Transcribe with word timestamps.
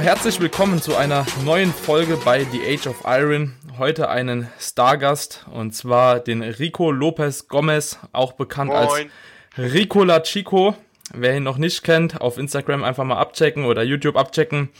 Herzlich 0.00 0.40
willkommen 0.40 0.80
zu 0.80 0.96
einer 0.96 1.26
neuen 1.44 1.74
Folge 1.74 2.16
bei 2.24 2.44
The 2.44 2.62
Age 2.66 2.86
of 2.86 3.02
Iron. 3.04 3.54
Heute 3.76 4.08
einen 4.08 4.48
Stargast 4.58 5.44
und 5.52 5.72
zwar 5.72 6.20
den 6.20 6.42
Rico 6.42 6.90
Lopez 6.90 7.48
Gomez, 7.48 7.98
auch 8.12 8.32
bekannt 8.32 8.70
Moin. 8.70 8.80
als 8.80 9.06
Rico 9.58 10.02
La 10.02 10.20
Chico. 10.20 10.74
Wer 11.12 11.36
ihn 11.36 11.42
noch 11.42 11.58
nicht 11.58 11.82
kennt, 11.82 12.18
auf 12.22 12.38
Instagram 12.38 12.82
einfach 12.82 13.04
mal 13.04 13.18
abchecken 13.18 13.66
oder 13.66 13.82
YouTube 13.82 14.16
abchecken. 14.16 14.70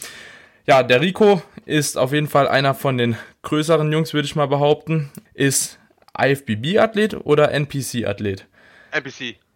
Ja, 0.66 0.83
der 0.83 1.02
Rico 1.02 1.42
ist 1.66 1.98
auf 1.98 2.14
jeden 2.14 2.28
Fall 2.28 2.48
einer 2.48 2.75
von 2.75 2.97
den 2.97 3.16
größeren 3.42 3.92
Jungs, 3.92 4.14
würde 4.14 4.27
ich 4.27 4.37
mal 4.37 4.48
behaupten. 4.48 5.11
Ist 5.34 5.78
IFBB-Athlet 6.19 7.14
oder 7.27 7.52
NPC-Athlet? 7.52 8.47
NPC. 8.91 9.37
NPC. 9.37 9.49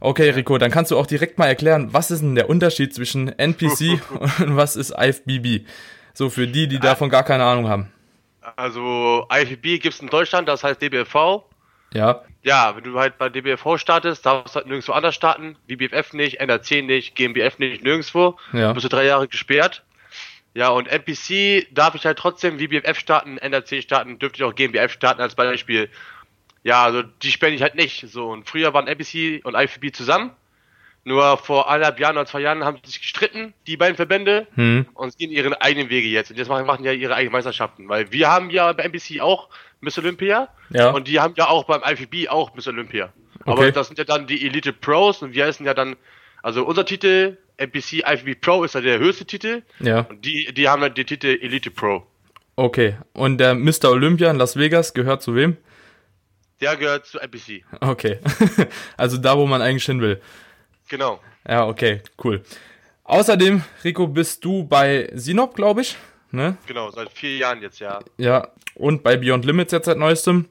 Okay, 0.00 0.30
Rico, 0.30 0.58
dann 0.58 0.70
kannst 0.70 0.90
du 0.90 0.98
auch 0.98 1.06
direkt 1.06 1.38
mal 1.38 1.46
erklären, 1.46 1.92
was 1.92 2.10
ist 2.10 2.20
denn 2.20 2.34
der 2.34 2.48
Unterschied 2.48 2.94
zwischen 2.94 3.28
NPC 3.38 4.00
und 4.40 4.56
was 4.56 4.76
ist 4.76 4.94
IFBB? 4.96 5.66
So 6.14 6.30
für 6.30 6.46
die, 6.46 6.68
die 6.68 6.78
davon 6.78 7.10
gar 7.10 7.22
keine 7.22 7.44
Ahnung 7.44 7.68
haben. 7.68 7.92
Also 8.56 9.26
IFBB 9.32 9.80
gibt 9.80 9.94
es 9.94 10.00
in 10.00 10.08
Deutschland, 10.08 10.48
das 10.48 10.64
heißt 10.64 10.80
DBFV. 10.80 11.44
Ja. 11.92 12.22
Ja, 12.42 12.76
wenn 12.76 12.84
du 12.84 12.98
halt 12.98 13.18
bei 13.18 13.28
DBFV 13.28 13.78
startest, 13.78 14.24
darfst 14.24 14.54
du 14.54 14.60
halt 14.60 14.66
nirgendwo 14.66 14.92
anders 14.92 15.14
starten. 15.14 15.56
BBFF 15.66 16.12
nicht, 16.12 16.40
NRC 16.40 16.82
nicht, 16.82 17.14
GmbF 17.14 17.58
nicht, 17.58 17.82
nirgendwo. 17.82 18.38
Ja. 18.52 18.72
Bist 18.72 18.84
du 18.84 18.88
drei 18.88 19.04
Jahre 19.04 19.28
gesperrt. 19.28 19.84
Ja, 20.54 20.70
und 20.70 20.88
NPC 20.88 21.68
darf 21.72 21.94
ich 21.94 22.06
halt 22.06 22.18
trotzdem 22.18 22.58
VBFF 22.58 22.98
starten, 22.98 23.38
NRC 23.38 23.82
starten, 23.82 24.18
dürfte 24.18 24.38
ich 24.38 24.44
auch 24.44 24.54
GmbF 24.54 24.92
starten 24.92 25.20
als 25.20 25.34
Beispiel. 25.34 25.90
Ja, 26.68 26.84
also 26.84 27.02
die 27.02 27.30
spende 27.30 27.56
ich 27.56 27.62
halt 27.62 27.76
nicht. 27.76 28.06
So, 28.10 28.28
und 28.28 28.46
früher 28.46 28.74
waren 28.74 28.88
NPC 28.88 29.42
und 29.42 29.54
IFB 29.54 29.90
zusammen. 29.90 30.32
Nur 31.02 31.38
vor 31.38 31.70
anderthalb 31.70 31.98
Jahren 31.98 32.18
oder 32.18 32.26
zwei 32.26 32.40
Jahren 32.40 32.62
haben 32.62 32.76
sie 32.84 32.90
sich 32.90 33.00
gestritten, 33.00 33.54
die 33.66 33.78
beiden 33.78 33.96
Verbände, 33.96 34.46
hm. 34.54 34.84
und 34.92 35.16
gehen 35.16 35.30
ihren 35.30 35.54
eigenen 35.54 35.88
Wege 35.88 36.08
jetzt. 36.08 36.30
Und 36.30 36.36
jetzt 36.36 36.48
machen, 36.48 36.66
machen 36.66 36.84
ja 36.84 36.92
ihre 36.92 37.14
eigenen 37.14 37.32
Meisterschaften. 37.32 37.88
Weil 37.88 38.12
wir 38.12 38.28
haben 38.28 38.50
ja 38.50 38.70
bei 38.74 38.82
NPC 38.82 39.22
auch 39.22 39.48
Miss 39.80 39.96
Olympia. 39.96 40.48
Ja. 40.68 40.90
Und 40.90 41.08
die 41.08 41.20
haben 41.20 41.32
ja 41.38 41.48
auch 41.48 41.64
beim 41.64 41.80
IFB 41.82 42.28
auch 42.28 42.54
Miss 42.54 42.68
Olympia. 42.68 43.14
Okay. 43.46 43.50
Aber 43.50 43.72
das 43.72 43.86
sind 43.86 43.98
ja 43.98 44.04
dann 44.04 44.26
die 44.26 44.44
Elite 44.44 44.74
Pros 44.74 45.22
und 45.22 45.32
wir 45.32 45.46
heißen 45.46 45.64
ja 45.64 45.72
dann, 45.72 45.96
also 46.42 46.66
unser 46.66 46.84
Titel, 46.84 47.38
NPC 47.56 48.06
IFB 48.06 48.38
Pro 48.38 48.64
ist 48.64 48.74
ja 48.74 48.82
der 48.82 48.98
höchste 48.98 49.24
Titel. 49.24 49.62
Ja. 49.80 50.00
Und 50.00 50.22
die, 50.22 50.52
die 50.52 50.68
haben 50.68 50.82
dann 50.82 50.92
den 50.92 51.06
Titel 51.06 51.38
Elite 51.40 51.70
Pro. 51.70 52.06
Okay. 52.56 52.98
Und 53.14 53.38
der 53.38 53.54
Mr. 53.54 53.86
Olympia 53.90 54.30
in 54.30 54.36
Las 54.36 54.56
Vegas 54.56 54.92
gehört 54.92 55.22
zu 55.22 55.34
wem? 55.34 55.56
Der 56.60 56.76
gehört 56.76 57.06
zu 57.06 57.18
NPC. 57.18 57.64
Okay. 57.80 58.18
also 58.96 59.16
da, 59.16 59.36
wo 59.38 59.46
man 59.46 59.62
eigentlich 59.62 59.84
hin 59.84 60.00
will. 60.00 60.20
Genau. 60.88 61.20
Ja, 61.46 61.66
okay, 61.66 62.02
cool. 62.24 62.42
Außerdem, 63.04 63.62
Rico, 63.84 64.06
bist 64.06 64.44
du 64.44 64.64
bei 64.64 65.10
Sinop, 65.14 65.54
glaube 65.54 65.82
ich. 65.82 65.96
Ne? 66.30 66.58
Genau, 66.66 66.90
seit 66.90 67.10
vier 67.10 67.36
Jahren 67.36 67.62
jetzt, 67.62 67.78
ja. 67.78 68.00
Ja, 68.18 68.48
und 68.74 69.02
bei 69.02 69.16
Beyond 69.16 69.44
Limits 69.44 69.72
jetzt 69.72 69.86
seit 69.86 69.96
neuestem. 69.96 70.46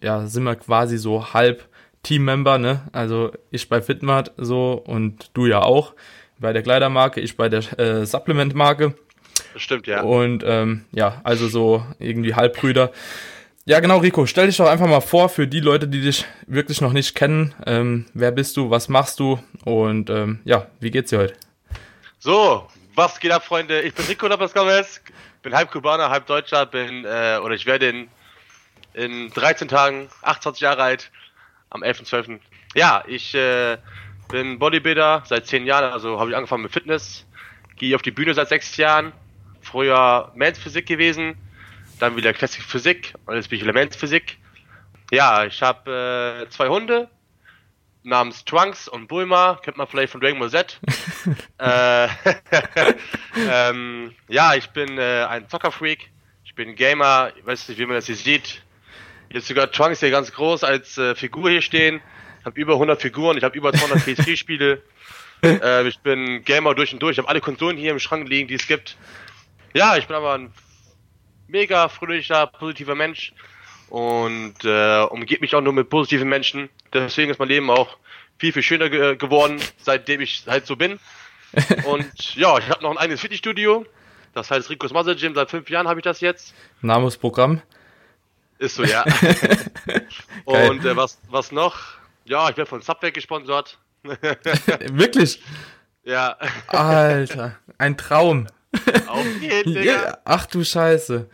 Ja, 0.00 0.26
sind 0.26 0.44
wir 0.44 0.54
quasi 0.56 0.98
so 0.98 1.32
halb 1.32 1.68
Teammember, 2.02 2.58
ne? 2.58 2.88
Also 2.92 3.32
ich 3.50 3.68
bei 3.68 3.82
Fitmart 3.82 4.32
so 4.36 4.72
und 4.72 5.30
du 5.34 5.46
ja 5.46 5.62
auch. 5.62 5.94
Bei 6.38 6.52
der 6.52 6.62
Kleidermarke, 6.62 7.20
ich 7.20 7.36
bei 7.36 7.48
der 7.48 7.78
äh, 7.78 8.06
Supplement-Marke. 8.06 8.94
Stimmt, 9.56 9.86
ja. 9.86 10.02
Und 10.02 10.42
ähm, 10.46 10.84
ja, 10.92 11.20
also 11.24 11.48
so 11.48 11.84
irgendwie 11.98 12.34
Halbbrüder. 12.34 12.92
Ja, 13.70 13.78
genau, 13.78 13.98
Rico, 13.98 14.26
stell 14.26 14.48
dich 14.48 14.56
doch 14.56 14.66
einfach 14.66 14.88
mal 14.88 15.00
vor 15.00 15.28
für 15.28 15.46
die 15.46 15.60
Leute, 15.60 15.86
die 15.86 16.00
dich 16.00 16.26
wirklich 16.48 16.80
noch 16.80 16.92
nicht 16.92 17.14
kennen. 17.14 17.54
Ähm, 17.66 18.06
wer 18.14 18.32
bist 18.32 18.56
du, 18.56 18.68
was 18.68 18.88
machst 18.88 19.20
du? 19.20 19.38
Und 19.64 20.10
ähm, 20.10 20.40
ja, 20.44 20.66
wie 20.80 20.90
geht's 20.90 21.10
dir 21.10 21.20
heute? 21.20 21.34
So, 22.18 22.66
was 22.96 23.20
geht 23.20 23.30
ab, 23.30 23.44
Freunde? 23.44 23.80
Ich 23.82 23.94
bin 23.94 24.06
Rico 24.06 24.26
Lopez 24.26 24.52
Gomez, 24.54 25.00
bin 25.44 25.54
halb 25.54 25.70
Kubaner, 25.70 26.10
halb 26.10 26.26
Deutscher, 26.26 26.66
bin, 26.66 27.04
äh, 27.04 27.38
oder 27.40 27.54
ich 27.54 27.64
werde 27.64 27.90
in, 27.90 28.08
in 28.94 29.30
13 29.30 29.68
Tagen 29.68 30.08
28 30.22 30.60
Jahre 30.60 30.82
alt, 30.82 31.12
am 31.70 31.84
11.12. 31.84 32.40
Ja, 32.74 33.04
ich 33.06 33.36
äh, 33.36 33.78
bin 34.32 34.58
Bodybuilder 34.58 35.22
seit 35.26 35.46
10 35.46 35.64
Jahren, 35.64 35.92
also 35.92 36.18
habe 36.18 36.30
ich 36.30 36.36
angefangen 36.36 36.64
mit 36.64 36.72
Fitness, 36.72 37.24
gehe 37.76 37.94
auf 37.94 38.02
die 38.02 38.10
Bühne 38.10 38.34
seit 38.34 38.48
6 38.48 38.78
Jahren, 38.78 39.12
früher 39.60 40.32
Men's 40.34 40.58
Physik 40.58 40.86
gewesen, 40.86 41.36
dann 42.00 42.16
wieder 42.16 42.32
Classic 42.32 42.62
Physik 42.62 43.14
und 43.26 43.36
jetzt 43.36 43.50
bin 43.50 43.58
ich 43.58 43.62
Elementsphysik. 43.62 44.38
Ja, 45.10 45.44
ich 45.44 45.62
habe 45.62 46.44
äh, 46.46 46.50
zwei 46.50 46.68
Hunde 46.68 47.08
namens 48.02 48.44
Trunks 48.44 48.88
und 48.88 49.08
Bulma, 49.08 49.58
kennt 49.62 49.76
man 49.76 49.86
vielleicht 49.86 50.12
von 50.12 50.20
Dragon 50.20 50.38
Ball 50.38 50.50
Z. 50.50 50.80
äh, 51.58 52.08
ähm, 53.50 54.14
ja, 54.28 54.54
ich 54.54 54.70
bin 54.70 54.98
äh, 54.98 55.26
ein 55.28 55.48
Zockerfreak, 55.48 56.10
ich 56.44 56.54
bin 56.54 56.74
Gamer, 56.74 57.32
ich 57.36 57.44
weiß 57.44 57.68
nicht, 57.68 57.78
wie 57.78 57.86
man 57.86 57.96
das 57.96 58.06
hier 58.06 58.16
sieht. 58.16 58.62
Jetzt 59.30 59.46
sogar 59.46 59.70
Trunks 59.70 60.00
hier 60.00 60.10
ganz 60.10 60.32
groß 60.32 60.64
als 60.64 60.96
äh, 60.98 61.14
Figur 61.14 61.50
hier 61.50 61.62
stehen. 61.62 62.00
Ich 62.40 62.46
habe 62.46 62.58
über 62.58 62.72
100 62.74 63.00
Figuren, 63.00 63.36
ich 63.36 63.44
habe 63.44 63.56
über 63.56 63.72
200 63.72 63.98
PS4-Spiele. 64.06 64.82
äh, 65.42 65.86
ich 65.86 65.98
bin 66.00 66.44
Gamer 66.44 66.74
durch 66.74 66.92
und 66.92 67.02
durch, 67.02 67.12
ich 67.12 67.18
habe 67.18 67.28
alle 67.28 67.40
Konsolen 67.40 67.76
hier 67.76 67.92
im 67.92 67.98
Schrank 67.98 68.28
liegen, 68.28 68.48
die 68.48 68.54
es 68.54 68.66
gibt. 68.66 68.96
Ja, 69.74 69.96
ich 69.96 70.06
bin 70.06 70.16
aber 70.16 70.34
ein 70.34 70.52
mega 71.50 71.88
fröhlicher, 71.88 72.46
positiver 72.46 72.94
Mensch 72.94 73.32
und 73.88 74.54
äh, 74.64 75.02
umgeht 75.02 75.40
mich 75.40 75.54
auch 75.54 75.60
nur 75.60 75.72
mit 75.72 75.90
positiven 75.90 76.28
Menschen. 76.28 76.68
Deswegen 76.92 77.30
ist 77.30 77.38
mein 77.38 77.48
Leben 77.48 77.70
auch 77.70 77.96
viel, 78.38 78.52
viel 78.52 78.62
schöner 78.62 78.88
ge 78.88 79.16
geworden, 79.16 79.60
seitdem 79.78 80.20
ich 80.20 80.44
halt 80.46 80.66
so 80.66 80.76
bin. 80.76 80.98
Und 81.84 82.36
ja, 82.36 82.56
ich 82.58 82.68
habe 82.68 82.82
noch 82.82 82.92
ein 82.92 82.98
eigenes 82.98 83.20
Fitnessstudio. 83.20 83.84
Das 84.34 84.50
heißt 84.50 84.70
Ricos 84.70 84.92
Muscle 84.92 85.16
Gym. 85.16 85.34
Seit 85.34 85.50
fünf 85.50 85.68
Jahren 85.68 85.88
habe 85.88 85.98
ich 85.98 86.04
das 86.04 86.20
jetzt. 86.20 86.54
Name 86.80 87.10
Programm. 87.10 87.60
Ist 88.58 88.76
so, 88.76 88.84
ja. 88.84 89.04
und 90.44 90.84
äh, 90.84 90.94
was, 90.94 91.18
was 91.28 91.50
noch? 91.50 91.78
Ja, 92.24 92.48
ich 92.50 92.56
werde 92.56 92.68
von 92.68 92.82
Subway 92.82 93.10
gesponsert. 93.10 93.78
Wirklich? 94.02 95.42
Ja. 96.04 96.36
Alter, 96.68 97.58
ein 97.78 97.96
Traum. 97.96 98.46
Auf 99.06 99.26
jeden, 99.40 99.82
ja, 99.82 100.18
Ach 100.24 100.46
du 100.46 100.64
Scheiße. 100.64 101.26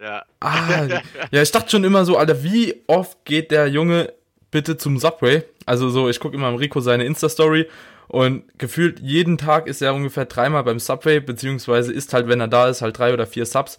Ja. 0.00 0.24
Ah, 0.40 0.86
ja, 1.30 1.42
ich 1.42 1.50
dachte 1.50 1.70
schon 1.70 1.84
immer 1.84 2.04
so, 2.04 2.16
Alter, 2.16 2.42
wie 2.42 2.82
oft 2.86 3.24
geht 3.24 3.50
der 3.50 3.66
Junge 3.68 4.12
bitte 4.50 4.76
zum 4.76 4.98
Subway? 4.98 5.44
Also 5.66 5.90
so, 5.90 6.08
ich 6.08 6.20
gucke 6.20 6.36
immer 6.36 6.48
am 6.48 6.56
Rico 6.56 6.80
seine 6.80 7.04
Insta-Story 7.04 7.66
und 8.08 8.58
gefühlt 8.58 9.00
jeden 9.00 9.38
Tag 9.38 9.66
ist 9.66 9.82
er 9.82 9.94
ungefähr 9.94 10.24
dreimal 10.24 10.64
beim 10.64 10.80
Subway, 10.80 11.20
beziehungsweise 11.20 11.92
ist 11.92 12.12
halt, 12.12 12.28
wenn 12.28 12.40
er 12.40 12.48
da 12.48 12.68
ist, 12.68 12.82
halt 12.82 12.98
drei 12.98 13.12
oder 13.12 13.26
vier 13.26 13.46
Subs. 13.46 13.78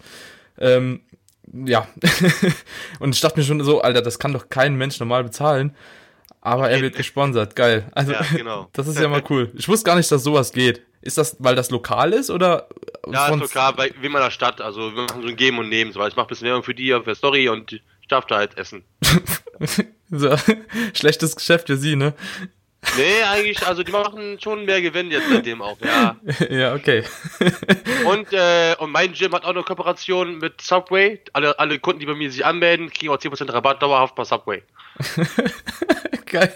Ähm, 0.58 1.00
ja. 1.52 1.86
und 2.98 3.14
ich 3.14 3.20
dachte 3.20 3.38
mir 3.38 3.44
schon 3.44 3.62
so, 3.62 3.82
Alter, 3.82 4.02
das 4.02 4.18
kann 4.18 4.32
doch 4.32 4.48
kein 4.48 4.74
Mensch 4.76 4.98
normal 5.00 5.24
bezahlen. 5.24 5.76
Aber 6.44 6.68
er 6.68 6.80
wird 6.82 6.96
gesponsert, 6.96 7.54
geil. 7.54 7.88
Also, 7.94 8.12
ja, 8.12 8.20
genau. 8.34 8.68
das 8.72 8.88
ist 8.88 8.98
ja 8.98 9.08
mal 9.08 9.22
cool. 9.30 9.52
Ich 9.54 9.68
wusste 9.68 9.86
gar 9.86 9.94
nicht, 9.94 10.10
dass 10.10 10.24
sowas 10.24 10.52
geht. 10.52 10.82
Ist 11.00 11.16
das, 11.16 11.36
weil 11.38 11.54
das 11.54 11.70
lokal 11.70 12.12
ist 12.12 12.30
oder? 12.30 12.68
Ja, 13.10 13.28
ist 13.28 13.40
lokal, 13.40 13.72
bei, 13.74 13.92
wie 14.00 14.06
in 14.06 14.12
meiner 14.12 14.30
Stadt. 14.30 14.60
Also 14.60 14.94
wir 14.94 15.02
machen 15.02 15.22
so 15.22 15.28
ein 15.28 15.36
Geben 15.36 15.58
und 15.58 15.68
Nehmen. 15.68 15.92
So, 15.92 16.00
weil 16.00 16.08
ich 16.08 16.16
mache 16.16 16.26
ein 16.26 16.28
bisschen 16.28 16.48
Werbung 16.48 16.64
für 16.64 16.74
die, 16.74 16.96
für 17.04 17.14
Story 17.14 17.48
und 17.48 17.72
ich 17.72 18.08
darf 18.08 18.26
da 18.26 18.36
halt 18.36 18.58
essen. 18.58 18.84
so, 20.10 20.36
schlechtes 20.94 21.36
Geschäft 21.36 21.68
für 21.68 21.76
sie, 21.76 21.94
ne? 21.94 22.14
Nee, 22.96 23.22
eigentlich, 23.22 23.64
also 23.64 23.84
die 23.84 23.92
machen 23.92 24.40
schon 24.40 24.64
mehr 24.64 24.82
Gewinn 24.82 25.12
jetzt 25.12 25.28
seitdem 25.30 25.62
auch, 25.62 25.78
ja. 25.80 26.16
ja, 26.50 26.74
okay. 26.74 27.04
und, 28.04 28.32
äh, 28.32 28.74
und 28.78 28.90
mein 28.90 29.12
Gym 29.12 29.32
hat 29.32 29.44
auch 29.44 29.50
eine 29.50 29.62
Kooperation 29.62 30.38
mit 30.38 30.60
Subway. 30.60 31.20
Alle, 31.32 31.56
alle 31.60 31.78
Kunden, 31.78 32.00
die 32.00 32.06
bei 32.06 32.14
mir 32.14 32.28
sich 32.28 32.44
anmelden, 32.44 32.90
kriegen 32.90 33.12
auch 33.12 33.18
10% 33.18 33.52
Rabatt 33.52 33.80
dauerhaft 33.80 34.16
bei 34.16 34.24
Subway. 34.24 34.64
Geil. 36.32 36.52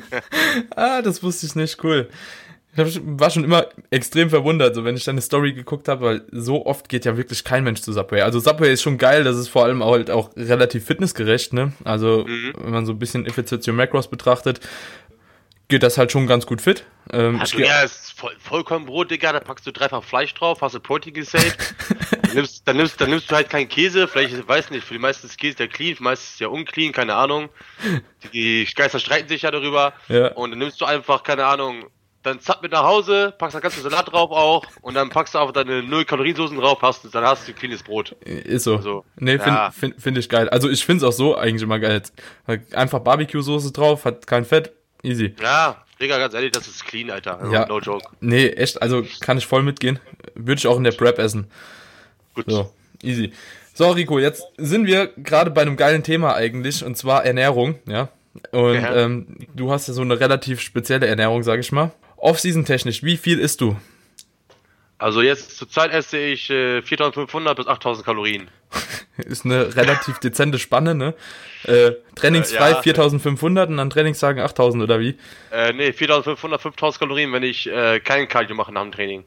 ah, 0.76 1.02
das 1.02 1.22
wusste 1.22 1.46
ich 1.46 1.54
nicht, 1.56 1.82
cool. 1.82 2.08
Ich 2.76 3.00
war 3.02 3.30
schon 3.30 3.42
immer 3.42 3.66
extrem 3.90 4.30
verwundert, 4.30 4.76
so 4.76 4.84
wenn 4.84 4.94
ich 4.94 5.04
deine 5.04 5.20
Story 5.20 5.54
geguckt 5.54 5.88
habe, 5.88 6.04
weil 6.04 6.22
so 6.30 6.66
oft 6.66 6.88
geht 6.88 7.04
ja 7.04 7.16
wirklich 7.16 7.42
kein 7.42 7.64
Mensch 7.64 7.80
zu 7.80 7.92
Subway. 7.92 8.20
Also 8.20 8.38
Subway 8.38 8.72
ist 8.72 8.82
schon 8.82 8.96
geil, 8.96 9.24
das 9.24 9.36
ist 9.36 9.48
vor 9.48 9.64
allem 9.64 9.82
auch, 9.82 9.92
halt 9.92 10.10
auch 10.10 10.30
relativ 10.36 10.84
fitnessgerecht, 10.84 11.52
ne? 11.52 11.72
Also 11.82 12.26
mhm. 12.28 12.52
wenn 12.58 12.70
man 12.70 12.86
so 12.86 12.92
ein 12.92 12.98
bisschen 12.98 13.26
Effizienz 13.26 13.66
Macros 13.66 14.08
betrachtet, 14.08 14.60
geht 15.70 15.82
das 15.82 15.96
halt 15.96 16.12
schon 16.12 16.26
ganz 16.26 16.44
gut 16.46 16.60
fit. 16.60 16.84
Ähm, 17.12 17.40
also, 17.40 17.58
ja, 17.58 17.82
ist 17.82 18.12
voll, 18.12 18.36
vollkommen 18.38 18.86
Brot, 18.86 19.10
Digga, 19.10 19.32
da 19.32 19.40
packst 19.40 19.66
du 19.66 19.72
dreifach 19.72 20.04
Fleisch 20.04 20.34
drauf, 20.34 20.60
hast 20.60 20.74
du 20.74 20.80
Protein 20.80 21.14
gesaved. 21.14 21.56
dann, 22.22 22.34
nimmst, 22.34 22.68
dann, 22.68 22.76
nimmst, 22.76 23.00
dann 23.00 23.10
nimmst 23.10 23.30
du 23.30 23.34
halt 23.34 23.48
keinen 23.48 23.68
Käse, 23.68 24.06
vielleicht, 24.06 24.46
weiß 24.46 24.70
nicht, 24.70 24.84
für 24.84 24.94
die 24.94 25.00
meisten 25.00 25.26
ist 25.26 25.38
Käse 25.38 25.56
der 25.56 25.68
clean, 25.68 25.94
für 25.94 26.02
die 26.02 26.04
meisten 26.04 26.34
ist 26.34 26.40
ja 26.40 26.48
unclean, 26.48 26.92
keine 26.92 27.14
Ahnung. 27.14 27.48
Die 28.34 28.68
Geister 28.76 28.98
streiten 28.98 29.28
sich 29.28 29.42
ja 29.42 29.50
darüber. 29.50 29.94
Ja. 30.08 30.32
Und 30.32 30.50
dann 30.50 30.58
nimmst 30.58 30.78
du 30.78 30.84
einfach, 30.84 31.22
keine 31.22 31.46
Ahnung, 31.46 31.86
dann 32.22 32.40
zapp 32.40 32.62
mit 32.62 32.72
nach 32.72 32.84
Hause, 32.84 33.34
packst 33.38 33.54
das 33.54 33.62
ganze 33.62 33.80
Salat 33.80 34.12
drauf 34.12 34.30
auch 34.30 34.66
und 34.82 34.94
dann 34.94 35.08
packst 35.08 35.34
du 35.34 35.38
einfach 35.38 35.52
deine 35.52 35.82
0 35.82 36.04
Kaloriensoßen 36.04 36.56
drauf, 36.58 36.82
hast, 36.82 37.14
dann 37.14 37.24
hast 37.24 37.48
du 37.48 37.54
cleanes 37.54 37.82
Brot. 37.82 38.12
Ist 38.24 38.64
so. 38.64 38.76
Also, 38.76 39.04
nee, 39.16 39.38
finde 39.38 39.50
ja. 39.50 39.70
find, 39.70 40.00
find 40.00 40.18
ich 40.18 40.28
geil. 40.28 40.48
Also 40.50 40.68
ich 40.68 40.84
finde 40.84 41.06
es 41.06 41.08
auch 41.08 41.16
so 41.16 41.36
eigentlich 41.36 41.62
immer 41.62 41.78
geil. 41.78 42.02
Einfach 42.72 43.00
Barbecue-Soße 43.00 43.72
drauf, 43.72 44.04
hat 44.04 44.26
kein 44.26 44.44
Fett, 44.44 44.72
easy. 45.02 45.34
Ja, 45.40 45.76
Digga, 46.00 46.18
ganz 46.18 46.34
ehrlich, 46.34 46.52
das 46.52 46.66
ist 46.66 46.84
clean, 46.84 47.10
Alter. 47.10 47.40
Ja. 47.52 47.66
No 47.66 47.78
joke. 47.78 48.08
Nee, 48.20 48.48
echt, 48.48 48.80
also 48.80 49.04
kann 49.20 49.38
ich 49.38 49.46
voll 49.46 49.62
mitgehen. 49.62 49.98
Würde 50.34 50.58
ich 50.58 50.66
auch 50.66 50.76
in 50.76 50.84
der 50.84 50.92
Prep 50.92 51.18
essen. 51.18 51.46
Gut. 52.34 52.46
So, 52.48 52.72
easy. 53.02 53.32
So, 53.74 53.90
Rico, 53.90 54.18
jetzt 54.18 54.44
sind 54.56 54.86
wir 54.86 55.08
gerade 55.16 55.50
bei 55.50 55.62
einem 55.62 55.76
geilen 55.76 56.02
Thema 56.02 56.34
eigentlich, 56.34 56.84
und 56.84 56.96
zwar 56.96 57.24
Ernährung, 57.24 57.76
ja. 57.86 58.08
Und 58.52 58.74
ja. 58.74 58.94
Ähm, 58.96 59.38
du 59.54 59.72
hast 59.72 59.88
ja 59.88 59.94
so 59.94 60.02
eine 60.02 60.18
relativ 60.20 60.60
spezielle 60.60 61.06
Ernährung, 61.06 61.42
sag 61.42 61.60
ich 61.60 61.72
mal. 61.72 61.90
Off-Season 62.16 62.64
technisch, 62.64 63.02
wie 63.02 63.16
viel 63.16 63.38
isst 63.38 63.60
du? 63.60 63.76
Also 65.00 65.22
jetzt 65.22 65.56
zurzeit 65.56 65.92
esse 65.92 66.18
ich 66.18 66.50
äh, 66.50 66.82
4500 66.82 67.56
bis 67.56 67.66
8000 67.66 68.04
Kalorien. 68.04 68.50
ist 69.16 69.46
eine 69.46 69.74
relativ 69.74 70.18
dezente 70.18 70.58
Spanne, 70.58 70.94
ne? 70.94 71.14
Äh, 71.64 71.92
trainingsfrei 72.16 72.68
äh, 72.68 72.74
ja. 72.74 72.82
4500 72.82 73.70
und 73.70 73.78
dann 73.78 73.88
Trainingstagen 73.88 74.42
8000 74.42 74.84
oder 74.84 75.00
wie? 75.00 75.16
Äh, 75.50 75.72
nee, 75.72 75.94
4500, 75.94 76.60
5000 76.60 77.00
Kalorien, 77.00 77.32
wenn 77.32 77.42
ich 77.42 77.66
äh, 77.66 78.00
kein 78.00 78.28
Cardio 78.28 78.54
mache 78.54 78.72
nach 78.72 78.82
dem 78.82 78.92
Training. 78.92 79.24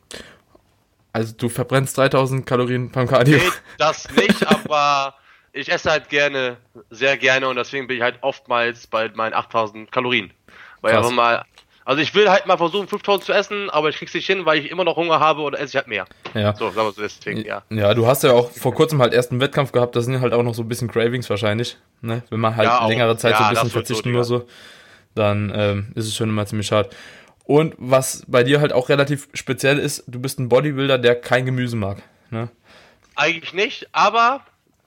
Also 1.11 1.33
du 1.35 1.49
verbrennst 1.49 1.97
3000 1.97 2.45
Kalorien 2.45 2.91
beim 2.91 3.07
Cardio? 3.07 3.37
Nee, 3.37 3.51
das 3.79 4.07
nicht, 4.15 4.47
aber 4.65 5.15
ich 5.53 5.71
esse 5.71 5.89
halt 5.89 6.09
gerne, 6.09 6.57
sehr 6.91 7.17
gerne 7.17 7.49
und 7.49 7.55
deswegen 7.55 7.87
bin 7.87 7.97
ich 7.97 8.03
halt 8.03 8.19
oftmals 8.21 8.85
bei 8.85 9.09
meinen 9.09 9.33
8000 9.33 9.91
Kalorien. 9.91 10.31
Weil 10.81 10.93
Krass. 10.93 11.05
ich 11.05 11.11
einfach 11.11 11.15
mal 11.15 11.45
also 11.85 12.01
ich 12.01 12.15
will 12.15 12.29
halt 12.29 12.45
mal 12.45 12.57
versuchen, 12.57 12.87
5000 12.87 13.25
zu 13.25 13.33
essen, 13.33 13.69
aber 13.69 13.89
ich 13.89 13.97
krieg's 13.97 14.13
nicht 14.13 14.25
hin, 14.25 14.45
weil 14.45 14.59
ich 14.59 14.71
immer 14.71 14.83
noch 14.83 14.95
Hunger 14.95 15.19
habe 15.19 15.41
oder 15.41 15.59
esse 15.59 15.69
ich 15.71 15.75
halt 15.75 15.87
mehr. 15.87 16.05
Ja. 16.33 16.55
So, 16.55 16.69
sagen 16.71 16.87
wir 16.87 16.91
so 16.91 17.01
deswegen, 17.01 17.43
ja. 17.43 17.63
Ja, 17.69 17.93
du 17.93 18.07
hast 18.07 18.23
ja 18.23 18.31
auch 18.31 18.51
vor 18.51 18.73
kurzem 18.73 19.01
halt 19.01 19.13
erst 19.13 19.31
einen 19.31 19.41
Wettkampf 19.41 19.71
gehabt, 19.71 19.95
das 19.95 20.05
sind 20.05 20.21
halt 20.21 20.33
auch 20.33 20.43
noch 20.43 20.53
so 20.53 20.61
ein 20.63 20.67
bisschen 20.67 20.89
Cravings 20.89 21.29
wahrscheinlich, 21.29 21.77
ne? 22.01 22.23
Wenn 22.29 22.39
man 22.39 22.55
halt 22.55 22.67
ja, 22.67 22.87
längere 22.87 23.17
Zeit 23.17 23.31
ja, 23.31 23.37
so 23.39 23.43
ein 23.43 23.49
bisschen 23.51 23.69
verzichten 23.69 24.11
muss, 24.11 24.27
so, 24.27 24.47
dann 25.15 25.51
ähm, 25.55 25.91
ist 25.95 26.07
es 26.07 26.15
schon 26.15 26.29
immer 26.29 26.45
ziemlich 26.45 26.67
schade. 26.67 26.89
Und 27.45 27.75
was 27.77 28.23
bei 28.27 28.43
dir 28.43 28.61
halt 28.61 28.71
auch 28.71 28.87
relativ 28.87 29.27
speziell 29.33 29.77
ist, 29.77 30.05
du 30.07 30.19
bist 30.19 30.39
ein 30.39 30.47
Bodybuilder, 30.47 30.97
der 30.97 31.15
kein 31.15 31.45
Gemüse 31.45 31.75
mag, 31.75 32.01
ne? 32.29 32.49
Eigentlich 33.15 33.53
nicht, 33.53 33.89
aber 33.91 34.41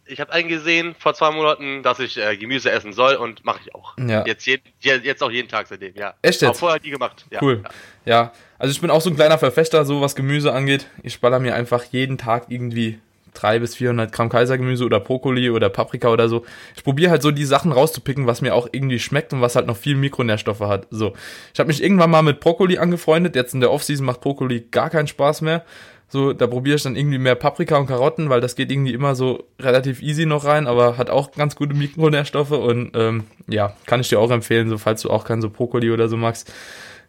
ich 0.07 0.21
habe 0.21 0.33
eingesehen 0.33 0.95
vor 0.99 1.15
zwei 1.15 1.31
Monaten, 1.31 1.83
dass 1.83 1.99
ich 1.99 2.17
äh, 2.17 2.37
Gemüse 2.37 2.71
essen 2.71 2.93
soll 2.93 3.17
und 3.17 3.45
mache 3.45 3.61
ich 3.65 3.75
auch. 3.75 3.97
Ja. 3.99 4.25
Jetzt, 4.27 4.47
je, 4.47 4.59
jetzt 4.81 5.23
auch 5.23 5.31
jeden 5.31 5.49
Tag 5.49 5.67
seitdem, 5.67 5.95
ja. 5.95 6.15
Echt 6.23 6.43
jetzt? 6.43 6.51
Auch 6.51 6.57
vorher 6.57 6.81
nie 6.83 6.91
gemacht. 6.91 7.27
Ja, 7.31 7.41
cool. 7.43 7.63
Ja. 8.05 8.13
ja. 8.13 8.33
also 8.59 8.73
ich 8.73 8.81
bin 8.81 8.91
auch 8.91 9.01
so 9.01 9.11
ein 9.11 9.17
kleiner 9.17 9.39
Verfechter, 9.39 9.85
so 9.85 10.01
was 10.01 10.15
Gemüse 10.15 10.53
angeht. 10.53 10.87
Ich 11.03 11.21
baller 11.21 11.39
mir 11.39 11.55
einfach 11.55 11.85
jeden 11.85 12.19
Tag 12.19 12.47
irgendwie 12.49 12.99
300 13.37 13.61
bis 13.61 13.75
400 13.77 14.13
Gramm 14.13 14.29
Kaisergemüse 14.29 14.85
oder 14.85 15.01
Brokkoli 15.01 15.51
oder 15.51 15.69
Paprika 15.69 16.09
oder 16.09 16.29
so. 16.29 16.45
Ich 16.75 16.83
probiere 16.83 17.11
halt 17.11 17.23
so 17.23 17.31
die 17.31 17.45
Sachen 17.45 17.73
rauszupicken, 17.73 18.27
was 18.27 18.41
mir 18.41 18.55
auch 18.55 18.69
irgendwie 18.73 18.99
schmeckt 18.99 19.33
und 19.33 19.41
was 19.41 19.57
halt 19.57 19.67
noch 19.67 19.77
viel 19.77 19.97
Mikronährstoffe 19.97 20.61
hat. 20.61 20.87
So, 20.91 21.13
ich 21.53 21.61
habe 21.61 21.69
mich 21.69 21.83
irgendwann 21.83 22.11
mal 22.11 22.23
mit 22.23 22.41
Brokkoli 22.41 22.79
angefreundet. 22.79 23.37
Jetzt 23.37 23.55
in 23.55 23.61
der 23.61 23.71
Offseason 23.71 24.07
macht 24.07 24.21
Brokkoli 24.21 24.67
gar 24.71 24.91
keinen 24.91 25.07
Spaß 25.07 25.43
mehr. 25.43 25.65
So, 26.09 26.33
da 26.33 26.47
probiere 26.47 26.77
ich 26.77 26.83
dann 26.85 26.95
irgendwie 26.95 27.19
mehr 27.19 27.35
Paprika 27.35 27.77
und 27.77 27.89
Karotten, 27.89 28.31
weil 28.31 28.41
das 28.41 28.55
geht 28.55 28.71
irgendwie 28.71 28.95
immer 28.95 29.17
so 29.17 29.45
relativ 29.61 30.01
easy 30.03 30.25
noch 30.25 30.45
rein, 30.45 30.69
aber 30.69 30.99
hat 30.99 31.11
auch 31.11 31.33
ganz 31.33 31.57
gute 31.57 31.75
Mikronährstoffe 31.75 32.53
und 32.53 32.93
ähm, 32.95 33.25
ja, 33.49 33.75
kann 33.87 34.01
ich 34.01 34.09
dir 34.09 34.21
auch 34.21 34.31
empfehlen, 34.31 34.69
so 34.69 34.79
falls 34.79 35.03
du 35.03 35.11
auch 35.11 35.25
kein 35.25 35.43
so 35.43 35.51
Brokkoli 35.51 35.91
oder 35.91 36.09
so 36.09 36.17
magst. 36.17 36.53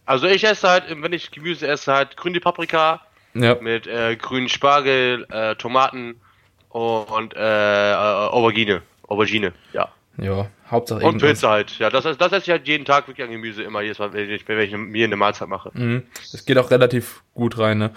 Also 0.05 0.25
ich 0.25 0.43
esse 0.43 0.67
halt, 0.67 0.85
wenn 0.89 1.13
ich 1.13 1.31
Gemüse 1.31 1.67
esse, 1.67 1.93
halt 1.93 2.17
grüne 2.17 2.39
Paprika 2.39 3.01
ja. 3.35 3.55
mit 3.61 3.85
äh, 3.85 4.15
grünen 4.15 4.49
Spargel, 4.49 5.27
äh, 5.29 5.55
Tomaten 5.55 6.19
und 6.69 7.35
äh, 7.35 7.93
Aubergine. 7.93 8.81
Aubergine, 9.07 9.53
ja. 9.73 9.89
Ja, 10.17 10.47
Hauptsache 10.69 11.05
Und 11.05 11.19
Pilze 11.19 11.47
halt. 11.47 11.77
Ja, 11.79 11.89
das, 11.89 12.03
das 12.03 12.31
esse 12.31 12.37
ich 12.37 12.49
halt 12.49 12.67
jeden 12.67 12.85
Tag 12.85 13.07
wirklich 13.07 13.25
an 13.25 13.31
Gemüse 13.31 13.63
immer, 13.63 13.81
jedes 13.81 13.99
Mal, 13.99 14.13
wenn 14.13 14.29
ich, 14.29 14.47
wenn 14.47 14.59
ich 14.59 14.75
mir 14.75 15.05
eine 15.05 15.15
Mahlzeit 15.15 15.47
mache. 15.47 15.71
Mhm. 15.73 16.03
Das 16.31 16.45
geht 16.45 16.57
auch 16.57 16.71
relativ 16.71 17.23
gut 17.33 17.57
rein, 17.59 17.77
ne? 17.77 17.91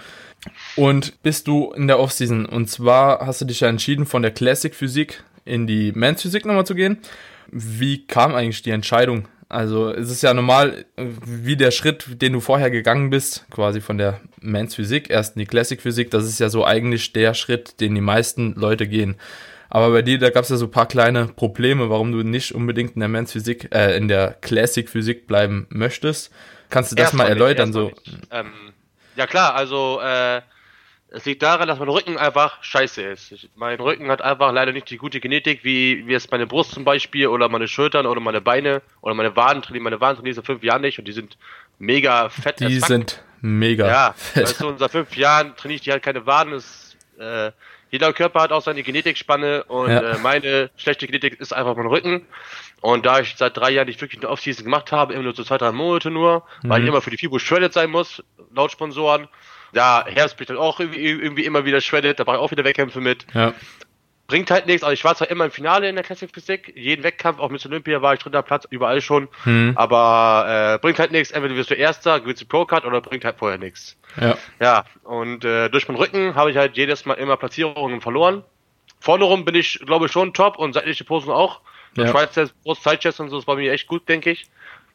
Und 0.75 1.21
bist 1.23 1.47
du 1.47 1.71
in 1.73 1.87
der 1.87 1.99
Offseason? 1.99 2.45
Und 2.45 2.69
zwar 2.69 3.25
hast 3.25 3.41
du 3.41 3.45
dich 3.45 3.59
ja 3.59 3.67
entschieden, 3.67 4.05
von 4.05 4.21
der 4.21 4.31
Classic 4.31 4.73
Physik 4.73 5.23
in 5.45 5.67
die 5.67 5.91
Men's 5.93 6.21
Physik 6.21 6.45
nochmal 6.45 6.65
zu 6.65 6.75
gehen. 6.75 6.99
Wie 7.47 8.05
kam 8.05 8.33
eigentlich 8.33 8.61
die 8.61 8.71
Entscheidung? 8.71 9.27
Also 9.49 9.89
es 9.89 10.09
ist 10.09 10.23
ja 10.23 10.33
normal, 10.33 10.85
wie 10.95 11.57
der 11.57 11.71
Schritt, 11.71 12.21
den 12.21 12.31
du 12.31 12.39
vorher 12.39 12.71
gegangen 12.71 13.09
bist, 13.09 13.45
quasi 13.51 13.81
von 13.81 13.97
der 13.97 14.21
Men's 14.39 14.75
Physik 14.75 15.09
erst 15.09 15.35
in 15.35 15.41
die 15.41 15.45
Classic 15.45 15.81
Physik, 15.81 16.09
das 16.09 16.23
ist 16.23 16.39
ja 16.39 16.47
so 16.47 16.65
eigentlich 16.65 17.11
der 17.11 17.33
Schritt, 17.33 17.81
den 17.81 17.93
die 17.93 18.01
meisten 18.01 18.53
Leute 18.53 18.87
gehen. 18.87 19.17
Aber 19.73 19.89
bei 19.91 20.01
dir, 20.01 20.19
da 20.19 20.29
gab 20.29 20.43
es 20.43 20.49
ja 20.49 20.57
so 20.57 20.65
ein 20.65 20.71
paar 20.71 20.85
kleine 20.85 21.27
Probleme, 21.27 21.89
warum 21.89 22.11
du 22.11 22.23
nicht 22.23 22.53
unbedingt 22.53 22.95
in 22.95 22.99
der 22.99 23.07
Men's 23.07 23.31
Physik, 23.31 23.73
äh, 23.73 23.95
in 23.95 24.09
der 24.09 24.33
Classic 24.41 24.87
Physik 24.87 25.27
bleiben 25.27 25.65
möchtest. 25.69 26.29
Kannst 26.69 26.91
du 26.91 26.97
das 26.97 27.05
erst 27.05 27.13
mal 27.13 27.27
erläutern? 27.27 27.71
so? 27.71 27.89
Ähm, 28.31 28.51
ja 29.15 29.27
klar, 29.27 29.55
also 29.55 30.01
äh, 30.03 30.41
es 31.09 31.23
liegt 31.23 31.41
daran, 31.41 31.69
dass 31.69 31.79
mein 31.79 31.87
Rücken 31.87 32.17
einfach 32.17 32.61
scheiße 32.61 33.01
ist. 33.01 33.31
Ich, 33.31 33.49
mein 33.55 33.79
Rücken 33.79 34.09
hat 34.09 34.21
einfach 34.21 34.51
leider 34.51 34.73
nicht 34.73 34.89
die 34.89 34.97
gute 34.97 35.21
Genetik, 35.21 35.63
wie, 35.63 36.05
wie 36.05 36.15
es 36.15 36.29
meine 36.29 36.47
Brust 36.47 36.71
zum 36.71 36.83
Beispiel 36.83 37.27
oder 37.27 37.47
meine 37.47 37.69
Schultern 37.69 38.05
oder 38.05 38.19
meine 38.19 38.41
Beine 38.41 38.81
oder 38.99 39.13
meine 39.13 39.37
Waden 39.37 39.61
trainieren. 39.61 39.85
Meine 39.85 40.01
Waden 40.01 40.17
trainieren 40.17 40.35
seit 40.35 40.45
fünf 40.45 40.63
Jahren 40.63 40.81
nicht 40.81 40.99
und 40.99 41.07
die 41.07 41.13
sind 41.13 41.37
mega 41.79 42.27
fett. 42.27 42.59
Die 42.59 42.79
sind 42.79 43.23
mega 43.39 43.87
ja, 43.87 44.13
fett. 44.17 44.43
Weißt 44.43 44.61
du, 44.61 44.67
und 44.67 44.79
seit 44.79 44.91
fünf 44.91 45.15
Jahren 45.15 45.55
trainiere 45.55 45.75
ich 45.77 45.81
die 45.81 45.91
halt 45.91 46.03
keine 46.03 46.25
Waden. 46.25 46.51
Das, 46.51 46.80
äh, 47.21 47.51
jeder 47.91 48.13
Körper 48.13 48.41
hat 48.41 48.51
auch 48.51 48.61
seine 48.61 48.83
Genetikspanne 48.83 49.63
und 49.65 49.89
ja. 49.89 50.13
äh, 50.13 50.17
meine 50.19 50.69
schlechte 50.77 51.07
Genetik 51.07 51.39
ist 51.39 51.53
einfach 51.53 51.75
mein 51.75 51.87
Rücken. 51.87 52.25
Und 52.81 53.05
da 53.05 53.19
ich 53.19 53.35
seit 53.35 53.55
drei 53.57 53.71
Jahren 53.71 53.87
nicht 53.87 54.01
wirklich 54.01 54.21
eine 54.21 54.29
Off-Season 54.29 54.63
gemacht 54.63 54.91
habe, 54.91 55.13
immer 55.13 55.23
nur 55.23 55.35
so 55.35 55.43
zwei, 55.43 55.57
drei 55.57 55.71
Monate 55.71 56.09
nur, 56.09 56.43
mhm. 56.63 56.69
weil 56.69 56.81
ich 56.81 56.87
immer 56.87 57.01
für 57.01 57.11
die 57.11 57.17
FIBO 57.17 57.37
shredded 57.37 57.73
sein 57.73 57.91
muss, 57.91 58.23
laut 58.53 58.71
Sponsoren. 58.71 59.27
Ja, 59.73 60.03
Herbst 60.07 60.37
bin 60.37 60.43
ich 60.43 60.47
dann 60.47 60.57
auch 60.57 60.79
irgendwie, 60.79 61.05
irgendwie 61.05 61.45
immer 61.45 61.63
wieder 61.63 61.79
shredded, 61.79 62.19
da 62.19 62.23
brauche 62.23 62.37
ich 62.37 62.41
auch 62.41 62.51
wieder 62.51 62.63
Wettkämpfe 62.63 62.99
mit. 63.01 63.25
Ja. 63.33 63.53
Bringt 64.31 64.49
halt 64.49 64.65
nichts, 64.65 64.81
also 64.81 64.93
ich 64.93 65.03
war 65.03 65.13
zwar 65.13 65.29
immer 65.29 65.43
im 65.43 65.51
Finale 65.51 65.89
in 65.89 65.95
der 65.95 66.05
Classic 66.05 66.33
Physik, 66.33 66.71
jeden 66.73 67.03
Wettkampf, 67.03 67.39
auch 67.39 67.49
mit 67.49 67.65
Olympia 67.65 68.01
war 68.01 68.13
ich 68.13 68.21
dritter 68.21 68.41
Platz, 68.41 68.65
überall 68.69 69.01
schon, 69.01 69.27
mhm. 69.43 69.73
aber 69.75 70.75
äh, 70.75 70.77
bringt 70.79 70.99
halt 70.99 71.11
nichts, 71.11 71.31
entweder 71.31 71.53
wirst 71.55 71.69
du 71.69 71.75
Erster, 71.75 72.17
gewinnst 72.21 72.41
du 72.41 72.45
Pro-Card 72.45 72.85
oder 72.85 73.01
bringt 73.01 73.25
halt 73.25 73.39
vorher 73.39 73.57
nichts. 73.57 73.97
Ja. 74.15 74.37
Ja, 74.61 74.85
und 75.03 75.43
äh, 75.43 75.67
durch 75.67 75.89
meinen 75.89 75.97
Rücken 75.97 76.35
habe 76.35 76.49
ich 76.49 76.55
halt 76.55 76.77
jedes 76.77 77.05
Mal 77.05 77.15
immer 77.15 77.35
Platzierungen 77.35 77.99
verloren. 77.99 78.45
Vorne 79.01 79.25
rum 79.25 79.43
bin 79.43 79.55
ich, 79.55 79.81
glaube 79.85 80.05
ich, 80.05 80.13
schon 80.13 80.33
top 80.33 80.57
und 80.57 80.71
seitliche 80.71 81.03
Posen 81.03 81.33
auch. 81.33 81.59
Ja. 81.97 82.07
Schweizer 82.07 82.47
Brust, 82.63 82.83
Sidechest 82.83 83.19
und 83.19 83.31
so, 83.31 83.35
das 83.35 83.47
war 83.47 83.57
mir 83.57 83.73
echt 83.73 83.87
gut, 83.87 84.07
denke 84.07 84.31
ich. 84.31 84.45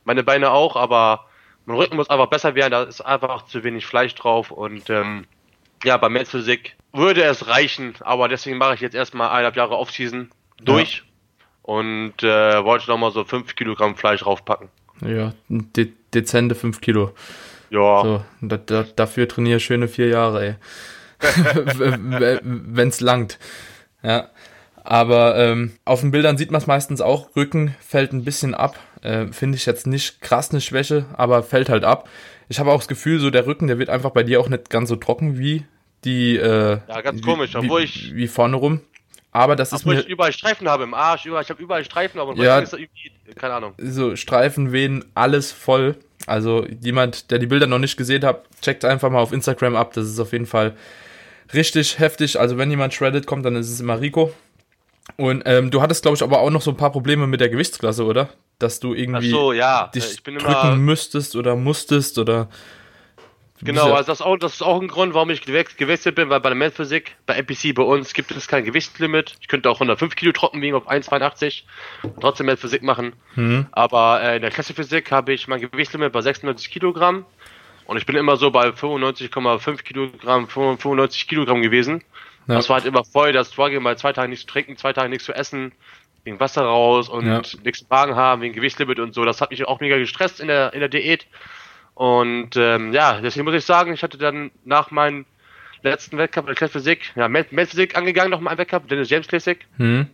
Meine 0.05 0.25
Beine 0.25 0.51
auch, 0.51 0.77
aber 0.77 1.27
mein 1.67 1.77
Rücken 1.77 1.97
muss 1.97 2.09
einfach 2.09 2.29
besser 2.29 2.55
werden, 2.55 2.71
da 2.71 2.85
ist 2.85 3.03
einfach 3.03 3.45
zu 3.45 3.65
wenig 3.65 3.85
Fleisch 3.85 4.15
drauf 4.15 4.51
und 4.51 4.89
ähm, 4.89 5.27
ja, 5.87 5.97
bei 5.97 6.09
Men's 6.09 6.31
Physik 6.31 6.77
würde 6.93 7.23
es 7.23 7.47
reichen, 7.47 7.95
aber 8.01 8.29
deswegen 8.29 8.59
mache 8.59 8.75
ich 8.75 8.81
jetzt 8.81 8.95
erstmal 8.95 9.29
eineinhalb 9.29 9.57
Jahre 9.57 9.77
Offseason 9.77 10.31
durch 10.61 10.97
ja. 10.97 11.45
und 11.63 12.23
äh, 12.23 12.65
wollte 12.65 12.91
nochmal 12.91 13.13
so 13.13 13.25
5 13.25 13.55
Kilogramm 13.55 13.97
Fleisch 13.97 14.23
draufpacken. 14.23 14.69
Ja, 15.01 15.33
de 15.49 15.93
dezente 16.13 16.55
5 16.55 16.81
Kilo. 16.81 17.13
Ja. 17.71 18.03
So, 18.03 18.25
da, 18.41 18.57
da, 18.57 18.85
dafür 18.97 19.29
trainiere 19.29 19.59
ich 19.59 19.65
schöne 19.65 19.89
vier 19.89 20.09
Jahre, 20.09 20.47
ey. 20.47 20.55
Wenn 22.43 22.89
es 22.89 23.01
langt. 23.01 23.39
Ja. 24.03 24.31
Aber 24.83 25.37
ähm, 25.37 25.73
auf 25.85 26.01
den 26.01 26.13
Bildern 26.13 26.39
sieht 26.39 26.51
man 26.51 26.61
es 26.61 26.67
meistens 26.67 27.01
auch. 27.01 27.35
Rücken 27.37 27.75
fällt 27.81 28.13
ein 28.13 28.25
bisschen 28.25 28.55
ab. 28.55 28.79
Äh, 29.03 29.27
Finde 29.29 29.57
ich 29.57 29.67
jetzt 29.67 29.87
nicht 29.87 30.21
krass 30.21 30.51
eine 30.51 30.61
Schwäche, 30.61 31.07
aber 31.17 31.43
fällt 31.43 31.69
halt 31.69 31.85
ab. 31.85 32.09
Ich 32.49 32.61
habe 32.61 32.71
auch 32.71 32.79
das 32.79 32.89
Gefühl, 32.89 33.19
so 33.19 33.31
der 33.31 33.47
Rücken, 33.47 33.67
der 33.67 33.79
wird 33.79 33.91
einfach 33.91 34.11
bei 34.11 34.23
dir 34.23 34.41
auch 34.41 34.49
nicht 34.49 34.71
ganz 34.71 34.89
so 34.89 34.97
trocken 34.97 35.39
wie 35.39 35.65
die. 36.07 36.37
Äh, 36.37 36.79
ja, 36.89 37.01
ganz 37.03 37.21
komisch, 37.21 37.55
obwohl 37.55 37.83
ich. 37.83 38.15
Wie 38.15 38.29
vorne 38.29 38.57
rum. 38.57 38.81
Aber 39.37 39.55
das 39.55 39.73
obwohl 39.75 39.95
ist 39.95 39.99
mir. 39.99 40.05
ich 40.05 40.09
überall 40.09 40.33
Streifen 40.33 40.67
habe 40.67 40.85
im 40.85 40.95
Arsch, 40.95 41.27
überall, 41.27 41.43
ich 41.43 41.51
habe 41.51 41.63
überall 41.63 41.85
Streifen, 41.85 42.19
aber 42.19 42.35
ja, 42.37 42.59
ist 42.59 42.73
irgendwie, 42.73 43.13
keine 43.35 43.53
Ahnung. 43.53 43.75
So 43.77 44.17
Streifen, 44.17 44.73
Venen, 44.73 45.05
alles 45.15 45.53
voll. 45.53 45.97
Also 46.27 46.67
jemand, 46.81 47.31
der 47.31 47.39
die 47.39 47.47
Bilder 47.47 47.67
noch 47.67 47.79
nicht 47.79 47.99
gesehen 47.99 48.25
hat, 48.25 48.45
checkt 48.63 48.87
einfach 48.87 49.11
mal 49.11 49.21
auf 49.21 49.33
Instagram 49.33 49.77
ab. 49.77 49.93
Das 49.93 50.07
ist 50.07 50.19
auf 50.19 50.33
jeden 50.33 50.47
Fall 50.47 50.75
richtig 51.53 51.99
heftig. 51.99 52.41
Also 52.41 52.57
wenn 52.57 52.71
jemand 52.71 52.95
shredded 52.95 53.27
kommt, 53.27 53.45
dann 53.45 53.57
ist 53.57 53.71
es 53.71 53.79
immer 53.79 54.01
Rico. 54.01 54.33
Und 55.17 55.43
ähm, 55.45 55.71
du 55.71 55.83
hattest, 55.83 56.03
glaube 56.03 56.17
ich, 56.17 56.23
aber 56.23 56.41
auch 56.41 56.51
noch 56.51 56.63
so 56.63 56.71
ein 56.71 56.77
paar 56.77 56.91
Probleme 56.91 57.27
mit 57.27 57.41
der 57.41 57.51
Gewichtsklasse, 57.51 58.05
oder? 58.05 58.31
Dass 58.59 58.81
du 58.81 58.95
irgendwie 58.95 59.31
so, 59.31 59.53
ja. 59.53 59.89
dich 59.95 60.23
drücken 60.23 60.79
müsstest 60.79 61.37
oder 61.37 61.57
musstest 61.57 62.19
oder. 62.19 62.49
Genau, 63.63 63.93
also 63.93 64.13
das, 64.13 64.21
auch, 64.21 64.37
das 64.37 64.55
ist 64.55 64.63
auch 64.63 64.81
ein 64.81 64.89
Grund, 64.89 65.15
warum 65.15 65.31
ich 65.31 65.43
gewechselt 65.43 66.15
bin, 66.15 66.29
weil 66.29 66.41
bei 66.41 66.51
der 66.51 66.57
Mathphysik, 66.57 67.17
bei 67.25 67.35
NPC 67.35 67.75
bei 67.75 67.83
uns 67.83 68.13
gibt 68.13 68.31
es 68.31 68.49
kein 68.49 68.65
Gewichtslimit. 68.65 69.37
Ich 69.41 69.49
könnte 69.49 69.71
auch 69.71 69.77
105 69.77 70.15
Kilo 70.15 70.33
trocken 70.33 70.61
wiegen 70.61 70.77
auf 70.77 70.91
1,82 70.91 71.63
und 72.03 72.21
trotzdem 72.21 72.47
Mathphysik 72.47 72.83
machen. 72.83 73.15
Mhm. 73.35 73.67
Aber 73.73 74.23
äh, 74.23 74.37
in 74.37 74.43
der 74.43 74.51
Klassephysik 74.51 75.11
habe 75.11 75.33
ich 75.33 75.49
mein 75.49 75.61
Gewichtslimit 75.61 76.13
bei 76.13 76.21
96 76.21 76.71
Kilogramm 76.71 77.25
und 77.87 77.97
ich 77.97 78.07
bin 78.07 78.17
immer 78.17 78.37
so 78.37 78.51
bei 78.51 78.69
95,5 78.69 79.83
Kilogramm, 79.83 80.49
95 80.49 81.29
Kilogramm 81.29 81.63
gewesen. 81.63 82.03
Ja. 82.49 82.57
Das 82.57 82.69
war 82.69 82.77
halt 82.77 82.87
immer 82.87 83.05
voll 83.05 83.33
das 83.33 83.53
Struggle, 83.53 83.81
mal 83.81 83.97
zwei 83.97 84.13
Tage 84.13 84.29
nichts 84.29 84.47
zu 84.47 84.53
trinken, 84.53 84.77
zwei 84.77 84.93
Tage 84.93 85.09
nichts 85.09 85.25
zu 85.25 85.33
essen, 85.33 85.73
wegen 86.25 86.39
Wasser 86.41 86.63
raus 86.63 87.09
und 87.09 87.27
ja. 87.27 87.43
nichts 87.63 87.81
zu 87.81 87.87
Magen 87.89 88.17
haben, 88.17 88.43
wegen 88.43 88.55
Gewichtslimit 88.55 88.99
und 88.99 89.15
so. 89.15 89.25
Das 89.25 89.41
hat 89.41 89.51
mich 89.51 89.67
auch 89.67 89.81
mega 89.81 89.97
gestresst 89.97 90.41
in 90.41 90.49
der, 90.49 90.73
in 90.75 90.81
der 90.81 90.89
Diät. 90.89 91.27
Und 91.97 92.57
ähm, 92.57 92.93
ja, 92.93 93.23
deswegen 93.23 93.47
muss 93.47 93.55
ich 93.55 93.65
sagen, 93.65 93.95
ich 93.95 94.03
hatte 94.03 94.19
dann 94.19 94.51
nach 94.67 94.91
meinem 94.91 95.25
letzten 95.83 96.19
Wettkampf, 96.19 96.55
der 96.55 96.69
Physik, 96.69 97.13
ja, 97.17 97.27
Physik 97.29 97.97
angegangen, 97.97 98.31
nochmal 98.31 98.53
ein 98.53 98.59
Wettkampf, 98.59 98.87
Dennis 98.87 99.09
James 99.09 99.27
Classic. 99.27 99.67
Hm. 99.79 100.07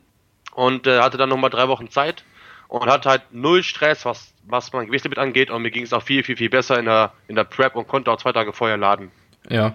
Und 0.55 0.87
äh, 0.87 1.01
hatte 1.01 1.19
dann 1.19 1.29
nochmal 1.29 1.51
drei 1.51 1.67
Wochen 1.67 1.91
Zeit 1.91 2.25
und 2.69 2.87
hatte 2.87 3.09
halt 3.11 3.23
null 3.33 3.65
Stress, 3.65 4.05
was, 4.05 4.33
was 4.47 4.73
mein 4.73 4.87
Gewichtslimit 4.87 5.19
angeht. 5.19 5.51
Und 5.51 5.63
mir 5.63 5.73
ging 5.73 5.83
es 5.83 5.93
auch 5.93 6.05
viel, 6.05 6.23
viel, 6.23 6.37
viel 6.37 6.51
besser 6.51 6.79
in 6.79 6.85
der, 6.85 7.15
in 7.27 7.35
der 7.35 7.45
Prep 7.45 7.75
und 7.75 7.89
konnte 7.89 8.13
auch 8.13 8.19
zwei 8.19 8.33
Tage 8.33 8.53
vorher 8.53 8.77
laden. 8.77 9.11
Ja. 9.51 9.75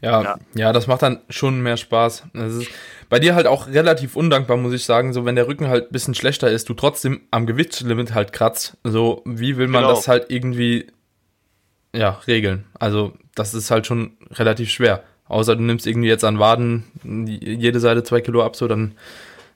Ja, 0.00 0.22
ja, 0.22 0.38
ja, 0.54 0.72
das 0.74 0.86
macht 0.86 1.00
dann 1.00 1.20
schon 1.30 1.62
mehr 1.62 1.78
Spaß. 1.78 2.24
Das 2.34 2.52
ist 2.52 2.68
bei 3.08 3.18
dir 3.20 3.34
halt 3.34 3.46
auch 3.46 3.68
relativ 3.68 4.16
undankbar, 4.16 4.58
muss 4.58 4.74
ich 4.74 4.84
sagen. 4.84 5.14
So, 5.14 5.24
wenn 5.24 5.34
der 5.34 5.48
Rücken 5.48 5.68
halt 5.68 5.88
ein 5.88 5.92
bisschen 5.92 6.14
schlechter 6.14 6.50
ist, 6.50 6.68
du 6.68 6.74
trotzdem 6.74 7.22
am 7.30 7.46
Gewichtslimit 7.46 8.12
halt 8.12 8.34
kratzt. 8.34 8.76
So, 8.84 9.22
wie 9.24 9.56
will 9.56 9.68
man 9.68 9.82
genau. 9.82 9.94
das 9.94 10.06
halt 10.06 10.26
irgendwie, 10.28 10.88
ja, 11.94 12.20
regeln? 12.26 12.64
Also, 12.78 13.14
das 13.34 13.54
ist 13.54 13.70
halt 13.70 13.86
schon 13.86 14.16
relativ 14.32 14.70
schwer. 14.70 15.04
Außer 15.26 15.56
du 15.56 15.62
nimmst 15.62 15.86
irgendwie 15.86 16.08
jetzt 16.08 16.24
an 16.24 16.38
Waden 16.38 16.84
jede 17.02 17.80
Seite 17.80 18.02
zwei 18.02 18.20
Kilo 18.20 18.44
ab, 18.44 18.56
so, 18.56 18.68
dann 18.68 18.94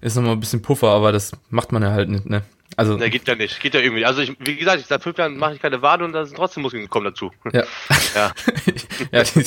ist 0.01 0.17
nochmal 0.17 0.33
ein 0.33 0.41
bisschen 0.41 0.63
Puffer, 0.63 0.89
aber 0.89 1.13
das 1.13 1.33
macht 1.51 1.73
man 1.73 1.83
ja 1.83 1.91
halt 1.91 2.09
nicht, 2.09 2.27
ne? 2.27 2.43
Also. 2.77 2.97
Ne, 2.97 3.11
geht 3.11 3.27
ja 3.27 3.35
nicht, 3.35 3.61
geht 3.61 3.75
ja 3.75 3.81
irgendwie. 3.81 4.05
Also 4.05 4.23
ich, 4.23 4.37
wie 4.39 4.57
gesagt, 4.57 4.81
ich, 4.81 4.87
seit 4.87 5.03
fünf 5.03 5.19
Jahren 5.19 5.37
mache 5.37 5.55
ich 5.55 5.61
keine 5.61 5.83
Wade 5.83 6.05
und 6.05 6.13
da 6.13 6.25
sind 6.25 6.37
trotzdem 6.37 6.63
Muskeln 6.63 6.85
gekommen 6.85 7.07
dazu. 7.07 7.33
Ja. 7.53 7.65
ja. 8.15 8.33
ja, 9.13 9.23
die 9.25 9.45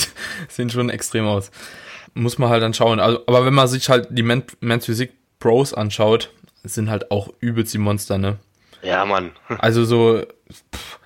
sehen 0.50 0.70
schon 0.70 0.90
extrem 0.90 1.26
aus. 1.26 1.50
Muss 2.14 2.38
man 2.38 2.50
halt 2.50 2.62
dann 2.62 2.74
schauen. 2.74 3.00
Also, 3.00 3.22
aber 3.28 3.46
wenn 3.46 3.54
man 3.54 3.68
sich 3.68 3.88
halt 3.90 4.08
die 4.12 4.24
Men 4.24 4.44
Men's 4.60 4.86
Physik 4.86 5.14
Pros 5.40 5.74
anschaut, 5.74 6.32
sind 6.64 6.90
halt 6.90 7.10
auch 7.10 7.30
übelst 7.40 7.74
die 7.74 7.78
Monster, 7.78 8.18
ne? 8.18 8.38
Ja, 8.84 9.06
Mann. 9.06 9.32
Also 9.60 9.86
so, 9.86 10.26
pff, 10.74 11.00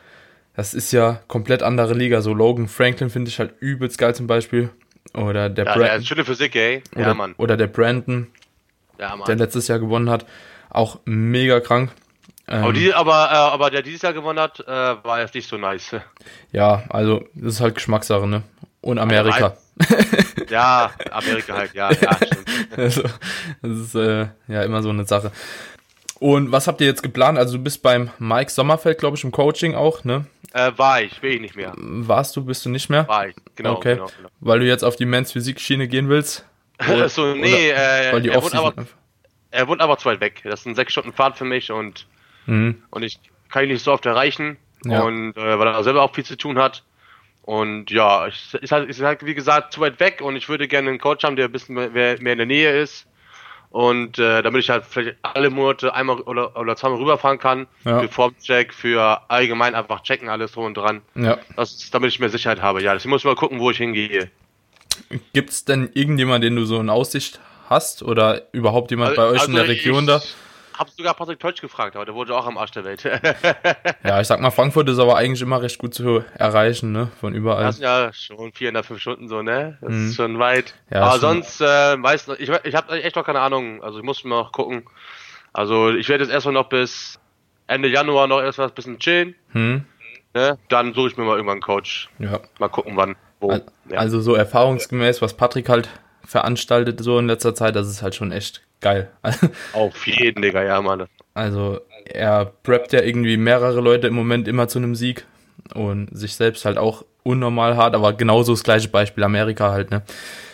das 0.55 0.73
ist 0.73 0.91
ja 0.91 1.19
komplett 1.27 1.63
andere 1.63 1.93
Liga. 1.93 2.21
So 2.21 2.33
Logan 2.33 2.67
Franklin 2.67 3.09
finde 3.09 3.29
ich 3.29 3.39
halt 3.39 3.53
übelst 3.59 3.97
geil 3.97 4.15
zum 4.15 4.27
Beispiel. 4.27 4.69
Oder 5.13 5.49
der 5.49 5.65
ja, 5.65 5.73
Brandon. 5.73 5.99
Ja, 5.99 6.01
schöne 6.01 6.25
Physik, 6.25 6.55
ey. 6.55 6.81
Ja, 6.95 7.01
oder, 7.01 7.13
Mann. 7.13 7.35
Oder 7.37 7.57
der 7.57 7.67
Brandon, 7.67 8.27
ja, 8.99 9.15
Mann. 9.15 9.25
der 9.27 9.35
letztes 9.35 9.67
Jahr 9.67 9.79
gewonnen 9.79 10.09
hat. 10.09 10.25
Auch 10.69 10.99
mega 11.05 11.59
krank. 11.59 11.91
Ähm, 12.47 12.63
aber, 12.63 12.73
die, 12.73 12.93
aber, 12.93 13.29
äh, 13.31 13.35
aber 13.35 13.69
der 13.71 13.81
dieses 13.81 14.01
Jahr 14.01 14.13
gewonnen 14.13 14.39
hat, 14.39 14.59
äh, 14.59 14.71
war 14.71 15.19
jetzt 15.19 15.33
nicht 15.33 15.47
so 15.47 15.57
nice. 15.57 15.95
Ja, 16.51 16.83
also 16.89 17.25
das 17.33 17.55
ist 17.55 17.61
halt 17.61 17.75
Geschmackssache, 17.75 18.27
ne? 18.27 18.43
Und 18.81 18.99
Amerika. 18.99 19.57
ja, 20.49 20.91
Amerika 21.11 21.53
halt, 21.53 21.73
ja, 21.73 21.91
ja, 21.91 22.15
stimmt. 22.23 22.45
Also, 22.77 23.03
das 23.61 23.71
ist 23.71 23.95
äh, 23.95 24.27
ja 24.47 24.63
immer 24.63 24.83
so 24.83 24.89
eine 24.89 25.05
Sache. 25.05 25.31
Und 26.19 26.51
was 26.51 26.67
habt 26.67 26.81
ihr 26.81 26.87
jetzt 26.87 27.03
geplant? 27.03 27.37
Also 27.37 27.57
du 27.57 27.63
bist 27.63 27.81
beim 27.81 28.09
Mike 28.19 28.51
Sommerfeld, 28.51 28.97
glaube 28.97 29.17
ich, 29.17 29.23
im 29.23 29.31
Coaching 29.31 29.75
auch, 29.75 30.03
ne? 30.03 30.25
Äh, 30.53 30.71
war 30.77 31.01
ich, 31.01 31.21
will 31.21 31.33
ich 31.33 31.41
nicht 31.41 31.55
mehr. 31.55 31.73
Warst 31.75 32.35
du, 32.35 32.45
bist 32.45 32.65
du 32.65 32.69
nicht 32.69 32.89
mehr? 32.89 33.07
War 33.09 33.27
ich, 33.27 33.35
genau. 33.55 33.73
Okay. 33.73 33.95
Genau, 33.95 34.05
genau. 34.05 34.29
Weil 34.39 34.59
du 34.59 34.65
jetzt 34.65 34.83
auf 34.83 34.95
die 34.95 35.05
Men's 35.05 35.33
Physik 35.33 35.59
Schiene 35.59 35.87
gehen 35.87 36.07
willst? 36.07 36.45
so, 37.07 37.33
nee, 37.33 37.71
äh, 37.71 38.13
weil 38.13 38.21
die 38.21 38.29
er, 38.29 38.41
wohnt 38.41 38.55
aber, 38.55 38.73
er 39.51 39.67
wohnt 39.67 39.81
aber 39.81 39.97
zu 39.97 40.05
weit 40.05 40.21
weg. 40.21 40.41
Das 40.43 40.61
ist 40.61 40.65
ein 40.65 40.75
sechs 40.75 40.93
Stunden 40.93 41.11
Fahrt 41.11 41.37
für 41.37 41.45
mich 41.45 41.71
und, 41.71 42.07
mhm. 42.45 42.81
und 42.89 43.03
ich 43.03 43.19
kann 43.49 43.63
ihn 43.63 43.69
nicht 43.69 43.83
so 43.83 43.91
oft 43.91 44.05
erreichen. 44.05 44.57
Ja. 44.85 45.01
Und 45.01 45.35
äh, 45.35 45.59
weil 45.59 45.67
er 45.67 45.83
selber 45.83 46.03
auch 46.03 46.13
viel 46.13 46.25
zu 46.25 46.37
tun 46.37 46.57
hat. 46.57 46.83
Und 47.41 47.91
ja, 47.91 48.27
es 48.27 48.53
ist 48.53 48.71
halt, 48.71 48.89
ist 48.89 49.01
halt, 49.01 49.25
wie 49.25 49.35
gesagt, 49.35 49.73
zu 49.73 49.81
weit 49.81 49.99
weg 49.99 50.21
und 50.21 50.35
ich 50.35 50.49
würde 50.49 50.67
gerne 50.67 50.89
einen 50.89 50.99
Coach 50.99 51.23
haben, 51.23 51.35
der 51.35 51.45
ein 51.45 51.51
bisschen 51.51 51.75
mehr, 51.75 51.89
mehr 51.91 52.31
in 52.31 52.37
der 52.37 52.45
Nähe 52.45 52.81
ist. 52.81 53.05
Und 53.75 54.19
äh, 54.19 54.41
damit 54.41 54.63
ich 54.63 54.69
halt 54.69 54.85
vielleicht 54.85 55.17
alle 55.21 55.49
Monate 55.49 55.93
einmal 55.93 56.21
oder, 56.21 56.55
oder 56.55 56.77
zweimal 56.77 56.97
rüberfahren 56.97 57.39
kann, 57.39 57.67
ja. 57.83 57.99
für 57.99 58.07
Formcheck, 58.07 58.73
für 58.73 59.29
allgemein 59.29 59.75
einfach 59.75 60.01
checken, 60.01 60.29
alles 60.29 60.53
so 60.53 60.61
und 60.61 60.77
dran. 60.77 61.01
Ja. 61.13 61.39
Das 61.57 61.73
ist, 61.73 61.93
damit 61.93 62.09
ich 62.09 62.21
mehr 62.21 62.29
Sicherheit 62.29 62.61
habe. 62.61 62.81
Ja, 62.81 62.93
deswegen 62.93 63.09
muss 63.09 63.19
ich 63.19 63.25
mal 63.25 63.35
gucken, 63.35 63.59
wo 63.59 63.69
ich 63.71 63.77
hingehe. 63.77 64.31
Gibt 65.33 65.49
es 65.49 65.65
denn 65.65 65.89
irgendjemanden, 65.93 66.43
den 66.43 66.55
du 66.55 66.63
so 66.63 66.79
in 66.79 66.89
Aussicht 66.89 67.41
hast 67.69 68.01
oder 68.01 68.43
überhaupt 68.53 68.91
jemand 68.91 69.09
also, 69.09 69.21
bei 69.21 69.27
euch 69.27 69.41
also 69.41 69.51
in 69.51 69.57
der 69.57 69.67
Region 69.67 70.03
ich, 70.03 70.07
da? 70.07 70.21
Hab 70.77 70.89
sogar 70.89 71.13
Patrick 71.13 71.39
Teutsch 71.39 71.61
gefragt, 71.61 71.95
aber 71.95 72.05
der 72.05 72.15
wurde 72.15 72.35
auch 72.35 72.45
am 72.45 72.57
Arsch 72.57 72.71
der 72.71 72.83
Welt. 72.83 73.03
ja, 74.03 74.19
ich 74.19 74.27
sag 74.27 74.39
mal, 74.41 74.51
Frankfurt 74.51 74.89
ist 74.89 74.99
aber 74.99 75.15
eigentlich 75.15 75.41
immer 75.41 75.61
recht 75.61 75.77
gut 75.77 75.93
zu 75.93 76.23
erreichen, 76.33 76.91
ne? 76.91 77.09
Von 77.19 77.33
überall. 77.33 77.63
Das 77.63 77.77
sind 77.77 77.83
ja 77.83 78.11
schon 78.11 78.51
vier 78.51 78.71
nach 78.71 78.83
fünf 78.83 78.99
Stunden 78.99 79.29
so, 79.29 79.41
ne? 79.41 79.77
Das 79.81 79.91
mhm. 79.91 80.09
ist 80.09 80.15
schon 80.15 80.39
weit. 80.39 80.75
Ja, 80.91 81.03
aber 81.03 81.19
sonst, 81.19 81.61
äh, 81.61 81.95
meistens, 81.95 82.39
ich, 82.39 82.49
ich 82.49 82.75
habe 82.75 83.01
echt 83.01 83.15
noch 83.15 83.25
keine 83.25 83.39
Ahnung. 83.39 83.83
Also 83.83 83.99
ich 83.99 84.03
muss 84.03 84.23
mal 84.23 84.41
noch 84.41 84.51
gucken. 84.51 84.83
Also 85.53 85.91
ich 85.91 86.09
werde 86.09 86.23
jetzt 86.25 86.33
erstmal 86.33 86.53
noch 86.53 86.67
bis 86.67 87.19
Ende 87.67 87.87
Januar 87.87 88.27
noch 88.27 88.41
erst 88.41 88.57
was 88.57 88.73
bisschen 88.73 88.99
chillen. 88.99 89.35
Mhm. 89.53 89.85
Ne? 90.33 90.57
Dann 90.67 90.93
suche 90.93 91.07
ich 91.07 91.17
mir 91.17 91.23
mal 91.23 91.37
irgendwann 91.37 91.55
einen 91.55 91.61
Coach. 91.61 92.09
Ja. 92.19 92.41
Mal 92.59 92.67
gucken, 92.67 92.97
wann. 92.97 93.15
Wo. 93.39 93.51
Also, 93.51 93.65
ja. 93.89 93.97
also 93.97 94.19
so 94.19 94.35
erfahrungsgemäß, 94.35 95.21
was 95.21 95.35
Patrick 95.35 95.69
halt 95.69 95.89
veranstaltet 96.25 97.01
so 97.01 97.19
in 97.19 97.27
letzter 97.27 97.55
Zeit, 97.55 97.75
das 97.75 97.87
ist 97.87 98.01
halt 98.01 98.15
schon 98.15 98.31
echt 98.31 98.61
geil. 98.81 99.09
Auf 99.73 100.07
jeden, 100.07 100.41
Digga, 100.41 100.63
ja, 100.63 100.81
Mann. 100.81 101.07
Also 101.33 101.81
er 102.05 102.45
preppt 102.45 102.93
ja 102.93 103.01
irgendwie 103.01 103.37
mehrere 103.37 103.81
Leute 103.81 104.07
im 104.07 104.13
Moment 104.13 104.47
immer 104.47 104.67
zu 104.67 104.79
einem 104.79 104.95
Sieg 104.95 105.25
und 105.73 106.09
sich 106.15 106.35
selbst 106.35 106.65
halt 106.65 106.77
auch 106.77 107.03
unnormal 107.23 107.75
hart, 107.75 107.95
aber 107.95 108.13
genauso 108.13 108.53
das 108.53 108.63
gleiche 108.63 108.87
Beispiel 108.87 109.23
Amerika 109.23 109.71
halt, 109.71 109.89
ne? 109.89 110.03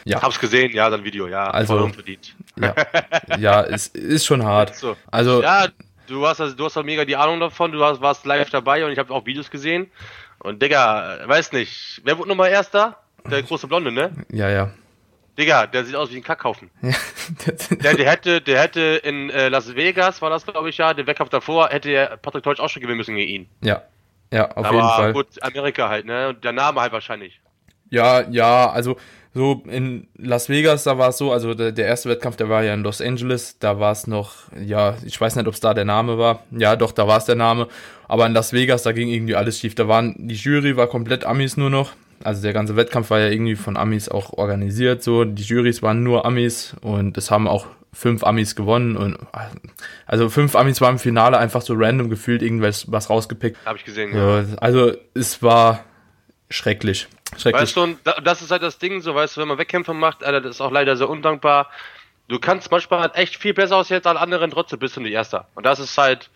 Ja. 0.06 0.22
Hab's 0.22 0.40
gesehen, 0.40 0.72
ja, 0.72 0.90
dein 0.90 1.04
Video, 1.04 1.28
ja, 1.28 1.52
also, 1.52 1.76
voll 1.76 1.84
unverdient. 1.84 2.34
Ja, 2.60 2.74
ja 3.38 3.62
es 3.64 3.88
ist 3.88 4.26
schon 4.26 4.44
hart. 4.44 4.76
So. 4.76 4.96
Also, 5.12 5.44
ja, 5.44 5.68
du 6.08 6.26
hast, 6.26 6.40
also, 6.42 6.56
du 6.56 6.66
hast 6.66 6.78
auch 6.78 6.84
mega 6.84 7.06
die 7.06 7.16
Ahnung 7.16 7.40
davon, 7.40 7.72
du 7.72 7.84
hast, 7.84 8.02
warst 8.02 8.26
live 8.26 8.50
dabei 8.50 8.86
und 8.86 8.92
ich 8.92 8.98
habe 8.98 9.14
auch 9.14 9.26
Videos 9.26 9.52
gesehen. 9.52 9.92
Und 10.40 10.62
Digga, 10.62 11.20
weiß 11.26 11.52
nicht, 11.52 12.02
wer 12.04 12.18
wurde 12.18 12.30
nochmal 12.30 12.50
Erster? 12.50 12.98
Der 13.30 13.44
große 13.44 13.68
Blonde, 13.68 13.92
ne? 13.92 14.12
Ja, 14.32 14.50
ja. 14.50 14.72
Digga, 15.38 15.68
der 15.68 15.86
sieht 15.86 15.96
aus 15.96 16.12
wie 16.12 16.18
ein 16.18 16.24
Kackhaufen. 16.24 16.70
der, 17.84 17.96
der, 17.96 18.10
hätte, 18.10 18.42
der 18.42 18.62
hätte 18.62 18.82
in 19.04 19.30
äh, 19.30 19.50
Las 19.50 19.76
Vegas, 19.76 20.22
war 20.22 20.30
das 20.30 20.46
glaube 20.46 20.70
ich 20.70 20.78
ja, 20.78 20.94
den 20.94 21.08
Wettkampf 21.08 21.30
davor, 21.30 21.70
hätte 21.70 22.20
Patrick 22.22 22.44
Teutsch 22.44 22.60
auch 22.60 22.70
schon 22.70 22.82
gewinnen 22.82 22.98
müssen 22.98 23.16
gegen 23.16 23.32
ihn. 23.32 23.50
Ja, 23.64 23.84
ja, 24.32 24.50
auf 24.52 24.66
Aber 24.66 24.76
jeden 24.76 24.88
Fall. 24.88 25.04
Aber 25.10 25.14
gut, 25.14 25.42
Amerika 25.42 25.90
halt, 25.90 26.06
ne? 26.06 26.30
Und 26.30 26.44
der 26.44 26.52
Name 26.52 26.82
halt 26.82 26.92
wahrscheinlich. 26.92 27.40
Ja, 27.90 28.22
ja, 28.30 28.70
also 28.70 28.98
so 29.34 29.64
in 29.66 30.08
Las 30.18 30.50
Vegas, 30.50 30.84
da 30.84 30.98
war 30.98 31.10
es 31.10 31.18
so, 31.18 31.32
also 31.32 31.54
der, 31.54 31.72
der, 31.72 31.88
erste 31.88 32.10
Wettkampf, 32.10 32.36
der 32.36 32.50
war 32.50 32.64
ja 32.64 32.74
in 32.74 32.84
Los 32.84 33.02
Angeles, 33.02 33.60
da 33.60 33.80
war 33.80 33.92
es 33.94 34.08
noch, 34.08 34.34
ja, 34.62 34.96
ich 35.06 35.20
weiß 35.20 35.36
nicht, 35.36 35.48
ob 35.48 35.54
es 35.54 35.62
da 35.62 35.74
der 35.74 35.86
Name 35.86 36.18
war. 36.18 36.44
Ja, 36.52 36.76
doch, 36.76 36.92
da 36.92 37.08
war 37.08 37.18
es 37.18 37.26
der 37.26 37.36
Name. 37.36 37.68
Aber 38.08 38.26
in 38.26 38.34
Las 38.34 38.52
Vegas, 38.52 38.84
da 38.84 38.92
ging 38.92 39.08
irgendwie 39.08 39.36
alles 39.36 39.60
schief. 39.60 39.76
Da 39.76 39.88
waren, 39.88 40.16
die 40.18 40.36
Jury 40.36 40.76
war 40.76 40.88
komplett 40.88 41.26
Amis 41.26 41.56
nur 41.56 41.70
noch. 41.70 41.94
Also 42.24 42.42
der 42.42 42.54
ganze 42.54 42.76
Wettkampf 42.76 43.10
war 43.10 43.20
ja 43.20 43.28
irgendwie 43.28 43.56
von 43.56 43.78
Amis 43.78 44.10
auch 44.10 44.34
organisiert, 44.34 45.04
so. 45.04 45.24
Die 45.24 45.44
Jurys 45.44 45.82
waren 45.82 46.04
nur 46.04 46.26
Amis 46.26 46.76
und 46.82 47.18
es 47.18 47.32
haben 47.32 47.48
auch 47.48 47.68
fünf 47.94 48.24
Amis 48.24 48.56
gewonnen 48.56 48.96
und 48.96 49.18
also 50.06 50.30
fünf 50.30 50.56
Amis 50.56 50.80
waren 50.80 50.94
im 50.94 51.00
Finale 51.00 51.38
einfach 51.38 51.62
so 51.62 51.74
random 51.76 52.10
gefühlt 52.10 52.42
irgendwas 52.42 52.92
was 52.92 53.10
rausgepickt. 53.10 53.58
Habe 53.66 53.78
ich 53.78 53.86
gesehen, 53.86 54.16
ja. 54.16 54.46
Also 54.60 54.94
es 55.14 55.44
war 55.44 55.84
schrecklich. 56.50 57.08
schrecklich. 57.38 57.76
Weißt 57.76 57.76
du, 57.76 57.98
das 58.24 58.42
ist 58.42 58.52
halt 58.52 58.64
das 58.64 58.78
Ding, 58.78 59.02
so 59.02 59.14
weißt 59.14 59.36
du, 59.36 59.42
wenn 59.42 59.50
man 59.50 59.58
Wettkämpfe 59.58 59.94
macht, 59.94 60.24
Alter, 60.24 60.42
das 60.42 60.56
ist 60.56 60.62
auch 60.62 60.72
leider 60.72 60.96
sehr 60.96 61.10
undankbar. 61.10 61.70
Du 62.28 62.40
kannst 62.40 62.72
manchmal 62.72 63.02
halt 63.02 63.16
echt 63.16 63.36
viel 63.36 63.54
besser 63.54 63.76
aus 63.76 63.90
jetzt 63.90 64.08
als 64.08 64.20
anderen, 64.20 64.52
trotzdem 64.52 64.80
bist 64.80 64.96
du 64.96 65.02
nicht 65.02 65.12
Erster. 65.12 65.48
Und 65.56 65.66
das 65.66 65.80
ist 65.80 65.98
halt 65.98 66.30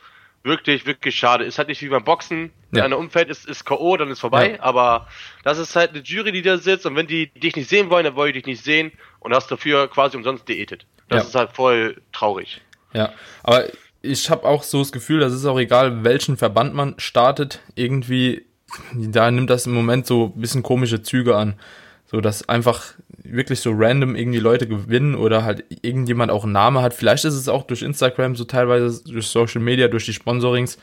wirklich, 0.45 0.85
wirklich 0.85 1.15
schade. 1.15 1.43
Ist 1.43 1.57
halt 1.57 1.67
nicht 1.67 1.81
wie 1.81 1.89
beim 1.89 2.03
Boxen. 2.03 2.51
Wenn 2.71 2.79
ja. 2.79 2.85
einer 2.85 2.97
umfällt, 2.97 3.29
ist, 3.29 3.45
ist 3.45 3.65
K.O., 3.65 3.97
dann 3.97 4.09
ist 4.09 4.19
vorbei. 4.19 4.53
Ja. 4.53 4.63
Aber 4.63 5.07
das 5.43 5.57
ist 5.57 5.75
halt 5.75 5.91
eine 5.91 6.01
Jury, 6.01 6.31
die 6.31 6.41
da 6.41 6.57
sitzt 6.57 6.85
und 6.85 6.95
wenn 6.95 7.07
die 7.07 7.27
dich 7.31 7.55
nicht 7.55 7.69
sehen 7.69 7.89
wollen, 7.89 8.05
dann 8.05 8.15
wollen 8.15 8.33
die 8.33 8.39
dich 8.39 8.45
nicht 8.45 8.63
sehen 8.63 8.91
und 9.19 9.33
hast 9.33 9.51
dafür 9.51 9.87
quasi 9.89 10.15
umsonst 10.15 10.47
diätet. 10.47 10.85
Das 11.09 11.23
ja. 11.23 11.29
ist 11.29 11.35
halt 11.35 11.51
voll 11.51 12.01
traurig. 12.13 12.61
Ja, 12.93 13.11
aber 13.43 13.65
ich 14.01 14.29
habe 14.29 14.45
auch 14.45 14.63
so 14.63 14.79
das 14.79 14.91
Gefühl, 14.91 15.19
das 15.19 15.33
ist 15.33 15.45
auch 15.45 15.59
egal, 15.59 16.03
welchen 16.03 16.37
Verband 16.37 16.73
man 16.73 16.95
startet, 16.97 17.61
irgendwie, 17.75 18.45
da 18.93 19.29
nimmt 19.31 19.49
das 19.49 19.65
im 19.65 19.73
Moment 19.73 20.05
so 20.05 20.33
ein 20.35 20.39
bisschen 20.39 20.63
komische 20.63 21.01
Züge 21.01 21.35
an. 21.35 21.59
So, 22.05 22.21
dass 22.21 22.47
einfach 22.47 22.93
wirklich 23.29 23.59
so 23.59 23.71
random 23.73 24.15
irgendwie 24.15 24.39
Leute 24.39 24.67
gewinnen 24.67 25.15
oder 25.15 25.43
halt 25.43 25.63
irgendjemand 25.81 26.31
auch 26.31 26.43
einen 26.43 26.53
Namen 26.53 26.81
hat. 26.81 26.93
Vielleicht 26.93 27.25
ist 27.25 27.33
es 27.33 27.47
auch 27.47 27.63
durch 27.63 27.81
Instagram 27.81 28.35
so 28.35 28.43
teilweise, 28.43 29.03
durch 29.03 29.27
Social 29.27 29.61
Media, 29.61 29.87
durch 29.87 30.05
die 30.05 30.13
Sponsorings, 30.13 30.77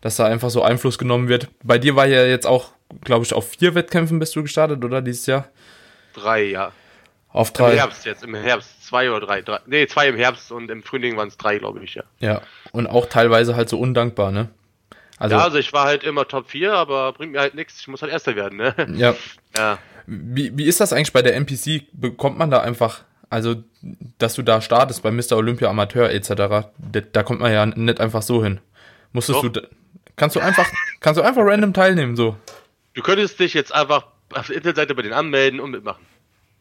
dass 0.00 0.16
da 0.16 0.26
einfach 0.26 0.50
so 0.50 0.62
Einfluss 0.62 0.98
genommen 0.98 1.28
wird. 1.28 1.48
Bei 1.62 1.78
dir 1.78 1.96
war 1.96 2.06
ja 2.06 2.24
jetzt 2.24 2.46
auch, 2.46 2.72
glaube 3.02 3.24
ich, 3.24 3.34
auf 3.34 3.50
vier 3.50 3.74
Wettkämpfen 3.74 4.18
bist 4.18 4.36
du 4.36 4.42
gestartet, 4.42 4.84
oder 4.84 5.02
dieses 5.02 5.26
Jahr? 5.26 5.48
Drei, 6.14 6.44
ja. 6.44 6.72
Auf 7.30 7.52
drei. 7.52 7.72
Im 7.72 7.78
Herbst 7.78 8.06
jetzt, 8.06 8.24
im 8.24 8.34
Herbst. 8.34 8.84
Zwei 8.86 9.10
oder 9.10 9.26
drei. 9.26 9.42
drei 9.42 9.58
nee, 9.66 9.86
zwei 9.86 10.08
im 10.08 10.16
Herbst 10.16 10.52
und 10.52 10.70
im 10.70 10.82
Frühling 10.82 11.16
waren 11.16 11.28
es 11.28 11.36
drei, 11.36 11.58
glaube 11.58 11.82
ich, 11.82 11.96
ja. 11.96 12.04
Ja. 12.20 12.40
Und 12.72 12.86
auch 12.86 13.06
teilweise 13.06 13.56
halt 13.56 13.68
so 13.68 13.78
undankbar, 13.78 14.30
ne? 14.30 14.48
Also, 15.18 15.36
ja, 15.36 15.42
also 15.42 15.58
ich 15.58 15.72
war 15.72 15.86
halt 15.86 16.04
immer 16.04 16.28
Top 16.28 16.50
4, 16.50 16.72
aber 16.74 17.12
bringt 17.12 17.32
mir 17.32 17.40
halt 17.40 17.54
nichts. 17.54 17.80
Ich 17.80 17.88
muss 17.88 18.02
halt 18.02 18.12
Erster 18.12 18.36
werden, 18.36 18.58
ne? 18.58 18.74
Ja. 18.96 19.14
Ja. 19.56 19.78
Wie, 20.06 20.56
wie 20.56 20.64
ist 20.64 20.80
das 20.80 20.92
eigentlich 20.92 21.12
bei 21.12 21.22
der 21.22 21.34
NPC? 21.34 21.84
Bekommt 21.92 22.38
man 22.38 22.50
da 22.50 22.60
einfach, 22.60 23.02
also, 23.30 23.56
dass 24.18 24.34
du 24.34 24.42
da 24.42 24.60
startest 24.60 25.02
bei 25.02 25.10
Mr. 25.10 25.32
Olympia 25.32 25.68
Amateur 25.68 26.10
etc., 26.10 26.28
da, 26.34 26.66
da 27.00 27.22
kommt 27.22 27.40
man 27.40 27.52
ja 27.52 27.66
nicht 27.66 28.00
einfach 28.00 28.22
so 28.22 28.44
hin. 28.44 28.60
Musstest 29.12 29.42
Doch. 29.42 29.48
du, 29.48 29.68
kannst 30.16 30.36
du 30.36 30.40
einfach, 30.40 30.66
kannst 31.00 31.18
du 31.18 31.24
einfach 31.24 31.42
random 31.44 31.72
teilnehmen, 31.72 32.14
so? 32.14 32.36
Du 32.94 33.02
könntest 33.02 33.40
dich 33.40 33.54
jetzt 33.54 33.74
einfach 33.74 34.06
auf 34.32 34.46
der 34.46 34.56
Internetseite 34.56 34.94
bei 34.94 35.02
denen 35.02 35.14
anmelden 35.14 35.60
und 35.60 35.70
mitmachen. 35.70 36.04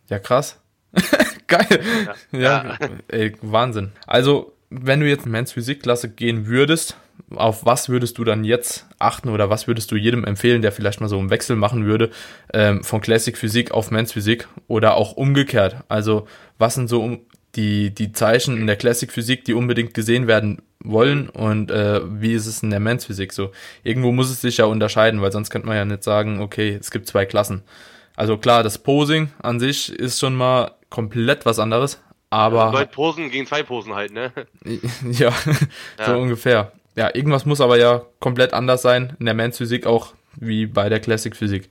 Ja, 0.09 0.19
krass. 0.19 0.59
Geil. 1.47 1.83
Ja, 2.31 2.39
ja. 2.39 2.63
ja. 2.63 2.89
Ey, 3.09 3.35
Wahnsinn. 3.41 3.91
Also, 4.07 4.53
wenn 4.69 5.01
du 5.01 5.07
jetzt 5.07 5.25
Men's 5.25 5.51
Physikklasse 5.51 6.09
gehen 6.09 6.47
würdest, 6.47 6.97
auf 7.33 7.65
was 7.65 7.89
würdest 7.89 8.17
du 8.17 8.23
dann 8.23 8.43
jetzt 8.43 8.87
achten 8.99 9.29
oder 9.29 9.49
was 9.49 9.67
würdest 9.67 9.91
du 9.91 9.95
jedem 9.95 10.23
empfehlen, 10.23 10.61
der 10.61 10.71
vielleicht 10.71 11.01
mal 11.01 11.07
so 11.07 11.17
einen 11.17 11.29
Wechsel 11.29 11.55
machen 11.55 11.85
würde 11.85 12.11
ähm, 12.53 12.83
von 12.83 13.01
Classic 13.01 13.37
Physik 13.37 13.71
auf 13.71 13.91
Men's 13.91 14.13
Physik 14.13 14.47
oder 14.67 14.95
auch 14.95 15.13
umgekehrt? 15.13 15.77
Also 15.87 16.27
was 16.57 16.75
sind 16.75 16.87
so 16.87 17.19
die, 17.55 17.93
die 17.93 18.11
Zeichen 18.11 18.57
in 18.57 18.67
der 18.67 18.75
Classic 18.75 19.11
Physik, 19.11 19.45
die 19.45 19.53
unbedingt 19.53 19.93
gesehen 19.93 20.27
werden 20.27 20.61
wollen 20.83 21.29
und 21.29 21.71
äh, 21.71 22.01
wie 22.21 22.33
ist 22.33 22.45
es 22.45 22.61
in 22.61 22.69
der 22.69 22.79
Men's 22.79 23.05
Physik 23.05 23.33
so? 23.33 23.51
Irgendwo 23.83 24.11
muss 24.11 24.29
es 24.29 24.41
sich 24.41 24.57
ja 24.57 24.65
unterscheiden, 24.65 25.21
weil 25.21 25.31
sonst 25.31 25.49
könnte 25.49 25.67
man 25.67 25.77
ja 25.77 25.85
nicht 25.85 26.03
sagen, 26.03 26.41
okay, 26.41 26.77
es 26.79 26.91
gibt 26.91 27.07
zwei 27.07 27.25
Klassen. 27.25 27.63
Also 28.15 28.37
klar, 28.37 28.63
das 28.63 28.77
Posing 28.77 29.31
an 29.41 29.59
sich 29.59 29.91
ist 29.91 30.19
schon 30.19 30.35
mal 30.35 30.71
komplett 30.89 31.45
was 31.45 31.59
anderes, 31.59 32.01
aber. 32.29 32.73
Also 32.73 32.85
Posen 32.87 33.29
gegen 33.29 33.45
zwei 33.45 33.63
Posen 33.63 33.95
halt, 33.95 34.11
ne? 34.11 34.31
ja, 35.11 35.33
ja, 35.99 36.05
so 36.05 36.17
ungefähr. 36.17 36.71
Ja, 36.95 37.13
irgendwas 37.13 37.45
muss 37.45 37.61
aber 37.61 37.77
ja 37.77 38.03
komplett 38.19 38.53
anders 38.53 38.81
sein 38.81 39.15
in 39.19 39.25
der 39.25 39.35
Men's 39.35 39.57
Physik 39.57 39.85
auch 39.85 40.13
wie 40.37 40.65
bei 40.65 40.89
der 40.89 40.99
Classic 40.99 41.35
Physik. 41.35 41.69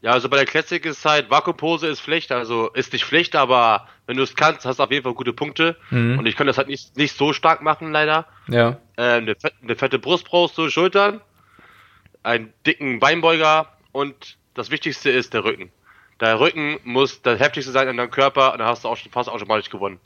Ja, 0.00 0.12
also 0.12 0.28
bei 0.28 0.36
der 0.36 0.46
Classic 0.46 0.84
ist 0.84 1.04
halt, 1.04 1.28
Vakuumpose 1.28 1.88
ist 1.88 2.00
Pflicht, 2.00 2.30
also 2.30 2.70
ist 2.70 2.92
nicht 2.92 3.04
Pflicht, 3.04 3.34
aber 3.34 3.88
wenn 4.06 4.16
du 4.16 4.22
es 4.22 4.36
kannst, 4.36 4.64
hast 4.64 4.78
du 4.78 4.84
auf 4.84 4.92
jeden 4.92 5.02
Fall 5.02 5.14
gute 5.14 5.32
Punkte. 5.32 5.76
Mhm. 5.90 6.20
Und 6.20 6.26
ich 6.26 6.36
kann 6.36 6.46
das 6.46 6.56
halt 6.56 6.68
nicht, 6.68 6.96
nicht 6.96 7.16
so 7.16 7.32
stark 7.32 7.62
machen, 7.62 7.90
leider. 7.90 8.26
Ja. 8.48 8.78
Äh, 8.96 9.02
eine, 9.02 9.36
eine 9.60 9.76
fette 9.76 9.98
Brust 9.98 10.24
brauchst 10.24 10.56
du, 10.56 10.70
Schultern, 10.70 11.20
einen 12.22 12.52
dicken 12.64 13.00
Beinbeuger 13.00 13.72
und 13.90 14.36
das 14.54 14.70
Wichtigste 14.70 15.10
ist 15.10 15.34
der 15.34 15.42
Rücken. 15.42 15.72
Der 16.20 16.38
Rücken 16.38 16.78
muss 16.84 17.22
das 17.22 17.40
heftigste 17.40 17.72
sein 17.72 17.88
an 17.88 17.96
deinem 17.96 18.10
Körper 18.10 18.52
und 18.52 18.58
dann 18.58 18.68
hast 18.68 18.84
du 18.84 18.88
auch 18.88 18.96
schon 18.96 19.10
fast 19.10 19.28
automatisch 19.28 19.70
gewonnen. 19.70 19.98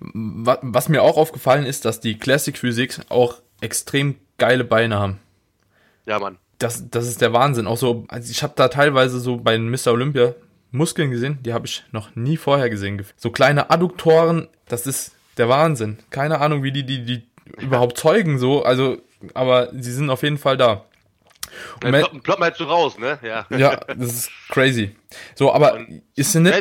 Was 0.00 0.88
mir 0.88 1.02
auch 1.02 1.16
aufgefallen 1.16 1.66
ist, 1.66 1.84
dass 1.84 2.00
die 2.00 2.18
Classic 2.18 2.56
Physics 2.56 3.00
auch 3.08 3.42
extrem 3.60 4.16
geile 4.38 4.64
Beine 4.64 4.98
haben. 4.98 5.18
Ja, 6.06 6.18
Mann. 6.18 6.38
Das, 6.58 6.88
das 6.90 7.06
ist 7.06 7.20
der 7.20 7.32
Wahnsinn. 7.32 7.66
Auch 7.66 7.76
so, 7.76 8.04
also 8.08 8.30
ich 8.30 8.42
habe 8.42 8.54
da 8.56 8.68
teilweise 8.68 9.20
so 9.20 9.36
bei 9.36 9.58
Mr. 9.58 9.88
Olympia 9.88 10.34
Muskeln 10.70 11.10
gesehen, 11.10 11.38
die 11.42 11.52
habe 11.52 11.66
ich 11.66 11.84
noch 11.92 12.14
nie 12.14 12.36
vorher 12.36 12.68
gesehen. 12.68 13.04
So 13.16 13.30
kleine 13.30 13.70
Adduktoren, 13.70 14.48
das 14.68 14.86
ist 14.86 15.12
der 15.36 15.48
Wahnsinn. 15.48 15.98
Keine 16.10 16.40
Ahnung, 16.40 16.62
wie 16.62 16.72
die 16.72 16.84
die, 16.84 17.04
die 17.04 17.26
überhaupt 17.58 17.98
zeugen 17.98 18.38
so, 18.38 18.62
also, 18.64 18.98
aber 19.34 19.70
sie 19.72 19.92
sind 19.92 20.10
auf 20.10 20.22
jeden 20.22 20.38
Fall 20.38 20.56
da. 20.56 20.84
Und 21.82 21.92
ploppen, 21.92 22.20
ploppen 22.22 22.44
halt 22.44 22.56
so 22.56 22.64
raus, 22.64 22.98
ne? 22.98 23.18
Ja. 23.22 23.46
ja, 23.56 23.76
das 23.76 24.12
ist 24.12 24.30
crazy. 24.48 24.94
So, 25.34 25.52
aber 25.52 25.74
Und 25.74 26.02
ist 26.14 26.34
denn 26.34 26.42
nicht. 26.42 26.54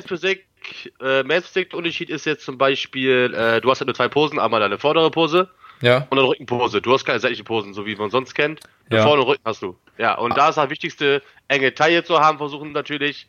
Äh, 0.99 1.23
Physik 1.41 1.73
Unterschied 1.73 2.09
ist 2.09 2.25
jetzt 2.25 2.45
zum 2.45 2.57
Beispiel, 2.57 3.33
äh, 3.33 3.61
du 3.61 3.69
hast 3.69 3.79
halt 3.79 3.87
nur 3.87 3.95
zwei 3.95 4.07
Posen, 4.07 4.39
einmal 4.39 4.59
deine 4.59 4.77
vordere 4.77 5.11
Pose 5.11 5.49
ja. 5.81 6.07
und 6.09 6.17
eine 6.17 6.27
Rückenpose. 6.27 6.81
Du 6.81 6.93
hast 6.93 7.05
keine 7.05 7.19
seitliche 7.19 7.43
Posen, 7.43 7.73
so 7.73 7.85
wie 7.85 7.95
man 7.95 8.09
sonst 8.09 8.33
kennt. 8.33 8.61
Ja. 8.91 9.03
Vorne 9.03 9.21
und 9.21 9.29
Rücken 9.29 9.41
hast 9.45 9.61
du. 9.61 9.77
Ja, 9.97 10.17
und 10.17 10.33
ah. 10.33 10.35
da 10.35 10.49
ist 10.49 10.57
halt 10.57 10.69
wichtigste, 10.69 11.21
enge 11.47 11.73
Taille 11.73 12.03
zu 12.03 12.19
haben, 12.19 12.37
versuchen 12.37 12.71
natürlich. 12.71 13.27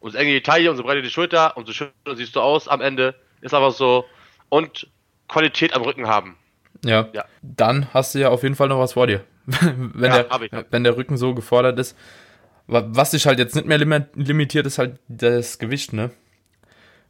Umso 0.00 0.18
enge 0.18 0.32
die 0.32 0.42
Taille, 0.42 0.70
umso 0.70 0.82
breiter 0.82 1.02
die 1.02 1.10
Schulter, 1.10 1.56
umso 1.56 1.72
schöner 1.72 1.92
siehst 2.14 2.36
du 2.36 2.40
aus 2.40 2.68
am 2.68 2.80
Ende. 2.80 3.14
Ist 3.40 3.54
einfach 3.54 3.72
so. 3.72 4.04
Und 4.48 4.88
Qualität 5.28 5.74
am 5.74 5.82
Rücken 5.82 6.06
haben. 6.06 6.36
Ja. 6.84 7.08
ja. 7.12 7.24
Dann 7.42 7.92
hast 7.92 8.14
du 8.14 8.18
ja 8.20 8.28
auf 8.28 8.42
jeden 8.42 8.54
Fall 8.54 8.68
noch 8.68 8.78
was 8.78 8.92
vor 8.92 9.06
dir. 9.06 9.24
wenn, 9.46 10.12
ja, 10.12 10.22
der, 10.24 10.66
wenn 10.70 10.84
der 10.84 10.96
Rücken 10.96 11.16
so 11.16 11.34
gefordert 11.34 11.78
ist. 11.78 11.96
Was 12.68 13.12
sich 13.12 13.26
halt 13.26 13.38
jetzt 13.38 13.54
nicht 13.54 13.66
mehr 13.66 13.78
limitiert, 14.14 14.66
ist 14.66 14.78
halt 14.78 14.98
das 15.06 15.60
Gewicht, 15.60 15.92
ne? 15.92 16.10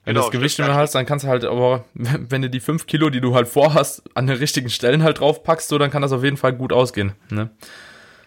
Wenn 0.06 0.14
genau, 0.14 0.26
du 0.26 0.30
das 0.30 0.38
Gewicht 0.38 0.58
nicht 0.60 0.68
mehr 0.68 0.76
hast, 0.76 0.94
dann 0.94 1.04
kannst 1.04 1.24
du 1.24 1.28
halt, 1.28 1.44
aber 1.44 1.84
wenn 1.94 2.40
du 2.40 2.48
die 2.48 2.60
5 2.60 2.86
Kilo, 2.86 3.10
die 3.10 3.20
du 3.20 3.34
halt 3.34 3.48
vorhast, 3.48 4.04
an 4.14 4.28
den 4.28 4.36
richtigen 4.36 4.70
Stellen 4.70 5.02
halt 5.02 5.18
drauf 5.18 5.42
packst, 5.42 5.68
so, 5.68 5.78
dann 5.78 5.90
kann 5.90 6.00
das 6.00 6.12
auf 6.12 6.22
jeden 6.22 6.36
Fall 6.36 6.52
gut 6.52 6.72
ausgehen, 6.72 7.14
ne? 7.28 7.50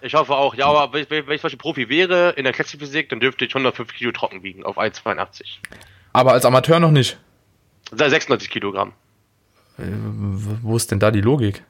Ich 0.01 0.13
hoffe 0.13 0.33
auch, 0.33 0.55
ja, 0.55 0.65
aber 0.65 0.93
wenn, 0.93 1.09
wenn 1.09 1.19
ich 1.35 1.39
zum 1.41 1.47
Beispiel 1.47 1.57
Profi 1.57 1.87
wäre 1.87 2.31
in 2.31 2.43
der 2.43 2.51
Klassik 2.51 3.09
dann 3.09 3.21
dürfte 3.21 3.45
ich 3.45 3.51
105 3.51 3.93
Kilo 3.93 4.11
trocken 4.11 4.43
wiegen 4.43 4.65
auf 4.65 4.77
1,82. 4.77 5.41
Aber 6.11 6.33
als 6.33 6.43
Amateur 6.43 6.81
noch 6.81 6.91
nicht? 6.91 7.17
96 7.91 8.49
Kilogramm. 8.49 8.91
Äh, 9.77 9.83
wo 10.61 10.75
ist 10.75 10.91
denn 10.91 10.99
da 10.99 11.11
die 11.11 11.21
Logik? 11.21 11.63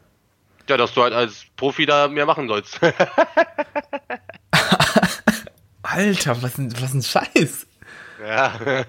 Ja, 0.68 0.78
dass 0.78 0.96
du 0.96 1.04
halt 1.04 1.14
als 1.14 1.46
Profi 1.56 1.86
da 1.86 2.08
mehr 2.08 2.26
machen 2.26 2.48
sollst. 2.48 2.80
Alter, 5.84 6.42
was 6.42 6.58
ein, 6.58 6.74
was 6.82 6.94
ein 6.96 7.04
Scheiß. 7.04 7.68
Ja. 8.20 8.86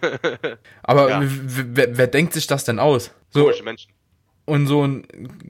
Aber 0.82 1.10
ja. 1.10 1.20
Wer, 1.22 1.96
wer, 1.96 2.06
denkt 2.06 2.32
sich 2.32 2.46
das 2.46 2.64
denn 2.64 2.78
aus? 2.78 3.14
So, 3.30 3.42
Komische 3.42 3.62
Menschen. 3.62 3.92
Und 4.44 4.66
so 4.66 4.84
ein, 4.84 5.06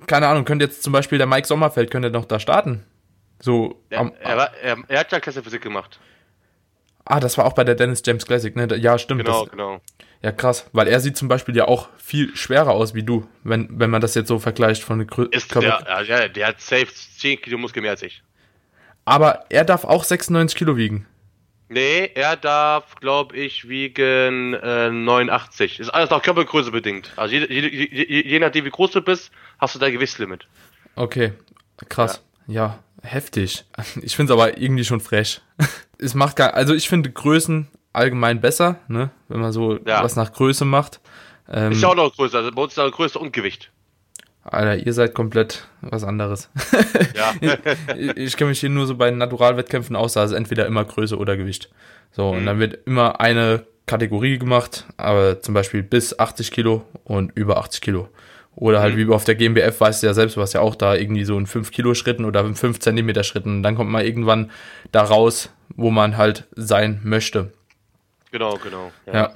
keine 0.07 0.29
Ahnung, 0.29 0.45
könnte 0.45 0.65
jetzt 0.67 0.83
zum 0.83 0.93
Beispiel 0.93 1.19
der 1.19 1.27
Mike 1.27 1.47
Sommerfeld, 1.47 1.91
könnte 1.91 2.11
noch 2.11 2.27
da 2.27 2.39
starten? 2.39 2.85
So. 3.39 3.83
Am, 3.95 4.13
er, 4.21 4.37
war, 4.37 4.55
er, 4.57 4.77
er, 4.89 5.01
hat 5.01 5.13
ja 5.13 5.21
Klasse 5.21 5.43
Physik 5.43 5.63
gemacht. 5.63 5.99
Ah, 7.07 7.19
das 7.19 7.39
war 7.39 7.47
auch 7.47 7.55
bei 7.55 7.65
der 7.65 7.75
Dennis 7.75 8.03
James 8.05 8.27
Classic, 8.27 8.55
ne? 8.55 8.69
Ja, 8.77 8.99
stimmt. 8.99 9.25
Genau, 9.25 9.45
das, 9.45 9.51
genau. 9.51 9.81
Ja, 10.23 10.33
krass, 10.33 10.69
weil 10.73 10.87
er 10.87 11.01
sieht 11.01 11.17
zum 11.17 11.29
Beispiel 11.29 11.57
ja 11.57 11.67
auch 11.67 11.89
viel 11.97 12.37
schwerer 12.37 12.73
aus 12.73 12.93
wie 12.93 13.03
du, 13.03 13.27
wenn, 13.43 13.69
wenn 13.81 13.89
man 13.89 14.03
das 14.03 14.15
jetzt 14.15 14.29
so 14.29 14.39
vergleicht 14.39 14.83
von 14.83 14.99
der 14.99 15.07
Größe. 15.07 15.31
Der, 15.61 16.03
ja, 16.07 16.29
der 16.29 16.47
hat 16.47 16.61
safe 16.61 16.89
10 16.89 17.41
Kilo 17.41 17.57
Muskel 17.57 17.81
mehr 17.81 17.93
als 17.93 18.03
ich. 18.03 18.23
Aber 19.07 19.47
er 19.49 19.65
darf 19.65 19.85
auch 19.85 20.05
96 20.05 20.59
Kilo 20.59 20.77
wiegen. 20.77 21.07
Nee, 21.73 22.11
er 22.17 22.37
darf, 22.37 22.97
glaube 22.97 23.37
ich, 23.37 23.69
wiegen 23.69 24.55
äh, 24.55 24.91
89. 24.91 25.79
Ist 25.79 25.91
alles 25.91 26.11
nach 26.11 26.21
Körpergröße 26.21 26.73
bedingt. 26.73 27.13
Also 27.15 27.33
je, 27.33 27.47
je, 27.47 27.61
je, 27.69 28.29
je, 28.29 28.39
nachdem, 28.41 28.65
wie 28.65 28.71
groß 28.71 28.91
du 28.91 29.01
bist, 29.01 29.31
hast 29.61 29.77
du 29.77 29.79
dein 29.79 29.93
Gewichtslimit. 29.93 30.49
Okay, 30.97 31.33
krass. 31.89 32.25
Ja, 32.49 32.55
ja 32.55 32.79
heftig. 33.09 33.65
Ich 34.03 34.17
finde 34.17 34.33
es 34.33 34.39
aber 34.39 34.59
irgendwie 34.59 34.85
schon 34.85 34.99
frech. 35.01 35.43
es 35.99 36.15
macht 36.15 36.35
gar, 36.35 36.55
also 36.55 36.75
ich 36.75 36.89
finde 36.89 37.13
Größen 37.13 37.69
allgemein 37.93 38.41
besser, 38.41 38.81
ne? 38.89 39.11
wenn 39.29 39.39
man 39.39 39.53
so 39.53 39.79
ja. 39.87 40.03
was 40.03 40.17
nach 40.17 40.33
Größe 40.33 40.65
macht. 40.65 41.01
Ähm, 41.49 41.71
ist 41.71 41.83
ja 41.83 41.89
auch 41.89 41.95
noch 41.95 42.13
größer, 42.17 42.39
also 42.39 42.51
bei 42.51 42.63
uns 42.63 42.73
ist 42.73 42.79
ja 42.79 42.89
Größe 42.89 43.17
und 43.17 43.33
Gewicht. 43.33 43.71
Alter, 44.51 44.77
ihr 44.77 44.93
seid 44.93 45.15
komplett 45.15 45.69
was 45.81 46.05
anderes. 46.05 46.51
Ja. 47.15 47.35
ich, 47.97 48.17
ich 48.17 48.37
kenne 48.37 48.51
mich 48.51 48.61
hier 48.61 48.71
nur 48.71 48.87
so 48.87 48.97
bei 48.97 49.11
Naturalwettkämpfen 49.11 49.97
aus, 49.97 50.17
also 50.17 50.35
entweder 50.35 50.67
immer 50.67 50.85
Größe 50.85 51.17
oder 51.17 51.37
Gewicht. 51.37 51.71
So, 52.13 52.33
mhm. 52.33 52.39
und 52.39 52.47
dann 52.47 52.59
wird 52.59 52.79
immer 52.87 53.21
eine 53.21 53.65
Kategorie 53.87 54.39
gemacht, 54.39 54.87
aber 54.97 55.41
zum 55.41 55.55
Beispiel 55.55 55.83
bis 55.83 56.19
80 56.19 56.51
Kilo 56.51 56.85
und 57.05 57.33
über 57.35 57.59
80 57.59 57.81
Kilo. 57.81 58.09
Oder 58.57 58.81
halt 58.81 58.95
mhm. 58.95 59.09
wie 59.09 59.13
auf 59.13 59.25
der 59.25 59.37
GmbF 59.37 59.81
weißt 59.81 60.03
du 60.03 60.07
ja 60.07 60.15
selbst, 60.15 60.37
was 60.37 60.53
ja 60.53 60.61
auch 60.61 60.75
da 60.75 60.95
irgendwie 60.95 61.25
so 61.25 61.39
in 61.39 61.47
5 61.47 61.71
Kilo 61.71 61.95
Schritten 61.95 62.25
oder 62.25 62.45
in 62.45 62.55
5 62.55 62.81
Zentimeter 62.81 63.25
Schritten. 63.25 63.57
Und 63.57 63.63
dann 63.63 63.77
kommt 63.77 63.91
man 63.91 64.05
irgendwann 64.05 64.51
da 64.93 65.03
raus, 65.03 65.51
wo 65.77 65.91
man 65.91 66.17
halt 66.17 66.45
sein 66.57 67.01
möchte. 67.05 67.53
Genau, 68.33 68.59
genau. 68.63 68.93
Ja. 69.07 69.13
ja. 69.13 69.35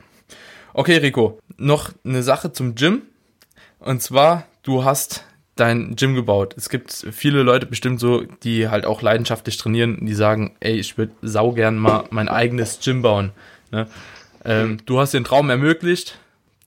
Okay, 0.72 0.96
Rico, 0.96 1.38
noch 1.56 1.90
eine 2.04 2.22
Sache 2.22 2.52
zum 2.52 2.74
Gym. 2.74 3.02
Und 3.78 4.02
zwar, 4.02 4.46
du 4.64 4.84
hast 4.84 5.24
dein 5.56 5.94
Gym 5.94 6.14
gebaut. 6.14 6.54
Es 6.56 6.68
gibt 6.68 6.92
viele 7.12 7.42
Leute 7.42 7.66
bestimmt 7.66 8.00
so, 8.00 8.22
die 8.42 8.68
halt 8.68 8.86
auch 8.86 9.02
leidenschaftlich 9.02 9.56
trainieren, 9.56 10.04
die 10.04 10.14
sagen, 10.14 10.56
ey, 10.60 10.74
ich 10.74 10.98
würde 10.98 11.12
sau 11.22 11.52
gern 11.52 11.78
mal 11.78 12.04
mein 12.10 12.28
eigenes 12.28 12.80
Gym 12.80 13.02
bauen. 13.02 13.30
Ne? 13.70 13.86
Ähm, 14.44 14.78
du 14.84 14.98
hast 14.98 15.14
den 15.14 15.24
Traum 15.24 15.48
ermöglicht. 15.50 16.18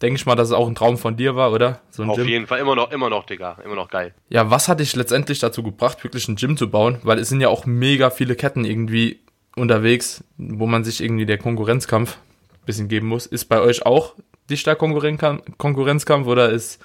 Denke 0.02 0.20
ich 0.20 0.28
mal, 0.28 0.36
dass 0.36 0.50
es 0.50 0.54
auch 0.54 0.68
ein 0.68 0.76
Traum 0.76 1.00
von 1.00 1.18
dir 1.18 1.36
war, 1.36 1.52
oder? 1.52 1.82
So 1.90 2.04
Auf 2.04 2.18
Gym. 2.18 2.28
jeden 2.28 2.48
Fall, 2.48 2.60
immer 2.60 2.76
noch, 2.76 2.92
immer 2.92 3.10
noch, 3.10 3.26
Digga. 3.26 3.58
Immer 3.66 3.76
noch 3.76 3.90
geil. 3.90 4.14
Ja, 4.30 4.52
was 4.52 4.68
hat 4.68 4.80
dich 4.80 4.96
letztendlich 4.96 5.40
dazu 5.40 5.64
gebracht, 5.64 6.04
wirklich 6.04 6.28
ein 6.28 6.36
Gym 6.36 6.56
zu 6.56 6.70
bauen? 6.70 7.00
Weil 7.02 7.18
es 7.18 7.30
sind 7.30 7.42
ja 7.42 7.50
auch 7.50 7.66
mega 7.66 8.12
viele 8.12 8.36
Ketten 8.36 8.64
irgendwie 8.64 9.20
unterwegs, 9.56 10.24
wo 10.38 10.68
man 10.68 10.84
sich 10.84 11.02
irgendwie 11.02 11.26
der 11.26 11.40
Konkurrenzkampf 11.40 12.18
ein 12.18 12.66
bisschen 12.68 12.90
geben 12.90 13.08
muss. 13.08 13.26
Ist 13.26 13.46
bei 13.46 13.60
euch 13.60 13.88
auch 13.88 14.14
dichter 14.52 14.76
Konkurrenzkampf 14.76 16.28
oder 16.28 16.52
ist 16.52 16.80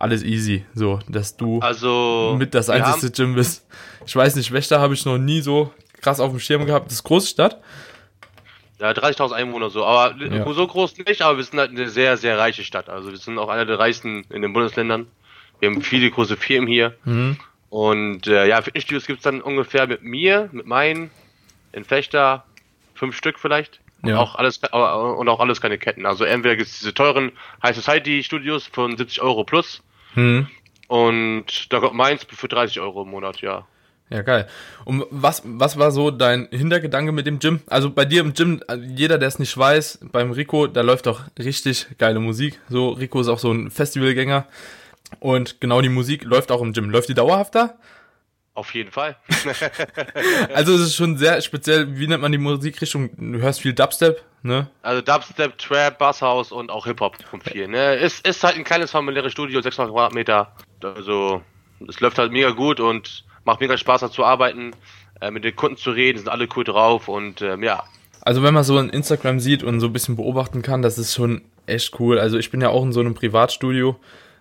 alles 0.00 0.24
easy, 0.24 0.64
so, 0.74 0.98
dass 1.08 1.36
du 1.36 1.60
also, 1.60 2.34
mit 2.38 2.54
das 2.54 2.70
einzige 2.70 3.12
Gym 3.12 3.34
bist? 3.34 3.66
Ich 4.06 4.16
weiß 4.16 4.34
nicht, 4.34 4.50
Wächter 4.50 4.80
habe 4.80 4.94
ich 4.94 5.04
noch 5.04 5.18
nie 5.18 5.42
so 5.42 5.72
krass 6.00 6.20
auf 6.20 6.30
dem 6.30 6.40
Schirm 6.40 6.64
gehabt. 6.66 6.86
Das 6.86 6.94
ist 6.94 7.04
Großstadt. 7.04 7.60
Ja, 8.78 8.92
30.000 8.92 9.32
Einwohner 9.32 9.68
so, 9.68 9.84
aber 9.84 10.16
ja. 10.16 10.50
so 10.52 10.66
groß 10.66 10.96
nicht, 11.06 11.20
aber 11.20 11.36
wir 11.36 11.44
sind 11.44 11.58
halt 11.58 11.70
eine 11.70 11.90
sehr, 11.90 12.16
sehr 12.16 12.38
reiche 12.38 12.64
Stadt. 12.64 12.88
Also 12.88 13.10
wir 13.10 13.18
sind 13.18 13.38
auch 13.38 13.50
einer 13.50 13.66
der 13.66 13.78
reichsten 13.78 14.24
in 14.30 14.40
den 14.40 14.54
Bundesländern. 14.54 15.06
Wir 15.58 15.68
haben 15.68 15.82
viele 15.82 16.10
große 16.10 16.38
Firmen 16.38 16.66
hier. 16.66 16.96
Mhm. 17.04 17.36
Und 17.68 18.26
äh, 18.26 18.48
ja, 18.48 18.62
Fitnessstudios 18.62 19.06
gibt 19.06 19.18
es 19.18 19.24
dann 19.24 19.42
ungefähr 19.42 19.86
mit 19.86 20.02
mir, 20.02 20.48
mit 20.52 20.66
meinen 20.66 21.10
in 21.72 21.84
Fechter 21.84 22.44
fünf 22.94 23.14
Stück 23.14 23.38
vielleicht. 23.38 23.80
Ja. 24.02 24.14
Und 24.14 24.18
auch 24.18 24.34
alles 24.36 24.56
und 24.58 25.28
auch 25.28 25.40
alles 25.40 25.60
keine 25.60 25.76
Ketten. 25.76 26.06
Also 26.06 26.24
entweder 26.24 26.56
gibt 26.56 26.70
es 26.70 26.78
diese 26.78 26.94
teuren 26.94 27.32
High 27.62 27.76
Society 27.76 28.22
Studios 28.22 28.66
von 28.66 28.96
70 28.96 29.20
Euro 29.20 29.44
plus. 29.44 29.82
Hm. 30.14 30.46
Und 30.88 31.72
da 31.72 31.80
kommt 31.80 31.94
meins 31.94 32.26
für 32.28 32.48
30 32.48 32.80
Euro 32.80 33.02
im 33.02 33.10
Monat, 33.10 33.40
ja. 33.40 33.66
Ja, 34.10 34.22
geil. 34.22 34.48
Und 34.84 35.04
was, 35.10 35.42
was 35.44 35.78
war 35.78 35.92
so 35.92 36.10
dein 36.10 36.48
Hintergedanke 36.50 37.12
mit 37.12 37.26
dem 37.26 37.38
Gym? 37.38 37.60
Also 37.68 37.90
bei 37.90 38.04
dir 38.04 38.22
im 38.22 38.34
Gym, 38.34 38.60
jeder, 38.96 39.18
der 39.18 39.28
es 39.28 39.38
nicht 39.38 39.56
weiß, 39.56 40.00
beim 40.10 40.32
Rico, 40.32 40.66
da 40.66 40.80
läuft 40.80 41.06
doch 41.06 41.22
richtig 41.38 41.86
geile 41.96 42.18
Musik. 42.18 42.58
So, 42.68 42.88
Rico 42.88 43.20
ist 43.20 43.28
auch 43.28 43.38
so 43.38 43.52
ein 43.52 43.70
Festivalgänger. 43.70 44.46
Und 45.20 45.60
genau 45.60 45.80
die 45.80 45.88
Musik 45.88 46.24
läuft 46.24 46.50
auch 46.50 46.60
im 46.60 46.72
Gym. 46.72 46.90
Läuft 46.90 47.08
die 47.08 47.14
dauerhaft 47.14 47.54
da? 47.54 47.74
Auf 48.54 48.74
jeden 48.74 48.90
Fall. 48.90 49.16
also 50.54 50.74
es 50.74 50.80
ist 50.80 50.96
schon 50.96 51.16
sehr 51.16 51.40
speziell. 51.40 51.96
Wie 51.98 52.06
nennt 52.06 52.20
man 52.20 52.32
die 52.32 52.38
Musikrichtung? 52.38 53.10
Du 53.16 53.38
hörst 53.38 53.60
viel 53.60 53.72
Dubstep, 53.72 54.22
ne? 54.42 54.68
Also 54.82 55.02
Dubstep, 55.02 55.56
Trap, 55.56 55.98
Basshouse 55.98 56.50
und 56.50 56.70
auch 56.70 56.84
Hip-Hop 56.84 57.16
kommt 57.30 57.44
viel, 57.44 57.68
ne? 57.68 57.94
Ist, 57.94 58.26
ist 58.26 58.42
halt 58.42 58.56
ein 58.56 58.64
kleines 58.64 58.90
familiäres 58.90 59.32
Studio, 59.32 59.60
600 59.60 59.92
Quadratmeter. 59.92 60.52
Also 60.82 61.42
es 61.88 62.00
läuft 62.00 62.18
halt 62.18 62.32
mega 62.32 62.50
gut 62.50 62.80
und 62.80 63.24
macht 63.44 63.60
mega 63.60 63.76
Spaß, 63.76 64.00
da 64.00 64.10
zu 64.10 64.24
arbeiten, 64.24 64.72
äh, 65.20 65.30
mit 65.30 65.44
den 65.44 65.54
Kunden 65.54 65.76
zu 65.76 65.92
reden, 65.92 66.18
sind 66.18 66.28
alle 66.28 66.48
cool 66.56 66.64
drauf 66.64 67.08
und 67.08 67.42
ähm, 67.42 67.62
ja. 67.62 67.84
Also 68.22 68.42
wenn 68.42 68.52
man 68.52 68.64
so 68.64 68.76
ein 68.76 68.90
Instagram 68.90 69.40
sieht 69.40 69.62
und 69.62 69.80
so 69.80 69.86
ein 69.86 69.92
bisschen 69.92 70.16
beobachten 70.16 70.62
kann, 70.62 70.82
das 70.82 70.98
ist 70.98 71.14
schon 71.14 71.42
echt 71.66 71.98
cool. 72.00 72.18
Also 72.18 72.36
ich 72.36 72.50
bin 72.50 72.60
ja 72.60 72.68
auch 72.68 72.82
in 72.82 72.92
so 72.92 73.00
einem 73.00 73.14
Privatstudio. 73.14 73.96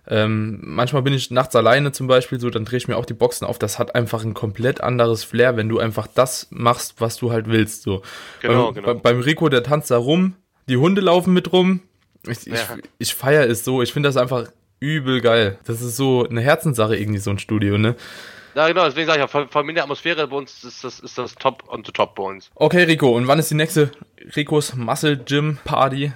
Ähm, 0.10 0.60
manchmal 0.64 1.04
bin 1.04 1.14
ich 1.14 1.30
nachts 1.30 1.56
alleine 1.56 1.92
zum 1.92 2.08
Beispiel, 2.08 2.40
so 2.40 2.50
dann 2.50 2.66
drehe 2.66 2.78
ich 2.78 2.88
mir 2.88 2.98
auch 2.98 3.06
die 3.06 3.14
Boxen 3.14 3.46
auf. 3.46 3.60
Das 3.60 3.78
hat 3.78 3.94
einfach 3.94 4.24
ein 4.24 4.34
komplett 4.34 4.82
anderes 4.82 5.24
Flair, 5.24 5.56
wenn 5.56 5.70
du 5.70 5.80
einfach 5.80 6.08
das 6.08 6.48
machst, 6.50 6.96
was 7.00 7.18
du 7.18 7.32
halt 7.32 7.48
willst. 7.48 7.84
So. 7.84 8.02
Genau, 8.42 8.72
beim, 8.72 8.84
genau. 8.84 8.96
beim 8.96 9.20
Rico, 9.20 9.50
der 9.50 9.64
tanzt 9.64 9.92
da 9.92 9.98
rum, 9.98 10.36
die 10.68 10.78
Hunde 10.78 11.02
laufen 11.02 11.34
mit 11.34 11.54
rum. 11.54 11.82
Ich, 12.28 12.46
ja. 12.46 12.56
ich, 12.56 12.62
ich 12.98 13.14
feiere 13.14 13.48
es 13.48 13.64
so. 13.64 13.82
Ich 13.82 13.94
finde 13.94 14.10
das 14.10 14.18
einfach 14.18 14.48
übel 14.80 15.22
geil. 15.22 15.60
Das 15.66 15.82
ist 15.82 15.96
so 15.96 16.28
eine 16.28 16.42
Herzenssache 16.42 16.96
irgendwie, 16.96 17.20
so 17.20 17.30
ein 17.30 17.40
Studio, 17.40 17.78
ne? 17.78 17.96
Ja, 18.56 18.68
genau, 18.68 18.86
deswegen 18.86 19.08
sage 19.08 19.24
ich 19.24 19.34
ja, 19.34 19.48
Familie, 19.48 19.84
Atmosphäre 19.84 20.28
bei 20.28 20.36
uns 20.36 20.64
ist 20.64 20.84
das, 20.84 21.00
ist 21.00 21.18
das 21.18 21.36
Top 21.36 21.64
on 21.68 21.84
the 21.86 21.92
Top 21.92 22.16
bei 22.16 22.24
uns. 22.24 22.50
Okay, 22.56 22.84
Rico, 22.84 23.16
und 23.16 23.28
wann 23.28 23.40
ist 23.40 23.52
die 23.52 23.56
nächste 23.56 23.92
Ricos 24.36 24.76
Muscle 24.76 25.18
Gym 25.18 25.60
Party? 25.64 26.12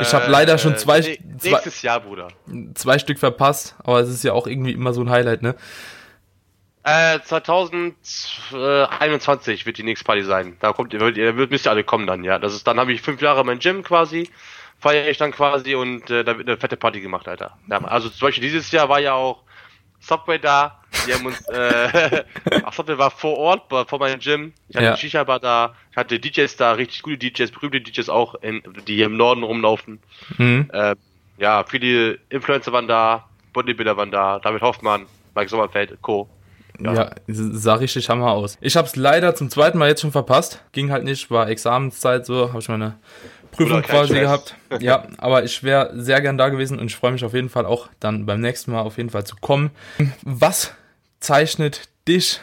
Ich 0.00 0.14
habe 0.14 0.30
leider 0.30 0.58
schon 0.58 0.76
zwei, 0.76 0.98
äh, 0.98 1.18
zwei, 1.38 1.50
nächstes 1.50 1.82
Jahr, 1.82 2.00
Bruder. 2.00 2.28
Zwei 2.74 2.98
Stück 2.98 3.18
verpasst, 3.18 3.76
aber 3.84 4.00
es 4.00 4.08
ist 4.08 4.24
ja 4.24 4.32
auch 4.32 4.46
irgendwie 4.46 4.72
immer 4.72 4.92
so 4.92 5.02
ein 5.02 5.10
Highlight, 5.10 5.42
ne? 5.42 5.54
Äh, 6.82 7.20
2021 7.20 9.64
wird 9.64 9.78
die 9.78 9.82
nächste 9.82 10.04
Party 10.04 10.22
sein. 10.22 10.56
Da 10.60 10.72
kommt, 10.72 10.92
ihr 10.92 11.00
wird, 11.00 11.50
müsst 11.50 11.66
ihr 11.66 11.70
alle 11.70 11.84
kommen 11.84 12.06
dann, 12.06 12.24
ja. 12.24 12.38
Das 12.38 12.54
ist, 12.54 12.66
dann 12.66 12.78
habe 12.78 12.92
ich 12.92 13.00
fünf 13.00 13.22
Jahre 13.22 13.44
mein 13.44 13.58
Gym 13.58 13.82
quasi, 13.82 14.28
feiere 14.78 15.08
ich 15.08 15.16
dann 15.16 15.32
quasi 15.32 15.74
und 15.74 16.10
äh, 16.10 16.24
da 16.24 16.36
wird 16.36 16.48
eine 16.48 16.58
fette 16.58 16.76
Party 16.76 17.00
gemacht, 17.00 17.26
Alter. 17.26 17.56
Ja, 17.70 17.82
also 17.84 18.10
zum 18.10 18.28
Beispiel 18.28 18.42
dieses 18.42 18.70
Jahr 18.70 18.90
war 18.90 19.00
ja 19.00 19.14
auch 19.14 19.44
Subway 20.06 20.38
da. 20.38 20.80
Die 21.06 21.12
haben 21.12 21.26
uns, 21.26 21.40
äh, 21.48 22.24
ach, 22.64 22.72
Subway 22.72 22.98
war 22.98 23.10
vor 23.10 23.36
Ort, 23.36 23.88
vor 23.88 23.98
meinem 23.98 24.20
Gym. 24.20 24.52
Ich 24.68 24.76
hatte 24.76 24.86
ja. 24.86 24.96
Shisha-Bar 24.96 25.40
da. 25.40 25.74
Ich 25.90 25.96
hatte 25.96 26.18
DJs 26.18 26.56
da, 26.56 26.72
richtig 26.72 27.02
gute 27.02 27.18
DJs, 27.18 27.50
berühmte 27.50 27.80
DJs 27.80 28.08
auch, 28.08 28.34
in, 28.36 28.62
die 28.86 28.96
hier 28.96 29.06
im 29.06 29.16
Norden 29.16 29.42
rumlaufen. 29.42 29.98
Mhm. 30.38 30.70
Äh, 30.72 30.94
ja, 31.38 31.64
viele 31.64 32.18
Influencer 32.28 32.72
waren 32.72 32.86
da, 32.86 33.28
Bodybuilder 33.52 33.96
waren 33.96 34.10
da, 34.10 34.38
David 34.38 34.62
Hoffmann, 34.62 35.06
Mike 35.34 35.48
Sommerfeld, 35.48 36.00
Co. 36.02 36.28
Ja. 36.80 36.92
ja, 36.92 37.10
sah 37.28 37.74
richtig 37.74 38.08
Hammer 38.08 38.32
aus. 38.32 38.58
Ich 38.60 38.76
habe 38.76 38.86
es 38.88 38.96
leider 38.96 39.34
zum 39.36 39.48
zweiten 39.48 39.78
Mal 39.78 39.88
jetzt 39.88 40.00
schon 40.00 40.10
verpasst. 40.10 40.60
Ging 40.72 40.90
halt 40.90 41.04
nicht, 41.04 41.30
war 41.30 41.48
Examenszeit 41.48 42.26
so, 42.26 42.48
habe 42.48 42.58
ich 42.58 42.68
meine 42.68 42.98
Prüfung 43.56 43.82
quasi 43.82 44.14
gehabt. 44.14 44.54
Ja, 44.80 45.06
aber 45.18 45.44
ich 45.44 45.62
wäre 45.62 45.92
sehr 45.94 46.20
gern 46.20 46.36
da 46.36 46.48
gewesen 46.48 46.78
und 46.80 46.86
ich 46.86 46.96
freue 46.96 47.12
mich 47.12 47.24
auf 47.24 47.32
jeden 47.32 47.48
Fall 47.48 47.64
auch 47.64 47.88
dann 48.00 48.26
beim 48.26 48.40
nächsten 48.40 48.72
Mal 48.72 48.80
auf 48.80 48.96
jeden 48.96 49.10
Fall 49.10 49.24
zu 49.24 49.36
kommen. 49.36 49.70
Was 50.22 50.74
zeichnet 51.20 51.88
dich 52.08 52.40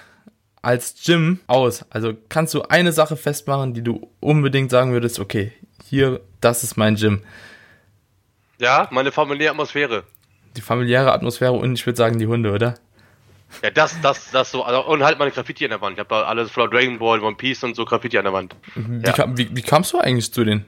als 0.62 1.04
Gym 1.04 1.40
aus? 1.48 1.86
Also 1.90 2.14
kannst 2.30 2.54
du 2.54 2.62
eine 2.64 2.94
Sache 2.94 3.18
festmachen, 3.18 3.74
die 3.74 3.84
du 3.84 4.10
unbedingt 4.22 4.72
sagen 4.72 4.94
würdest, 4.94 5.20
okay, 5.20 5.52
hier, 5.90 6.22
das 6.40 6.64
ist 6.64 6.78
mein 6.78 6.96
Gym. 6.96 7.22
Ja, 8.60 8.88
meine 8.92 9.12
familiäre 9.12 9.52
Atmosphäre. 9.52 10.04
Die 10.56 10.62
familiäre 10.62 11.12
Atmosphäre 11.12 11.54
und 11.54 11.74
ich 11.74 11.86
würde 11.86 11.98
sagen 11.98 12.18
die 12.18 12.28
Hunde, 12.28 12.52
oder? 12.52 12.76
Ja, 13.62 13.70
das, 13.70 14.00
das, 14.02 14.32
das 14.32 14.52
so. 14.52 14.64
Also, 14.64 14.86
und 14.86 15.04
halt 15.04 15.20
meine 15.20 15.32
Graffiti 15.32 15.66
an 15.66 15.72
der 15.72 15.82
Wand. 15.82 15.94
Ich 15.94 16.00
habe 16.00 16.10
da 16.10 16.24
alles 16.24 16.52
voller 16.52 16.70
Dragon 16.70 16.98
Ball, 17.00 17.22
One 17.22 17.36
Piece 17.36 17.64
und 17.64 17.76
so 17.76 17.86
Graffiti 17.86 18.18
an 18.18 18.24
der 18.24 18.34
Wand. 18.34 18.56
Wie, 18.76 19.06
ja. 19.06 19.12
kam, 19.12 19.38
wie, 19.38 19.54
wie 19.56 19.62
kamst 19.62 19.94
du 19.94 20.00
eigentlich 20.00 20.32
zu 20.32 20.44
den 20.44 20.66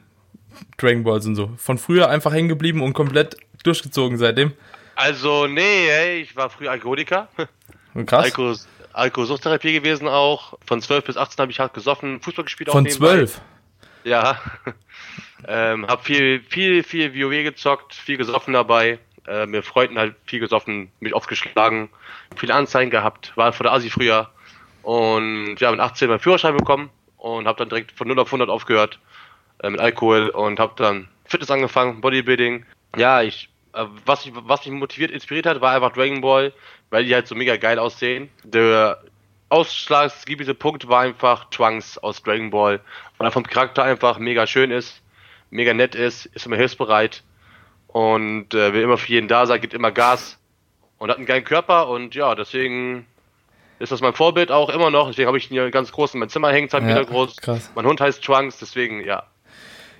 Dragon 0.77 1.03
Balls 1.03 1.25
und 1.25 1.35
so? 1.35 1.51
Von 1.57 1.77
früher 1.77 2.09
einfach 2.09 2.33
hängen 2.33 2.49
geblieben 2.49 2.81
und 2.81 2.93
komplett 2.93 3.37
durchgezogen 3.63 4.17
seitdem? 4.17 4.53
Also, 4.95 5.47
nee, 5.47 5.89
ey, 5.89 6.21
ich 6.21 6.35
war 6.35 6.49
früher 6.49 6.71
Alkoholiker. 6.71 7.27
Krass. 8.05 8.25
Alko, 8.25 8.55
Alkoholsuchttherapie 8.93 9.73
gewesen 9.73 10.07
auch. 10.07 10.57
Von 10.65 10.81
12 10.81 11.05
bis 11.05 11.17
18 11.17 11.41
habe 11.41 11.51
ich 11.51 11.59
hart 11.59 11.73
gesoffen, 11.73 12.21
Fußball 12.21 12.45
gespielt 12.45 12.69
auch 12.69 12.73
Von 12.73 12.87
12? 12.87 13.41
Ja. 14.03 14.39
ähm, 15.47 15.87
hab 15.87 16.05
viel, 16.05 16.41
viel, 16.41 16.83
viel 16.83 17.13
WoW 17.13 17.43
gezockt, 17.43 17.93
viel 17.93 18.17
gesoffen 18.17 18.53
dabei. 18.53 18.99
Äh, 19.27 19.45
mir 19.45 19.63
Freunden 19.63 19.97
halt 19.97 20.15
viel 20.25 20.39
gesoffen, 20.39 20.91
mich 20.99 21.15
oft 21.15 21.29
geschlagen, 21.29 21.89
viele 22.35 22.53
Anzeigen 22.53 22.91
gehabt, 22.91 23.31
war 23.35 23.53
vor 23.53 23.63
der 23.63 23.71
Asi 23.71 23.89
früher. 23.89 24.29
Und 24.81 25.55
ja, 25.59 25.71
mit 25.71 25.79
18 25.79 26.09
meinen 26.09 26.19
Führerschein 26.19 26.57
bekommen 26.57 26.89
und 27.17 27.47
habe 27.47 27.57
dann 27.57 27.69
direkt 27.69 27.93
von 27.93 28.07
0 28.07 28.19
auf 28.19 28.27
100 28.27 28.49
aufgehört 28.49 28.99
äh, 29.63 29.69
mit 29.69 29.79
Alkohol 29.79 30.29
und 30.29 30.59
habe 30.59 30.73
dann 30.75 31.07
Fitness 31.25 31.49
angefangen, 31.49 32.01
Bodybuilding. 32.01 32.65
Ja, 32.95 33.23
ich, 33.23 33.49
äh, 33.73 33.85
was, 34.05 34.25
ich, 34.25 34.33
was 34.35 34.65
mich 34.65 34.73
motiviert, 34.73 35.09
inspiriert 35.09 35.47
hat, 35.47 35.61
war 35.61 35.73
einfach 35.73 35.93
Dragon 35.93 36.21
Ball, 36.21 36.53
weil 36.91 37.05
die 37.05 37.13
halt 37.15 37.27
so 37.27 37.33
mega 37.33 37.57
geil 37.57 37.79
aussehen. 37.79 38.29
Der 38.43 39.01
ausschlaggebende 39.49 40.53
Punkt 40.53 40.87
war 40.87 41.01
einfach 41.01 41.49
Trunks 41.49 41.97
aus 41.97 42.21
Dragon 42.21 42.49
Ball, 42.49 42.79
weil 43.17 43.27
er 43.27 43.31
vom 43.31 43.43
Charakter 43.43 43.83
einfach 43.83 44.19
mega 44.19 44.45
schön 44.45 44.69
ist, 44.71 45.01
mega 45.49 45.73
nett 45.73 45.95
ist, 45.95 46.25
ist 46.27 46.45
immer 46.45 46.55
hilfsbereit 46.55 47.23
und 47.87 48.53
äh, 48.53 48.73
will 48.73 48.81
immer 48.81 48.97
für 48.97 49.11
jeden 49.11 49.27
da 49.27 49.45
sein, 49.45 49.61
gibt 49.61 49.73
immer 49.73 49.91
Gas 49.91 50.39
und 50.97 51.09
hat 51.09 51.17
einen 51.17 51.25
geilen 51.25 51.43
Körper 51.43 51.87
und 51.87 52.15
ja, 52.15 52.35
deswegen 52.35 53.05
ist 53.79 53.91
das 53.91 54.01
mein 54.01 54.13
Vorbild 54.13 54.51
auch 54.51 54.69
immer 54.69 54.89
noch. 54.89 55.07
Deswegen 55.07 55.27
habe 55.27 55.37
ich 55.37 55.51
ihn 55.51 55.53
hier 55.53 55.69
ganz 55.69 55.91
groß 55.91 56.13
in 56.13 56.19
mein 56.19 56.29
Zimmer 56.29 56.51
hängen, 56.51 56.69
zwei 56.69 56.79
ja, 56.79 56.85
Meter 56.85 57.05
groß. 57.05 57.37
Krass. 57.37 57.71
Mein 57.75 57.85
Hund 57.85 57.99
heißt 58.01 58.23
Trunks, 58.23 58.57
deswegen 58.59 59.03
ja, 59.03 59.23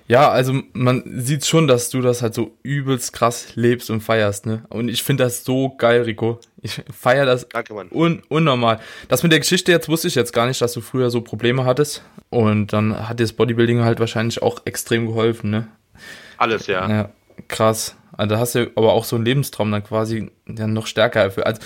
ja, 0.06 0.30
also 0.30 0.60
man 0.74 1.02
sieht 1.06 1.46
schon, 1.46 1.66
dass 1.66 1.88
du 1.88 2.02
das 2.02 2.20
halt 2.20 2.34
so 2.34 2.56
übelst 2.62 3.12
krass 3.12 3.48
lebst 3.54 3.88
und 3.90 4.02
feierst, 4.02 4.44
ne? 4.44 4.64
Und 4.68 4.88
ich 4.88 5.02
finde 5.02 5.24
das 5.24 5.44
so 5.44 5.74
geil, 5.76 6.02
Rico. 6.02 6.40
Ich 6.60 6.82
feiere 6.92 7.24
das 7.24 7.48
Danke, 7.48 7.72
Mann. 7.72 7.88
Un 7.90 8.22
unnormal. 8.28 8.80
Das 9.08 9.22
mit 9.22 9.32
der 9.32 9.40
Geschichte 9.40 9.72
jetzt 9.72 9.88
wusste 9.88 10.08
ich 10.08 10.14
jetzt 10.14 10.32
gar 10.32 10.46
nicht, 10.46 10.60
dass 10.60 10.74
du 10.74 10.82
früher 10.82 11.10
so 11.10 11.22
Probleme 11.22 11.64
hattest. 11.64 12.02
Und 12.28 12.72
dann 12.72 13.08
hat 13.08 13.18
dir 13.18 13.24
das 13.24 13.32
Bodybuilding 13.32 13.82
halt 13.82 13.98
wahrscheinlich 13.98 14.42
auch 14.42 14.60
extrem 14.66 15.06
geholfen, 15.06 15.50
ne? 15.50 15.68
Alles, 16.36 16.66
ja. 16.66 16.88
Ja, 16.88 17.10
krass. 17.48 17.96
Also 18.16 18.34
da 18.34 18.40
hast 18.40 18.54
du 18.54 18.70
aber 18.76 18.92
auch 18.92 19.04
so 19.04 19.16
einen 19.16 19.24
Lebenstraum 19.24 19.72
dann 19.72 19.84
quasi 19.84 20.30
dann 20.46 20.72
noch 20.72 20.86
stärker 20.86 21.20
erfüllt. 21.20 21.46
Also 21.46 21.62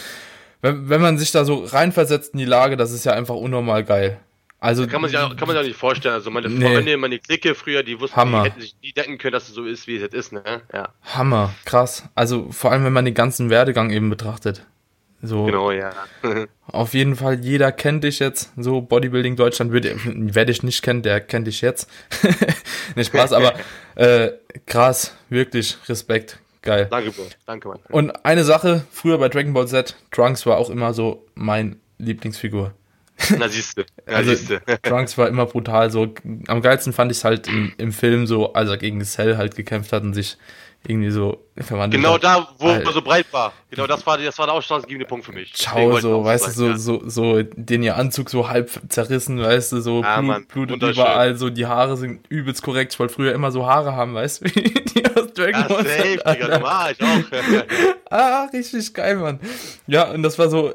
wenn, 0.63 0.89
wenn 0.89 1.01
man 1.01 1.19
sich 1.19 1.33
da 1.33 1.45
so 1.45 1.65
reinversetzt 1.65 2.35
in 2.35 2.39
die 2.39 2.45
Lage, 2.45 2.77
das 2.77 2.93
ist 2.93 3.05
ja 3.05 3.13
einfach 3.13 3.35
unnormal 3.35 3.85
geil. 3.85 4.19
Also 4.61 4.87
kann 4.89 5.01
man 5.01 5.11
sich 5.11 5.19
auch, 5.19 5.37
kann 5.37 5.47
man 5.47 5.51
sich 5.51 5.59
auch 5.59 5.67
nicht 5.69 5.79
vorstellen. 5.79 6.15
Also 6.15 6.31
meine 6.31 6.49
nee. 6.49 6.75
Freunde, 6.75 6.97
meine 6.97 7.19
Clique 7.19 7.55
früher, 7.55 7.83
die 7.85 8.01
wussten, 8.01 8.17
Hammer. 8.17 8.43
die 8.43 8.51
hätten 8.51 8.61
sich 8.61 8.77
nie 8.83 8.93
denken 8.93 9.19
können, 9.19 9.33
dass 9.33 9.49
es 9.49 9.55
so 9.55 9.65
ist, 9.65 9.87
wie 9.87 9.97
es 9.97 10.03
jetzt 10.03 10.15
ist, 10.15 10.33
ne? 10.33 10.63
Ja. 10.73 10.89
Hammer, 11.03 11.55
krass. 11.65 12.09
Also 12.17 12.51
vor 12.51 12.73
allem, 12.73 12.85
wenn 12.85 12.93
man 12.93 13.05
den 13.05 13.15
ganzen 13.15 13.51
Werdegang 13.51 13.91
eben 13.91 14.11
betrachtet. 14.11 14.67
So. 15.23 15.45
Genau, 15.45 15.71
ja. 15.71 15.91
auf 16.67 16.95
jeden 16.95 17.17
Fall, 17.17 17.41
jeder 17.41 17.73
kennt 17.73 18.05
dich 18.05 18.19
jetzt. 18.19 18.53
So 18.57 18.81
Bodybuilding 18.81 19.37
Deutschland 19.37 19.73
würde, 19.73 19.97
wer 20.05 20.45
dich 20.45 20.63
nicht 20.63 20.83
kennt, 20.83 21.05
der 21.05 21.21
kennt 21.21 21.47
dich 21.47 21.61
jetzt. 21.61 21.89
nicht 22.97 23.09
Spaß, 23.09 23.33
aber 23.33 23.55
äh, 23.95 24.33
krass, 24.67 25.17
wirklich 25.29 25.77
Respekt, 25.89 26.39
geil. 26.63 26.87
Danke, 26.91 27.13
Bro. 27.13 27.27
Danke, 27.47 27.69
Mann. 27.69 27.79
Und 27.91 28.25
eine 28.25 28.45
Sache, 28.45 28.85
früher 28.91 29.19
bei 29.19 29.29
Dragon 29.29 29.53
Ball 29.53 29.69
Z, 29.69 29.97
Trunks 30.11 30.47
war 30.47 30.57
auch 30.57 30.71
immer 30.71 30.95
so 30.95 31.27
mein 31.35 31.81
Lieblingsfigur. 31.99 32.75
Na 33.39 33.49
siehste. 33.49 33.87
Na 34.07 34.15
also, 34.15 34.35
siehste. 34.35 34.61
Trunks 34.83 35.19
war 35.19 35.29
immer 35.29 35.47
brutal. 35.47 35.91
So 35.91 36.15
am 36.47 36.63
geilsten 36.63 36.93
fand 36.93 37.11
ich 37.13 37.19
es 37.19 37.25
halt 37.25 37.49
im, 37.49 37.73
im 37.79 37.93
Film 37.93 38.27
so, 38.27 38.53
als 38.53 38.71
er 38.71 38.77
gegen 38.77 39.03
Cell 39.05 39.37
halt 39.37 39.57
gekämpft 39.57 39.93
hat 39.93 40.03
und 40.03 40.15
sich 40.15 40.37
irgendwie 40.87 41.11
so 41.11 41.45
verwandelt 41.57 42.01
Genau 42.01 42.15
hat. 42.15 42.25
da, 42.25 42.49
wo 42.59 42.69
er 42.69 42.93
so 42.93 43.03
breit 43.03 43.27
war. 43.33 43.53
Genau, 43.71 43.87
das 43.87 44.07
war, 44.07 44.17
das 44.17 44.39
war 44.39 44.47
der 44.47 44.55
ausschlaggebende 44.55 45.07
Punkt 45.07 45.27
für 45.27 45.33
mich. 45.33 45.53
Ciao, 45.53 45.99
so, 45.99 46.25
weißt 46.25 46.47
du, 46.47 46.51
so, 46.53 46.67
ja. 46.69 46.79
so, 46.79 47.03
so, 47.09 47.43
den 47.43 47.83
ihr 47.83 47.97
Anzug 47.97 48.31
so 48.31 48.49
halb 48.49 48.71
zerrissen, 48.89 49.41
weißt 49.41 49.73
du, 49.73 49.81
so 49.81 50.03
ah, 50.05 50.21
Blut, 50.21 50.69
Blut 50.69 50.83
überall, 50.83 51.37
so 51.37 51.51
die 51.51 51.67
Haare 51.67 51.97
sind 51.97 52.27
übelst 52.29 52.63
korrekt. 52.63 52.93
Ich 52.93 53.01
wollte 53.01 53.13
früher 53.13 53.35
immer 53.35 53.51
so 53.51 53.67
Haare 53.67 53.95
haben, 53.95 54.15
weißt 54.15 54.43
du, 54.43 54.45
die 54.51 55.05
aus 55.07 55.33
Dragon 55.35 55.67
Ball. 55.69 55.85
Ja, 55.85 55.97
safe, 55.97 56.39
Digga, 56.39 56.63
war 56.63 56.91
ich 56.93 57.03
auch. 57.03 58.11
ah, 58.11 58.49
richtig 58.53 58.95
geil, 58.95 59.17
Mann. 59.17 59.41
Ja, 59.89 60.11
und 60.13 60.23
das 60.23 60.39
war 60.39 60.49
so, 60.49 60.73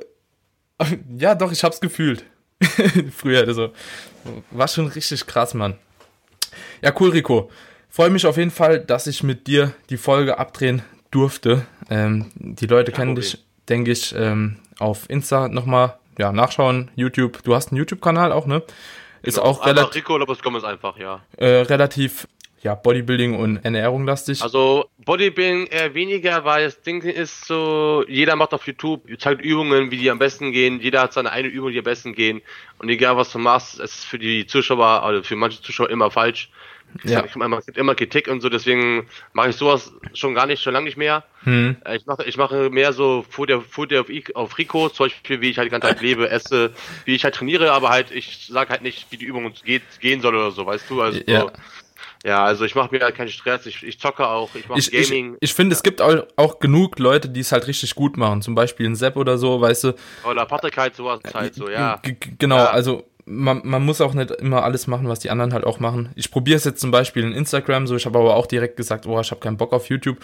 ja, 1.17 1.33
doch, 1.33 1.51
ich 1.51 1.63
hab's 1.63 1.79
gefühlt. 1.79 2.25
Früher, 3.15 3.47
also. 3.47 3.71
War 4.51 4.67
schon 4.67 4.87
richtig 4.87 5.25
krass, 5.25 5.53
Mann. 5.53 5.77
Ja, 6.81 6.93
cool, 6.99 7.09
Rico. 7.09 7.51
Freue 7.89 8.09
mich 8.09 8.25
auf 8.25 8.37
jeden 8.37 8.51
Fall, 8.51 8.79
dass 8.79 9.07
ich 9.07 9.23
mit 9.23 9.47
dir 9.47 9.73
die 9.89 9.97
Folge 9.97 10.37
abdrehen 10.37 10.81
durfte. 11.11 11.65
Ähm, 11.89 12.31
die 12.35 12.65
Leute 12.65 12.91
ja, 12.91 12.97
kennen 12.97 13.11
okay. 13.11 13.21
dich, 13.21 13.43
denke 13.69 13.91
ich, 13.91 14.15
ähm, 14.17 14.57
auf 14.79 15.09
Insta 15.09 15.47
nochmal. 15.47 15.97
ja, 16.17 16.31
nachschauen, 16.31 16.89
YouTube. 16.95 17.43
Du 17.43 17.55
hast 17.55 17.71
einen 17.71 17.77
YouTube-Kanal 17.77 18.31
auch, 18.31 18.45
ne? 18.45 18.63
Ist 19.21 19.35
genau. 19.35 19.47
auch 19.47 19.65
relativ. 19.65 19.95
Rico 19.95 20.17
Lopez 20.17 20.41
Gomez 20.41 20.63
einfach, 20.63 20.97
ja. 20.97 21.21
Äh, 21.37 21.61
relativ 21.61 22.27
ja, 22.63 22.75
Bodybuilding 22.75 23.35
und 23.35 23.57
Ernährung 23.57 24.05
lastig? 24.05 24.41
Also 24.41 24.85
Bodybuilding 25.05 25.67
eher 25.67 25.93
weniger, 25.93 26.45
weil 26.45 26.65
das 26.65 26.81
Ding 26.81 27.01
ist 27.01 27.45
so, 27.45 28.05
jeder 28.07 28.35
macht 28.35 28.53
auf 28.53 28.65
YouTube, 28.65 29.03
zeigt 29.19 29.41
Übungen, 29.41 29.91
wie 29.91 29.97
die 29.97 30.09
am 30.09 30.19
besten 30.19 30.51
gehen, 30.51 30.79
jeder 30.79 31.01
hat 31.01 31.13
seine 31.13 31.31
eine 31.31 31.49
Übung, 31.49 31.71
die 31.71 31.79
am 31.79 31.83
besten 31.83 32.13
gehen 32.13 32.41
und 32.79 32.89
egal 32.89 33.17
was 33.17 33.31
du 33.31 33.39
machst, 33.39 33.79
es 33.79 33.95
ist 33.95 34.05
für 34.05 34.17
die 34.17 34.47
Zuschauer, 34.47 35.03
also 35.03 35.23
für 35.23 35.35
manche 35.35 35.61
Zuschauer 35.61 35.89
immer 35.89 36.09
falsch. 36.09 36.49
Ja. 37.03 37.25
Ich 37.25 37.35
immer, 37.35 37.59
immer 37.73 37.95
Kritik 37.95 38.27
und 38.27 38.41
so, 38.41 38.49
deswegen 38.49 39.07
mache 39.33 39.49
ich 39.49 39.55
sowas 39.55 39.91
schon 40.13 40.35
gar 40.35 40.45
nicht, 40.45 40.61
schon 40.61 40.73
lange 40.73 40.85
nicht 40.85 40.97
mehr. 40.97 41.23
Hm. 41.43 41.77
Äh, 41.85 41.97
ich 41.97 42.05
mache 42.05 42.23
ich 42.23 42.37
mache 42.37 42.69
mehr 42.69 42.93
so 42.93 43.25
Food, 43.27 43.51
Food 43.67 43.93
auf, 43.93 44.07
auf 44.35 44.57
Rico, 44.57 44.89
zum 44.89 45.07
Beispiel, 45.07 45.41
wie 45.41 45.49
ich 45.49 45.57
halt 45.57 45.67
die 45.67 45.71
ganze 45.71 45.87
Zeit 45.87 46.01
lebe, 46.01 46.29
esse, 46.29 46.71
wie 47.05 47.15
ich 47.15 47.23
halt 47.23 47.35
trainiere, 47.35 47.71
aber 47.71 47.89
halt, 47.89 48.11
ich 48.11 48.47
sage 48.47 48.69
halt 48.69 48.83
nicht, 48.83 49.07
wie 49.09 49.17
die 49.17 49.25
Übung 49.25 49.51
geht, 49.65 49.81
gehen 50.01 50.21
soll 50.21 50.35
oder 50.35 50.51
so, 50.51 50.65
weißt 50.65 50.89
du? 50.89 51.01
Also 51.01 51.19
ja. 51.25 51.41
so, 51.41 51.51
ja, 52.23 52.43
also 52.45 52.63
ich 52.63 52.73
mache 52.73 52.95
mir 52.95 53.01
halt 53.01 53.15
keinen 53.15 53.27
Stress, 53.27 53.65
ich, 53.65 53.83
ich 53.83 53.99
zocke 53.99 54.25
auch, 54.25 54.49
ich 54.55 54.67
mache 54.69 54.79
Gaming. 54.79 55.35
Ich, 55.41 55.49
ich 55.49 55.53
finde, 55.53 55.73
ja. 55.73 55.77
es 55.77 55.83
gibt 55.83 56.01
auch, 56.01 56.25
auch 56.37 56.59
genug 56.59 56.97
Leute, 56.99 57.27
die 57.27 57.41
es 57.41 57.51
halt 57.51 57.67
richtig 57.67 57.95
gut 57.95 58.15
machen, 58.15 58.41
zum 58.41 58.55
Beispiel 58.55 58.85
ein 58.85 58.95
Sepp 58.95 59.17
oder 59.17 59.37
so, 59.37 59.59
weißt 59.59 59.83
du. 59.83 59.93
Oder 60.23 60.45
Patrick 60.45 60.77
halt 60.77 60.95
sowas 60.95 61.19
halt 61.33 61.53
so, 61.53 61.69
ja. 61.69 62.01
genau, 62.37 62.57
ja. 62.57 62.69
also 62.69 63.03
man, 63.25 63.61
man 63.65 63.85
muss 63.85 63.99
auch 63.99 64.13
nicht 64.13 64.31
immer 64.31 64.63
alles 64.63 64.87
machen, 64.87 65.09
was 65.09 65.19
die 65.19 65.29
anderen 65.29 65.53
halt 65.53 65.65
auch 65.65 65.79
machen. 65.79 66.09
Ich 66.15 66.31
probiere 66.31 66.57
es 66.57 66.63
jetzt 66.63 66.79
zum 66.79 66.91
Beispiel 66.91 67.23
in 67.23 67.33
Instagram 67.33 67.87
so, 67.87 67.95
ich 67.95 68.05
habe 68.05 68.19
aber 68.19 68.35
auch 68.35 68.45
direkt 68.45 68.77
gesagt, 68.77 69.05
oh, 69.05 69.19
ich 69.19 69.31
habe 69.31 69.41
keinen 69.41 69.57
Bock 69.57 69.73
auf 69.73 69.89
YouTube, 69.89 70.17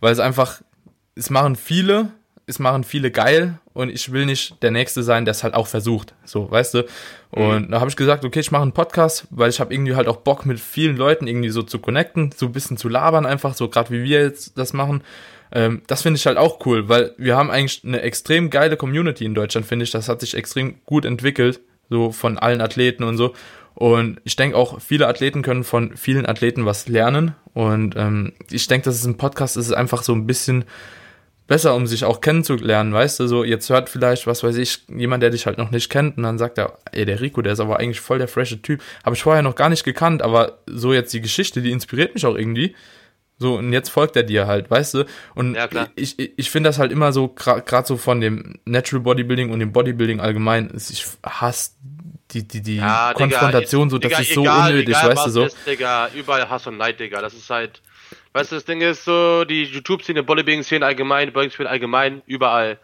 weil 0.00 0.12
es 0.12 0.18
einfach, 0.18 0.60
es 1.14 1.30
machen 1.30 1.56
viele, 1.56 2.12
es 2.46 2.58
machen 2.58 2.84
viele 2.84 3.10
geil 3.10 3.58
und 3.76 3.90
ich 3.90 4.10
will 4.10 4.24
nicht 4.24 4.62
der 4.62 4.70
Nächste 4.70 5.02
sein, 5.02 5.26
der 5.26 5.32
es 5.32 5.44
halt 5.44 5.52
auch 5.52 5.66
versucht. 5.66 6.14
So, 6.24 6.50
weißt 6.50 6.74
du? 6.74 6.84
Und 7.30 7.66
mhm. 7.66 7.70
da 7.70 7.80
habe 7.80 7.90
ich 7.90 7.96
gesagt, 7.96 8.24
okay, 8.24 8.40
ich 8.40 8.50
mache 8.50 8.62
einen 8.62 8.72
Podcast, 8.72 9.26
weil 9.30 9.50
ich 9.50 9.60
habe 9.60 9.74
irgendwie 9.74 9.94
halt 9.94 10.08
auch 10.08 10.16
Bock 10.16 10.46
mit 10.46 10.58
vielen 10.58 10.96
Leuten 10.96 11.26
irgendwie 11.26 11.50
so 11.50 11.62
zu 11.62 11.78
connecten, 11.78 12.32
so 12.34 12.46
ein 12.46 12.52
bisschen 12.52 12.78
zu 12.78 12.88
labern 12.88 13.26
einfach, 13.26 13.54
so 13.54 13.68
gerade 13.68 13.90
wie 13.90 14.02
wir 14.02 14.22
jetzt 14.22 14.56
das 14.56 14.72
machen. 14.72 15.02
Ähm, 15.52 15.82
das 15.86 16.00
finde 16.00 16.16
ich 16.16 16.26
halt 16.26 16.38
auch 16.38 16.64
cool, 16.64 16.88
weil 16.88 17.12
wir 17.18 17.36
haben 17.36 17.50
eigentlich 17.50 17.84
eine 17.84 18.00
extrem 18.00 18.48
geile 18.48 18.78
Community 18.78 19.26
in 19.26 19.34
Deutschland, 19.34 19.66
finde 19.66 19.84
ich. 19.84 19.90
Das 19.90 20.08
hat 20.08 20.20
sich 20.20 20.34
extrem 20.34 20.76
gut 20.86 21.04
entwickelt, 21.04 21.60
so 21.90 22.12
von 22.12 22.38
allen 22.38 22.62
Athleten 22.62 23.04
und 23.04 23.18
so. 23.18 23.34
Und 23.74 24.22
ich 24.24 24.36
denke 24.36 24.56
auch, 24.56 24.80
viele 24.80 25.06
Athleten 25.06 25.42
können 25.42 25.64
von 25.64 25.98
vielen 25.98 26.24
Athleten 26.24 26.64
was 26.64 26.88
lernen. 26.88 27.34
Und 27.52 27.94
ähm, 27.94 28.32
ich 28.50 28.68
denke, 28.68 28.86
das 28.86 28.96
ist 28.96 29.04
ein 29.04 29.18
Podcast, 29.18 29.58
das 29.58 29.66
ist 29.66 29.74
einfach 29.74 30.02
so 30.02 30.14
ein 30.14 30.26
bisschen 30.26 30.64
besser, 31.46 31.74
um 31.74 31.86
sich 31.86 32.04
auch 32.04 32.20
kennenzulernen, 32.20 32.92
weißt 32.92 33.20
du, 33.20 33.26
so 33.28 33.44
jetzt 33.44 33.70
hört 33.70 33.88
vielleicht, 33.88 34.26
was 34.26 34.42
weiß 34.42 34.56
ich, 34.56 34.80
jemand, 34.88 35.22
der 35.22 35.30
dich 35.30 35.46
halt 35.46 35.58
noch 35.58 35.70
nicht 35.70 35.90
kennt 35.90 36.16
und 36.16 36.24
dann 36.24 36.38
sagt 36.38 36.58
er, 36.58 36.78
ey, 36.92 37.04
der 37.04 37.20
Rico, 37.20 37.42
der 37.42 37.52
ist 37.52 37.60
aber 37.60 37.78
eigentlich 37.78 38.00
voll 38.00 38.18
der 38.18 38.28
frische 38.28 38.60
Typ, 38.62 38.82
habe 39.04 39.14
ich 39.14 39.22
vorher 39.22 39.42
noch 39.42 39.54
gar 39.54 39.68
nicht 39.68 39.84
gekannt, 39.84 40.22
aber 40.22 40.58
so 40.66 40.92
jetzt 40.92 41.12
die 41.12 41.20
Geschichte, 41.20 41.62
die 41.62 41.70
inspiriert 41.70 42.14
mich 42.14 42.26
auch 42.26 42.36
irgendwie. 42.36 42.74
So, 43.38 43.56
und 43.58 43.72
jetzt 43.72 43.90
folgt 43.90 44.16
er 44.16 44.22
dir 44.22 44.46
halt, 44.46 44.70
weißt 44.70 44.94
du? 44.94 45.04
Und 45.34 45.56
ja, 45.56 45.68
ich, 45.94 46.18
ich, 46.18 46.32
ich 46.38 46.50
finde 46.50 46.70
das 46.70 46.78
halt 46.78 46.90
immer 46.90 47.12
so, 47.12 47.28
gerade 47.28 47.86
so 47.86 47.98
von 47.98 48.22
dem 48.22 48.58
Natural 48.64 49.02
Bodybuilding 49.02 49.50
und 49.50 49.60
dem 49.60 49.72
Bodybuilding 49.72 50.20
allgemein, 50.20 50.72
ich 50.74 51.04
hasse 51.22 51.72
die, 52.32 52.48
die, 52.48 52.62
die 52.62 52.76
ja, 52.76 53.12
Konfrontation, 53.14 53.88
Digga, 53.88 53.90
so, 53.90 53.98
das 53.98 54.08
Digga, 54.08 54.22
ist 54.22 54.34
so 54.34 54.40
egal, 54.42 54.70
unnötig, 54.70 54.96
egal, 54.96 55.10
weißt 55.10 55.26
du 55.26 55.30
so. 55.30 55.44
Ist, 55.44 55.56
Digga, 55.66 56.08
überall 56.14 56.48
Hass 56.48 56.66
und 56.66 56.78
Neid, 56.78 56.98
Digga. 56.98 57.20
Das 57.20 57.34
ist 57.34 57.48
halt, 57.50 57.82
Weißt 58.36 58.52
du, 58.52 58.56
das 58.56 58.66
Ding 58.66 58.82
ist 58.82 59.06
so, 59.06 59.46
die 59.46 59.62
YouTube-Szene, 59.62 60.22
Bodybuilding-Szene 60.22 60.84
allgemein, 60.84 61.32
Bodybuilding-Szene 61.32 61.70
allgemein, 61.70 62.20
überall 62.26 62.78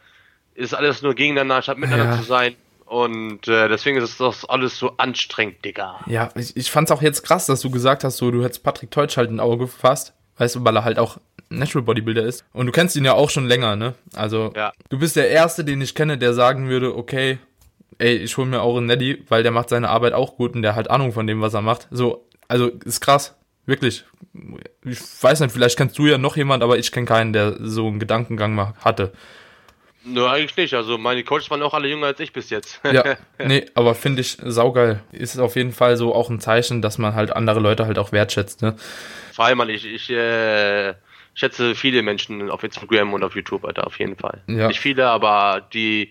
ist 0.54 0.72
alles 0.72 1.02
nur 1.02 1.14
gegeneinander, 1.14 1.60
statt 1.60 1.76
miteinander 1.76 2.14
ja. 2.14 2.18
zu 2.18 2.24
sein. 2.24 2.56
Und 2.86 3.48
äh, 3.48 3.68
deswegen 3.68 3.98
ist 3.98 4.18
das 4.18 4.46
alles 4.46 4.78
so 4.78 4.96
anstrengend, 4.96 5.62
Digga. 5.62 6.00
Ja, 6.06 6.30
ich, 6.36 6.56
ich 6.56 6.70
fand's 6.70 6.90
auch 6.90 7.02
jetzt 7.02 7.22
krass, 7.22 7.44
dass 7.44 7.60
du 7.60 7.70
gesagt 7.70 8.02
hast, 8.02 8.16
so 8.16 8.30
du 8.30 8.42
hättest 8.42 8.62
Patrick 8.62 8.90
Teutsch 8.90 9.18
halt 9.18 9.30
ein 9.30 9.40
Auge 9.40 9.66
gefasst. 9.66 10.14
Weißt 10.38 10.54
du, 10.54 10.64
weil 10.64 10.74
er 10.74 10.84
halt 10.84 10.98
auch 10.98 11.18
Natural 11.50 11.84
Bodybuilder 11.84 12.22
ist. 12.22 12.46
Und 12.54 12.64
du 12.64 12.72
kennst 12.72 12.96
ihn 12.96 13.04
ja 13.04 13.12
auch 13.12 13.28
schon 13.28 13.44
länger, 13.44 13.76
ne? 13.76 13.92
Also, 14.14 14.54
ja. 14.56 14.72
du 14.88 14.98
bist 14.98 15.16
der 15.16 15.28
Erste, 15.28 15.66
den 15.66 15.82
ich 15.82 15.94
kenne, 15.94 16.16
der 16.16 16.32
sagen 16.32 16.70
würde, 16.70 16.96
okay, 16.96 17.38
ey, 17.98 18.16
ich 18.16 18.38
hol 18.38 18.46
mir 18.46 18.62
auch 18.62 18.78
einen 18.78 18.86
Neddy, 18.86 19.22
weil 19.28 19.42
der 19.42 19.52
macht 19.52 19.68
seine 19.68 19.90
Arbeit 19.90 20.14
auch 20.14 20.36
gut 20.36 20.54
und 20.54 20.62
der 20.62 20.74
hat 20.74 20.88
Ahnung 20.88 21.12
von 21.12 21.26
dem, 21.26 21.42
was 21.42 21.52
er 21.52 21.60
macht. 21.60 21.88
So, 21.90 22.26
also 22.48 22.68
ist 22.68 23.02
krass. 23.02 23.36
Wirklich. 23.66 24.04
Ich 24.84 24.98
weiß 25.22 25.40
nicht, 25.40 25.52
vielleicht 25.52 25.76
kennst 25.76 25.98
du 25.98 26.06
ja 26.06 26.18
noch 26.18 26.36
jemand, 26.36 26.62
aber 26.62 26.78
ich 26.78 26.90
kenne 26.90 27.06
keinen, 27.06 27.32
der 27.32 27.56
so 27.60 27.86
einen 27.86 28.00
Gedankengang 28.00 28.54
mal 28.54 28.74
hatte. 28.80 29.12
Nö, 30.04 30.26
eigentlich 30.26 30.56
nicht. 30.56 30.74
Also 30.74 30.98
meine 30.98 31.22
Coaches 31.22 31.50
waren 31.50 31.62
auch 31.62 31.74
alle 31.74 31.88
jünger 31.88 32.08
als 32.08 32.20
ich 32.20 32.32
bis 32.32 32.50
jetzt. 32.50 32.80
ja, 32.84 33.16
nee, 33.44 33.66
aber 33.74 33.94
finde 33.94 34.20
ich 34.22 34.36
saugeil. 34.42 35.02
Ist 35.12 35.38
auf 35.38 35.54
jeden 35.54 35.72
Fall 35.72 35.96
so 35.96 36.14
auch 36.14 36.28
ein 36.28 36.40
Zeichen, 36.40 36.82
dass 36.82 36.98
man 36.98 37.14
halt 37.14 37.34
andere 37.34 37.60
Leute 37.60 37.86
halt 37.86 37.98
auch 37.98 38.10
wertschätzt, 38.10 38.62
ne? 38.62 38.74
Vor 39.32 39.44
allem, 39.44 39.60
ich, 39.70 39.86
ich 39.86 40.10
äh, 40.10 40.94
schätze 41.34 41.74
viele 41.74 42.02
Menschen 42.02 42.50
auf 42.50 42.64
Instagram 42.64 43.14
und 43.14 43.22
auf 43.22 43.36
YouTube, 43.36 43.64
Alter, 43.64 43.86
auf 43.86 43.98
jeden 43.98 44.16
Fall. 44.16 44.42
Ja. 44.48 44.68
Nicht 44.68 44.80
viele, 44.80 45.06
aber 45.06 45.66
die, 45.72 46.10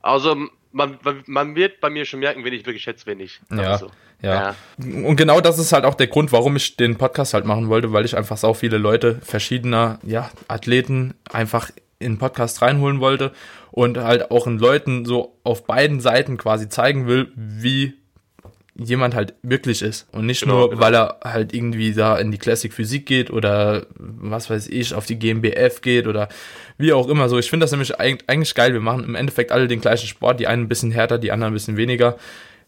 also 0.00 0.48
man, 0.72 0.98
man 1.26 1.54
wird 1.54 1.80
bei 1.80 1.90
mir 1.90 2.04
schon 2.04 2.20
merken, 2.20 2.44
wen 2.44 2.52
ich 2.52 2.66
wirklich 2.66 2.82
schätze, 2.82 3.06
wen 3.06 3.20
ich. 3.20 3.40
Ja. 3.50 3.78
So. 3.78 3.90
Ja. 4.22 4.54
ja. 4.78 5.06
Und 5.06 5.16
genau 5.16 5.40
das 5.40 5.58
ist 5.58 5.72
halt 5.72 5.84
auch 5.84 5.94
der 5.94 6.06
Grund, 6.06 6.32
warum 6.32 6.56
ich 6.56 6.76
den 6.76 6.96
Podcast 6.96 7.34
halt 7.34 7.44
machen 7.44 7.68
wollte, 7.68 7.92
weil 7.92 8.04
ich 8.04 8.16
einfach 8.16 8.36
so 8.36 8.54
viele 8.54 8.78
Leute 8.78 9.20
verschiedener, 9.22 9.98
ja, 10.04 10.30
Athleten 10.48 11.14
einfach 11.30 11.70
in 11.98 12.14
den 12.14 12.18
Podcast 12.18 12.62
reinholen 12.62 13.00
wollte 13.00 13.32
und 13.70 13.98
halt 13.98 14.30
auch 14.30 14.44
den 14.44 14.58
Leuten 14.58 15.04
so 15.04 15.38
auf 15.44 15.66
beiden 15.66 16.00
Seiten 16.00 16.36
quasi 16.36 16.68
zeigen 16.68 17.06
will, 17.06 17.32
wie 17.34 17.94
jemand 18.74 19.14
halt 19.14 19.34
wirklich 19.42 19.82
ist 19.82 20.08
und 20.12 20.26
nicht 20.26 20.42
genau, 20.42 20.58
nur, 20.58 20.70
genau. 20.70 20.82
weil 20.82 20.94
er 20.94 21.20
halt 21.24 21.52
irgendwie 21.52 21.92
da 21.92 22.16
in 22.16 22.30
die 22.30 22.38
Classic 22.38 22.72
Physik 22.72 23.06
geht 23.06 23.30
oder 23.30 23.86
was 23.96 24.48
weiß 24.48 24.68
ich, 24.68 24.94
auf 24.94 25.04
die 25.04 25.18
GmbF 25.18 25.82
geht 25.82 26.06
oder 26.06 26.28
wie 26.78 26.92
auch 26.92 27.08
immer 27.08 27.28
so. 27.28 27.38
Ich 27.38 27.50
finde 27.50 27.64
das 27.64 27.70
nämlich 27.70 27.98
eigentlich 28.00 28.54
geil. 28.54 28.72
Wir 28.72 28.80
machen 28.80 29.04
im 29.04 29.14
Endeffekt 29.14 29.52
alle 29.52 29.68
den 29.68 29.80
gleichen 29.80 30.06
Sport, 30.06 30.40
die 30.40 30.46
einen 30.46 30.64
ein 30.64 30.68
bisschen 30.68 30.90
härter, 30.90 31.18
die 31.18 31.32
anderen 31.32 31.52
ein 31.52 31.54
bisschen 31.54 31.76
weniger 31.76 32.16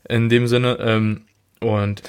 in 0.08 0.28
dem 0.28 0.46
Sinne. 0.46 0.78
Ähm, 0.80 1.22
und 1.60 2.02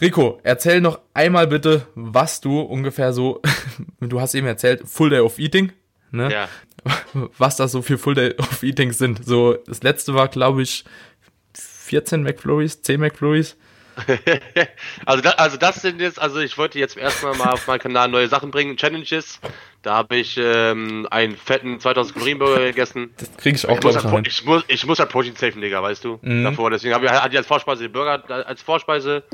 Rico, 0.00 0.40
erzähl 0.42 0.80
noch 0.80 1.00
einmal 1.14 1.46
bitte, 1.46 1.86
was 1.94 2.40
du 2.40 2.60
ungefähr 2.60 3.12
so, 3.12 3.40
du 4.00 4.20
hast 4.20 4.34
eben 4.34 4.46
erzählt, 4.46 4.82
Full 4.86 5.10
Day 5.10 5.20
of 5.20 5.38
Eating, 5.38 5.72
ne? 6.10 6.30
Ja. 6.32 6.48
Was 7.36 7.56
das 7.56 7.72
so 7.72 7.82
für 7.82 7.98
Full 7.98 8.14
Day 8.14 8.34
of 8.38 8.62
Eating 8.62 8.92
sind. 8.92 9.26
So, 9.26 9.58
das 9.66 9.82
letzte 9.82 10.14
war, 10.14 10.28
glaube 10.28 10.62
ich, 10.62 10.84
14 11.90 12.22
McFlurries, 12.22 12.82
10 12.82 13.00
McFlurries. 13.00 13.56
also, 15.06 15.22
da, 15.22 15.30
also 15.30 15.56
das 15.56 15.82
sind 15.82 16.00
jetzt, 16.00 16.20
also 16.20 16.38
ich 16.38 16.56
wollte 16.56 16.78
jetzt 16.78 16.96
erstmal 16.96 17.36
mal 17.36 17.50
auf 17.50 17.66
meinen 17.66 17.80
Kanal 17.80 18.08
neue 18.08 18.28
Sachen 18.28 18.52
bringen, 18.52 18.76
Challenges. 18.76 19.40
Da 19.82 19.96
habe 19.96 20.16
ich 20.16 20.38
ähm, 20.40 21.08
einen 21.10 21.36
fetten 21.36 21.80
2000 21.80 22.14
Kalorien 22.14 22.38
Burger 22.38 22.60
gegessen. 22.60 23.10
Das 23.18 23.36
kriege 23.38 23.56
ich 23.56 23.68
auch 23.68 23.76
ich 23.76 23.82
muss, 23.82 24.04
halt, 24.04 24.26
ich, 24.28 24.44
muss, 24.44 24.64
ich 24.68 24.86
muss 24.86 25.00
halt 25.00 25.10
Protein 25.10 25.34
safen, 25.34 25.60
Digga, 25.60 25.82
weißt 25.82 26.04
du? 26.04 26.20
Mhm. 26.22 26.44
Davor, 26.44 26.70
deswegen 26.70 26.94
habe 26.94 27.06
ich, 27.06 27.10
hatte 27.10 27.32
ich 27.32 27.38
als 27.38 27.48
Vorspeise 27.48 27.82
den 27.82 27.92
Burger 27.92 28.22
als 28.46 28.62
Vorspeise 28.62 29.24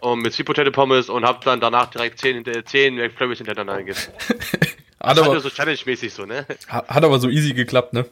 und 0.00 0.22
mit 0.22 0.32
Sweet 0.32 0.46
Potato 0.46 0.70
Pommes 0.70 1.10
und 1.10 1.24
habe 1.24 1.40
dann 1.44 1.60
danach 1.60 1.90
direkt 1.90 2.20
10, 2.20 2.44
10 2.64 2.94
McFlurries 2.94 3.38
hintereinander 3.38 3.78
gegessen. 3.78 4.12
hat 5.02 5.18
aber, 5.18 5.40
so 5.40 5.50
Challenge-mäßig 5.50 6.14
so, 6.14 6.24
ne? 6.24 6.46
Hat 6.68 7.04
aber 7.04 7.18
so 7.18 7.28
easy 7.28 7.52
geklappt, 7.52 7.92
ne? 7.92 8.06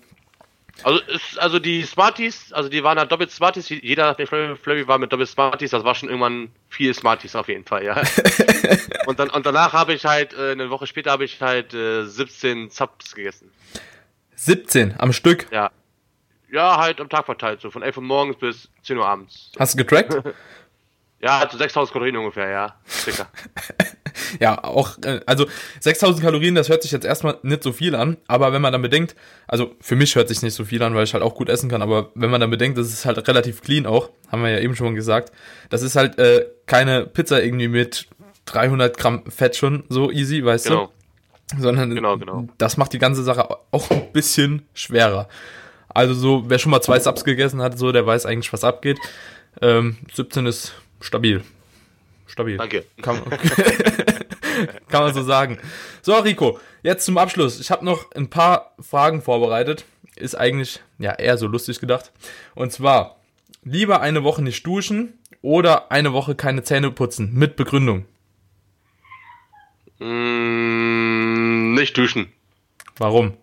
Also, 0.85 1.01
ist, 1.01 1.39
also 1.39 1.59
die 1.59 1.83
Smarties, 1.83 2.53
also 2.53 2.69
die 2.69 2.85
waren 2.85 2.99
halt 2.99 3.11
doppelt 3.11 3.31
Smarties, 3.31 3.69
jeder 3.69 4.15
Flurry 4.15 4.87
war 4.87 4.99
mit 4.99 5.13
doppelt 5.13 5.29
Smarties, 5.29 5.71
das 5.71 5.85
war 5.85 5.95
schon 5.95 6.09
irgendwann 6.09 6.51
viel 6.69 6.95
Smarties 6.95 7.35
auf 7.35 7.49
jeden 7.49 7.65
Fall, 7.65 7.85
ja. 7.85 8.01
und, 9.07 9.19
dann, 9.19 9.31
und 9.31 9.45
danach 9.45 9.73
habe 9.73 9.95
ich 9.95 10.05
halt, 10.05 10.35
äh, 10.35 10.53
eine 10.53 10.71
Woche 10.71 10.87
später 10.87 11.11
habe 11.11 11.25
ich 11.25 11.41
halt 11.41 11.75
äh, 11.75 12.05
17 12.05 12.71
Zaps 12.71 13.15
gegessen. 13.15 13.51
17 14.37 14.95
am 14.99 15.13
Stück? 15.13 15.49
Ja. 15.51 15.71
Ja, 16.51 16.79
halt 16.79 17.01
am 17.01 17.09
Tag 17.09 17.27
verteilt, 17.27 17.61
so 17.61 17.71
von 17.71 17.83
11 17.83 17.99
Uhr 17.99 18.03
morgens 18.05 18.39
bis 18.39 18.71
10 18.83 18.97
Uhr 18.99 19.07
abends. 19.07 19.53
Hast 19.59 19.75
du 19.75 19.79
getrackt? 19.79 20.15
ja, 21.21 21.41
also 21.41 21.59
6000 21.59 21.93
Kalorien 21.93 22.17
ungefähr, 22.17 22.49
ja. 22.49 22.75
Circa. 22.87 23.29
ja, 24.41 24.63
auch, 24.63 24.99
äh, 25.05 25.21
also 25.27 25.47
6000 25.81 26.23
Kalorien, 26.23 26.55
das 26.55 26.69
hört 26.69 26.83
sich 26.83 26.93
jetzt 26.93 27.05
erstmal 27.05 27.39
nicht 27.43 27.65
so 27.65 27.73
viel 27.73 27.97
an, 27.97 28.19
aber 28.29 28.53
wenn 28.53 28.63
man 28.63 28.73
dann 28.73 28.83
bedenkt, 28.83 29.17
also 29.49 29.75
für 29.81 29.97
mich 29.97 30.15
hört 30.15 30.29
sich 30.29 30.43
nicht 30.43 30.55
so 30.55 30.65
viel 30.65 30.83
an, 30.83 30.95
weil 30.95 31.05
ich 31.05 31.15
halt 31.15 31.25
auch 31.25 31.35
gut 31.35 31.49
essen 31.49 31.69
kann, 31.69 31.83
aber 31.83 32.11
wenn 32.15 32.31
man 32.31 32.41
dann 32.41 32.51
bedenkt, 32.51 32.79
das 32.79 32.89
ist 32.89 33.05
halt 33.05 33.27
relativ 33.27 33.63
clean 33.63 33.85
auch, 33.87 34.11
haben 34.31 34.43
wir 34.43 34.51
ja 34.51 34.61
eben 34.61 34.77
schon 34.77 34.95
gesagt, 34.95 35.33
das 35.71 35.83
ist 35.83 35.97
halt 35.97 36.19
äh, 36.19 36.47
keine 36.67 37.07
Pizza 37.07 37.43
irgendwie 37.43 37.69
mit 37.69 38.07
300 38.45 38.97
Gramm 38.97 39.25
Fett 39.29 39.57
schon 39.57 39.85
so 39.89 40.13
easy, 40.13 40.45
weißt 40.45 40.69
genau. 40.69 40.87
du? 40.87 40.93
Sondern 41.61 41.95
genau, 41.95 42.17
genau. 42.17 42.47
das 42.59 42.77
macht 42.77 42.93
die 42.93 42.99
ganze 42.99 43.23
Sache 43.25 43.49
auch 43.71 43.91
ein 43.91 44.13
bisschen 44.13 44.69
schwerer. 44.75 45.29
Also 45.89 46.15
so, 46.15 46.45
wer 46.47 46.59
schon 46.59 46.71
mal 46.71 46.83
zwei 46.83 47.01
Subs 47.01 47.25
gegessen 47.25 47.63
hat, 47.63 47.79
so, 47.79 47.91
der 47.91 48.07
weiß 48.07 48.27
eigentlich, 48.27 48.53
was 48.53 48.65
abgeht. 48.65 48.99
Ähm, 49.63 49.97
17 50.13 50.47
ist 50.47 50.75
stabil. 51.01 51.43
Stabil. 52.27 52.57
Danke. 52.57 52.85
Kann, 53.03 53.23
kann 54.89 55.03
man 55.03 55.15
so 55.15 55.23
sagen. 55.23 55.59
So, 56.03 56.15
Rico, 56.17 56.61
jetzt 56.83 57.05
zum 57.05 57.19
Abschluss. 57.19 57.61
Ich 57.61 57.71
habe 57.71 57.85
noch 57.85 58.13
ein 58.13 58.29
paar 58.31 58.75
Fragen 58.81 59.23
vorbereitet. 59.23 59.85
ist 60.17 60.35
eigentlich 60.35 60.81
ja 60.99 61.13
eher 61.13 61.39
so 61.39 61.47
lustig 61.47 61.81
gedacht. 61.81 62.13
Und 62.55 62.73
zwar, 62.73 63.17
lieber 63.65 64.01
eine 64.01 64.25
Woche 64.25 64.43
nicht 64.43 64.67
duschen 64.67 65.15
oder 65.43 65.91
eine 65.91 66.13
Woche 66.13 66.35
keine 66.35 66.63
Zähne 66.63 66.91
putzen 66.91 67.33
mit 67.35 67.57
Begründung. 67.57 68.07
Mm, 69.99 71.75
nicht 71.75 71.97
duschen. 71.97 72.33
Warum? 72.97 73.37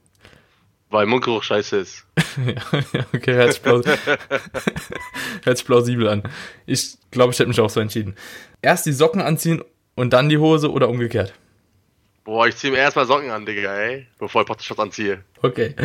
Weil 0.95 1.07
Mundgeruch 1.07 1.43
scheiße 1.43 1.75
ist. 1.75 2.05
ja, 2.45 3.05
okay, 3.13 3.33
hört 3.33 3.51
sich, 3.51 3.61
sich 5.57 5.65
plausibel 5.65 6.07
an. 6.07 6.23
Ich 6.65 6.97
glaube, 7.11 7.33
ich 7.33 7.39
hätte 7.39 7.49
mich 7.49 7.59
auch 7.59 7.69
so 7.69 7.81
entschieden. 7.81 8.15
Erst 8.61 8.85
die 8.85 8.93
Socken 8.93 9.19
anziehen 9.19 9.61
und 9.95 10.13
dann 10.13 10.29
die 10.29 10.37
Hose 10.37 10.71
oder 10.71 10.87
umgekehrt? 10.87 11.33
Boah, 12.23 12.47
ich 12.47 12.55
ziehe 12.55 12.71
mir 12.71 12.79
erstmal 12.79 13.05
Socken 13.07 13.29
an, 13.29 13.45
Digga, 13.45 13.75
ey, 13.75 14.07
bevor 14.19 14.43
ich 14.43 14.47
Potterschutz 14.47 14.79
anziehe. 14.79 15.21
Okay. 15.41 15.75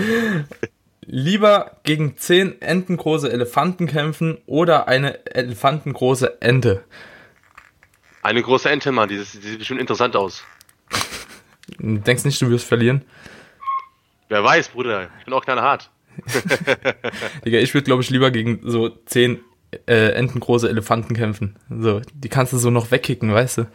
Lieber 1.01 1.81
gegen 1.83 2.17
zehn 2.17 2.63
entengroße 2.63 3.33
Elefanten 3.33 3.89
kämpfen 3.89 4.39
oder 4.47 4.87
eine 4.87 5.27
elefantengroße 5.27 6.41
Ente? 6.41 6.85
Eine 8.23 8.43
große 8.43 8.71
Ente, 8.71 8.93
Mann, 8.93 9.09
die, 9.09 9.17
die 9.17 9.25
sieht 9.25 9.67
schon 9.67 9.81
interessant 9.81 10.15
aus. 10.15 10.45
Denkst 11.81 12.25
nicht, 12.25 12.41
du 12.41 12.49
wirst 12.49 12.69
verlieren? 12.69 13.05
Wer 14.31 14.45
weiß, 14.45 14.69
Bruder. 14.69 15.11
Ich 15.19 15.25
bin 15.25 15.35
auch 15.35 15.45
knallhart. 15.45 15.91
Digga, 17.45 17.59
ich 17.59 17.75
würde, 17.75 17.85
glaube 17.85 18.03
ich, 18.03 18.11
lieber 18.11 18.31
gegen 18.31 18.61
so 18.63 18.89
zehn 18.89 19.41
äh, 19.89 20.13
entengroße 20.13 20.69
Elefanten 20.69 21.15
kämpfen. 21.15 21.57
So, 21.69 22.01
die 22.15 22.29
kannst 22.29 22.53
du 22.53 22.59
so 22.59 22.71
noch 22.71 22.93
wegkicken, 22.93 23.35
weißt 23.35 23.59
du? 23.59 23.67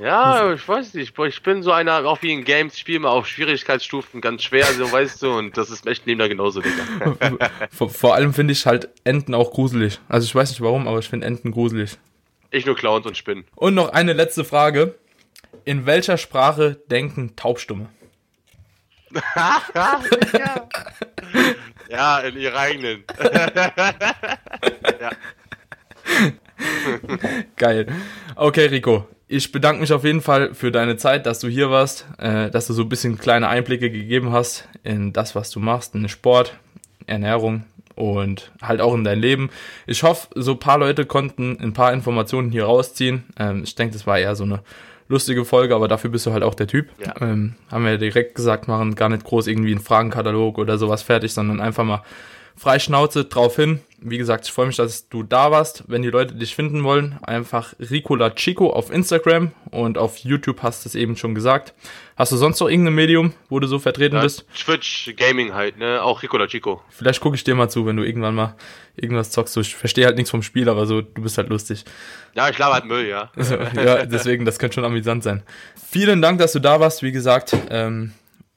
Ja, 0.00 0.52
ich 0.52 0.66
weiß 0.66 0.94
nicht. 0.94 1.16
Ich 1.16 1.42
bin 1.44 1.62
so 1.62 1.70
einer, 1.70 2.04
auch 2.06 2.22
wie 2.22 2.32
in 2.32 2.42
Games, 2.42 2.74
ich 2.74 2.80
spiele 2.80 3.00
mal 3.00 3.10
auf 3.10 3.28
Schwierigkeitsstufen 3.28 4.20
ganz 4.20 4.42
schwer, 4.42 4.64
so 4.64 4.90
weißt 4.90 5.22
du, 5.22 5.30
und 5.30 5.56
das 5.56 5.70
ist 5.70 5.86
echt 5.86 6.08
neben 6.08 6.18
da 6.18 6.26
genauso, 6.26 6.60
Digga. 6.60 7.50
vor, 7.70 7.88
vor 7.88 8.14
allem 8.16 8.34
finde 8.34 8.52
ich 8.52 8.66
halt 8.66 8.88
Enten 9.04 9.34
auch 9.34 9.52
gruselig. 9.52 10.00
Also 10.08 10.24
ich 10.24 10.34
weiß 10.34 10.50
nicht 10.50 10.60
warum, 10.60 10.88
aber 10.88 10.98
ich 10.98 11.08
finde 11.08 11.28
Enten 11.28 11.52
gruselig. 11.52 11.98
Ich 12.50 12.66
nur 12.66 12.74
Clowns 12.74 13.06
und 13.06 13.16
Spinnen. 13.16 13.44
Und 13.54 13.74
noch 13.74 13.90
eine 13.90 14.12
letzte 14.12 14.42
Frage. 14.44 14.96
In 15.64 15.86
welcher 15.86 16.16
Sprache 16.16 16.80
denken 16.90 17.36
Taubstumme? 17.36 17.88
ja. 21.88 22.18
in 22.20 22.36
ihrer 22.36 22.58
eigenen. 22.58 23.04
Geil. 27.56 27.86
Okay, 28.36 28.66
Rico. 28.66 29.08
Ich 29.26 29.52
bedanke 29.52 29.80
mich 29.80 29.92
auf 29.92 30.04
jeden 30.04 30.22
Fall 30.22 30.54
für 30.54 30.72
deine 30.72 30.96
Zeit, 30.96 31.26
dass 31.26 31.38
du 31.38 31.48
hier 31.48 31.70
warst, 31.70 32.06
äh, 32.18 32.50
dass 32.50 32.66
du 32.66 32.72
so 32.72 32.82
ein 32.82 32.88
bisschen 32.88 33.16
kleine 33.16 33.48
Einblicke 33.48 33.88
gegeben 33.90 34.32
hast 34.32 34.68
in 34.82 35.12
das, 35.12 35.36
was 35.36 35.50
du 35.50 35.60
machst, 35.60 35.94
in 35.94 36.08
Sport, 36.08 36.56
Ernährung 37.06 37.64
und 37.94 38.50
halt 38.60 38.80
auch 38.80 38.94
in 38.94 39.04
dein 39.04 39.20
Leben. 39.20 39.50
Ich 39.86 40.02
hoffe, 40.02 40.28
so 40.34 40.52
ein 40.52 40.58
paar 40.58 40.78
Leute 40.78 41.06
konnten 41.06 41.58
ein 41.60 41.72
paar 41.72 41.92
Informationen 41.92 42.50
hier 42.50 42.64
rausziehen. 42.64 43.24
Ähm, 43.38 43.62
ich 43.62 43.76
denke, 43.76 43.92
das 43.92 44.06
war 44.06 44.18
eher 44.18 44.34
so 44.34 44.44
eine 44.44 44.62
lustige 45.10 45.44
Folge, 45.44 45.74
aber 45.74 45.88
dafür 45.88 46.10
bist 46.10 46.24
du 46.24 46.32
halt 46.32 46.42
auch 46.42 46.54
der 46.54 46.68
Typ. 46.68 46.88
Ja. 47.04 47.14
Ähm, 47.20 47.54
haben 47.70 47.84
wir 47.84 47.92
ja 47.92 47.96
direkt 47.98 48.36
gesagt, 48.36 48.68
machen 48.68 48.94
gar 48.94 49.08
nicht 49.10 49.24
groß 49.24 49.48
irgendwie 49.48 49.72
einen 49.72 49.80
Fragenkatalog 49.80 50.56
oder 50.56 50.78
sowas 50.78 51.02
fertig, 51.02 51.34
sondern 51.34 51.60
einfach 51.60 51.84
mal 51.84 52.02
frei 52.56 52.78
Schnauze 52.78 53.24
drauf 53.24 53.56
hin. 53.56 53.80
Wie 54.02 54.16
gesagt, 54.16 54.46
ich 54.46 54.52
freue 54.52 54.66
mich, 54.66 54.76
dass 54.76 55.08
du 55.08 55.22
da 55.22 55.50
warst. 55.50 55.84
Wenn 55.86 56.02
die 56.02 56.08
Leute 56.08 56.34
dich 56.34 56.54
finden 56.54 56.84
wollen, 56.84 57.18
einfach 57.22 57.74
Ricola 57.78 58.30
Chico 58.30 58.70
auf 58.70 58.90
Instagram 58.90 59.52
und 59.70 59.98
auf 59.98 60.18
YouTube 60.18 60.62
hast 60.62 60.84
du 60.84 60.88
es 60.88 60.94
eben 60.94 61.16
schon 61.16 61.34
gesagt. 61.34 61.74
Hast 62.16 62.32
du 62.32 62.36
sonst 62.36 62.60
noch 62.60 62.68
irgendein 62.68 62.94
Medium, 62.94 63.34
wo 63.48 63.60
du 63.60 63.66
so 63.66 63.78
vertreten 63.78 64.16
ja, 64.16 64.22
bist? 64.22 64.46
Twitch, 64.54 65.14
Gaming 65.16 65.52
halt, 65.52 65.78
ne? 65.78 66.02
Auch 66.02 66.22
Ricola 66.22 66.46
Chico. 66.46 66.82
Vielleicht 66.88 67.20
gucke 67.20 67.36
ich 67.36 67.44
dir 67.44 67.54
mal 67.54 67.68
zu, 67.68 67.86
wenn 67.86 67.96
du 67.96 68.02
irgendwann 68.02 68.34
mal 68.34 68.56
irgendwas 68.96 69.30
zockst. 69.30 69.56
Ich 69.58 69.74
verstehe 69.74 70.06
halt 70.06 70.16
nichts 70.16 70.30
vom 70.30 70.42
Spiel, 70.42 70.68
aber 70.68 70.86
so, 70.86 71.02
du 71.02 71.22
bist 71.22 71.36
halt 71.38 71.48
lustig. 71.48 71.84
Ja, 72.34 72.48
ich 72.48 72.58
laber 72.58 72.74
halt 72.74 72.84
Müll, 72.86 73.06
ja. 73.06 73.30
ja, 73.74 74.06
deswegen, 74.06 74.44
das 74.44 74.58
könnte 74.58 74.74
schon 74.74 74.84
amüsant 74.84 75.22
sein. 75.22 75.42
Vielen 75.90 76.22
Dank, 76.22 76.38
dass 76.38 76.52
du 76.52 76.58
da 76.58 76.80
warst. 76.80 77.02
Wie 77.02 77.12
gesagt, 77.12 77.56
ähm, 77.70 78.12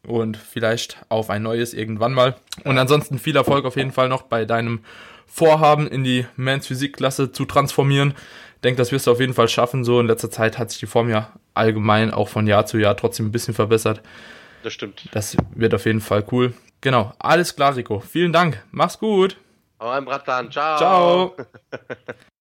und 0.08 0.38
vielleicht 0.38 0.98
auf 1.10 1.30
ein 1.30 1.44
neues 1.44 1.74
irgendwann 1.74 2.14
mal. 2.14 2.36
Und 2.64 2.78
ansonsten 2.78 3.20
viel 3.20 3.36
Erfolg 3.36 3.66
auf 3.66 3.76
jeden 3.76 3.92
Fall 3.92 4.10
noch 4.10 4.24
bei 4.24 4.46
deinem 4.46 4.84
Vorhaben 5.26 5.88
in 5.88 6.04
die 6.04 6.26
Mans 6.36 6.68
Physikklasse 6.68 7.32
zu 7.32 7.46
transformieren. 7.46 8.14
Ich 8.56 8.62
denke, 8.62 8.78
das 8.78 8.92
wirst 8.92 9.08
du 9.08 9.12
auf 9.12 9.20
jeden 9.20 9.34
Fall 9.34 9.48
schaffen. 9.48 9.84
So 9.84 10.00
in 10.00 10.08
letzter 10.08 10.30
Zeit 10.30 10.58
hat 10.58 10.70
sich 10.72 10.80
die 10.80 10.86
Form 10.86 11.10
ja 11.10 11.32
allgemein 11.54 12.12
auch 12.12 12.30
von 12.30 12.48
Jahr 12.48 12.66
zu 12.66 12.78
Jahr 12.78 12.96
trotzdem 12.96 13.28
ein 13.28 13.32
bisschen 13.32 13.54
verbessert. 13.54 14.02
Das 14.64 14.74
stimmt. 14.74 15.10
Das 15.12 15.36
wird 15.56 15.74
auf 15.74 15.86
jeden 15.86 16.02
Fall 16.02 16.26
cool. 16.32 16.54
Genau, 16.82 17.14
alles 17.20 17.56
klar, 17.56 17.76
Rico. 17.76 18.00
Vielen 18.00 18.34
Dank. 18.34 18.64
Mach's 18.72 19.00
gut. 19.00 19.38
Hau 19.80 19.90
rein, 19.90 20.06
Bratan. 20.06 20.52
Ciao. 20.52 20.78
Ciao. 20.78 21.36